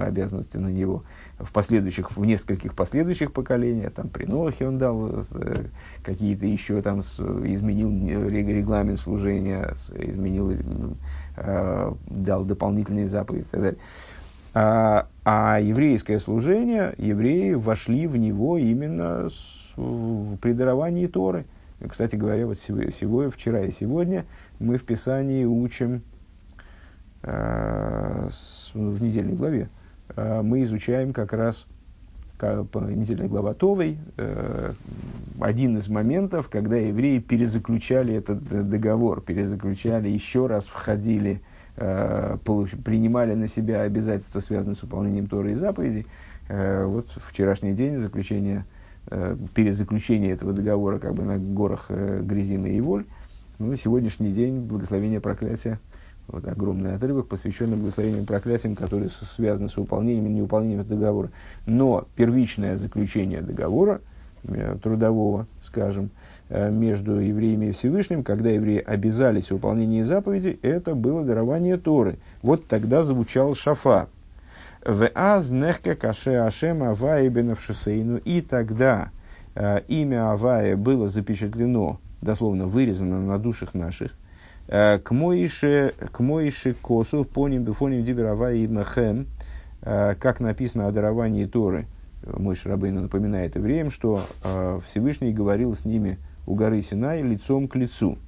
обязанности 0.00 0.56
на 0.56 0.68
него 0.68 1.02
в 1.38 1.52
последующих, 1.52 2.16
в 2.16 2.24
нескольких 2.24 2.74
последующих 2.74 3.32
поколениях, 3.32 3.92
там 3.92 4.08
при 4.08 4.24
Нохе 4.26 4.68
он 4.68 4.78
дал 4.78 5.24
э, 5.32 5.64
какие-то 6.02 6.46
еще 6.46 6.80
там 6.82 7.00
изменил 7.00 8.28
регламент 8.28 9.00
служения, 9.00 9.74
изменил, 9.94 10.52
э, 11.36 11.92
дал 12.06 12.44
дополнительные 12.44 13.08
заповеди 13.08 13.42
и 13.42 13.50
так 13.50 13.60
далее. 13.60 13.80
А, 14.56 15.08
а 15.24 15.58
еврейское 15.58 16.20
служение, 16.20 16.94
евреи 16.96 17.54
вошли 17.54 18.06
в 18.06 18.16
него 18.16 18.56
именно 18.56 19.28
с, 19.28 19.72
в, 19.76 20.36
при 20.36 20.52
даровании 20.52 21.08
Торы. 21.08 21.44
Кстати 21.88 22.14
говоря, 22.14 22.46
вот 22.46 22.58
сегодня, 22.60 23.30
вчера 23.30 23.62
и 23.62 23.72
сегодня 23.72 24.24
мы 24.58 24.76
в 24.76 24.84
Писании 24.84 25.44
учим 25.44 26.02
э, 27.22 28.28
в 28.74 29.02
недельной 29.02 29.34
главе, 29.34 29.68
э, 30.16 30.42
мы 30.42 30.62
изучаем 30.62 31.12
как 31.12 31.32
раз 31.32 31.66
по 32.38 32.78
недельной 32.78 33.28
глава 33.28 33.54
Товой 33.54 33.96
э, 34.16 34.72
один 35.40 35.78
из 35.78 35.88
моментов, 35.88 36.48
когда 36.48 36.76
евреи 36.76 37.18
перезаключали 37.18 38.14
этот 38.14 38.68
договор, 38.68 39.22
перезаключали, 39.22 40.08
еще 40.08 40.46
раз 40.46 40.66
входили, 40.66 41.40
принимали 41.76 43.34
на 43.34 43.48
себя 43.48 43.82
обязательства, 43.82 44.40
связанные 44.40 44.76
с 44.76 44.82
выполнением 44.82 45.26
Торы 45.26 45.52
и 45.52 45.54
заповедей. 45.54 46.06
Вот 46.48 47.08
вчерашний 47.28 47.72
день 47.72 47.98
заключения, 47.98 48.64
перезаключения 49.54 50.34
этого 50.34 50.52
договора 50.52 50.98
как 50.98 51.14
бы 51.14 51.24
на 51.24 51.38
горах 51.38 51.90
Грязина 51.90 52.66
и 52.66 52.80
Воль. 52.80 53.06
Ну, 53.60 53.68
на 53.68 53.76
сегодняшний 53.76 54.32
день 54.32 54.58
благословение 54.58 55.20
проклятия, 55.20 55.78
вот 56.26 56.44
огромный 56.48 56.96
отрывок, 56.96 57.28
посвященный 57.28 57.76
благословениям 57.76 58.26
проклятиям, 58.26 58.74
которые 58.74 59.08
связаны 59.08 59.68
с 59.68 59.76
выполнением 59.76 60.26
и 60.26 60.30
невыполнением 60.30 60.80
этого 60.80 60.98
договора. 60.98 61.30
Но 61.64 62.08
первичное 62.16 62.74
заключение 62.74 63.42
договора, 63.42 64.00
э, 64.42 64.76
трудового, 64.82 65.46
скажем, 65.62 66.10
э, 66.48 66.68
между 66.68 67.20
евреями 67.20 67.66
и 67.66 67.72
Всевышним, 67.72 68.24
когда 68.24 68.50
евреи 68.50 68.80
обязались 68.80 69.46
в 69.46 69.50
выполнении 69.52 70.02
заповедей, 70.02 70.58
это 70.62 70.96
было 70.96 71.22
дарование 71.22 71.76
Торы. 71.76 72.16
Вот 72.42 72.66
тогда 72.66 73.04
звучал 73.04 73.54
шафар. 73.54 74.08
В 74.84 75.08
аз 75.14 75.50
нехка 75.50 75.94
каше 75.94 76.32
ашем 76.32 76.82
авае 76.82 77.28
бенавшисейну. 77.28 78.16
И 78.16 78.40
тогда 78.40 79.10
э, 79.54 79.82
имя 79.86 80.32
Авая 80.32 80.76
было 80.76 81.08
запечатлено 81.08 82.00
дословно 82.24 82.66
вырезано 82.66 83.20
на 83.20 83.38
душах 83.38 83.74
наших. 83.74 84.12
Э, 84.66 84.98
к 84.98 85.10
моише, 85.12 85.92
к 86.12 86.20
моише 86.20 86.74
косу, 86.74 87.24
поним 87.24 87.64
бифоним 87.64 88.02
диберава 88.02 88.52
и 88.52 88.66
махем, 88.66 89.26
э, 89.82 90.14
как 90.18 90.40
написано 90.40 90.88
о 90.88 90.92
даровании 90.92 91.44
Торы. 91.44 91.86
Мой 92.26 92.56
Шарабейн 92.56 93.02
напоминает 93.02 93.56
евреям, 93.56 93.90
что 93.90 94.26
э, 94.42 94.80
Всевышний 94.86 95.32
говорил 95.32 95.76
с 95.76 95.84
ними 95.84 96.18
у 96.46 96.54
горы 96.54 96.80
Синай 96.80 97.22
лицом 97.22 97.68
к 97.68 97.76
лицу. 97.76 98.18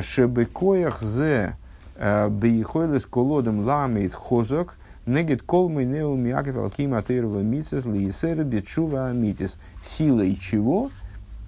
Шебекоях 0.00 1.00
зе 1.02 1.56
бейхойлес 1.98 3.04
колодом 3.04 3.66
ламит 3.66 4.14
хозок, 4.14 4.76
негет 5.04 5.42
колмы 5.42 5.84
неум 5.84 6.24
яков 6.24 6.56
алким 6.56 6.94
атырва 6.94 7.40
митсес 7.40 7.84
лиесер 7.84 8.44
бечува 8.44 9.12
митис. 9.12 9.58
Силой 9.84 10.36
чего? 10.36 10.90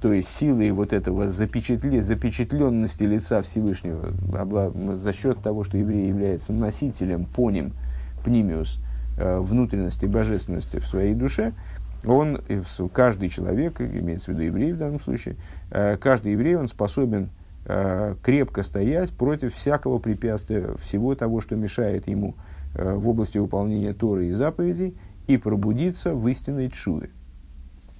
То 0.00 0.12
есть 0.12 0.28
силой 0.36 0.70
вот 0.70 0.92
этого 0.92 1.26
запечатле, 1.28 2.02
запечатленности 2.02 3.02
лица 3.02 3.42
Всевышнего, 3.42 4.14
за 4.96 5.12
счет 5.12 5.42
того, 5.42 5.62
что 5.62 5.76
еврей 5.76 6.08
является 6.08 6.52
носителем, 6.52 7.26
поним, 7.26 7.72
пнимиус, 8.24 8.80
э, 9.18 9.38
внутренности, 9.38 10.06
божественности 10.06 10.78
в 10.78 10.86
своей 10.86 11.14
душе, 11.14 11.52
он, 12.04 12.40
каждый 12.94 13.28
человек, 13.28 13.80
имеется 13.82 14.30
в 14.30 14.34
виду 14.34 14.42
еврей 14.44 14.72
в 14.72 14.78
данном 14.78 15.00
случае, 15.00 15.36
э, 15.70 15.98
каждый 15.98 16.32
еврей, 16.32 16.56
он 16.56 16.68
способен 16.68 17.28
э, 17.66 18.14
крепко 18.22 18.62
стоять 18.62 19.10
против 19.10 19.54
всякого 19.54 19.98
препятствия, 19.98 20.76
всего 20.82 21.14
того, 21.14 21.42
что 21.42 21.56
мешает 21.56 22.08
ему 22.08 22.34
в 22.72 23.08
области 23.08 23.36
выполнения 23.36 23.92
Торы 23.92 24.28
и 24.28 24.32
заповедей, 24.32 24.96
и 25.26 25.36
пробудиться 25.36 26.14
в 26.14 26.26
истинной 26.28 26.70
чуве. 26.70 27.10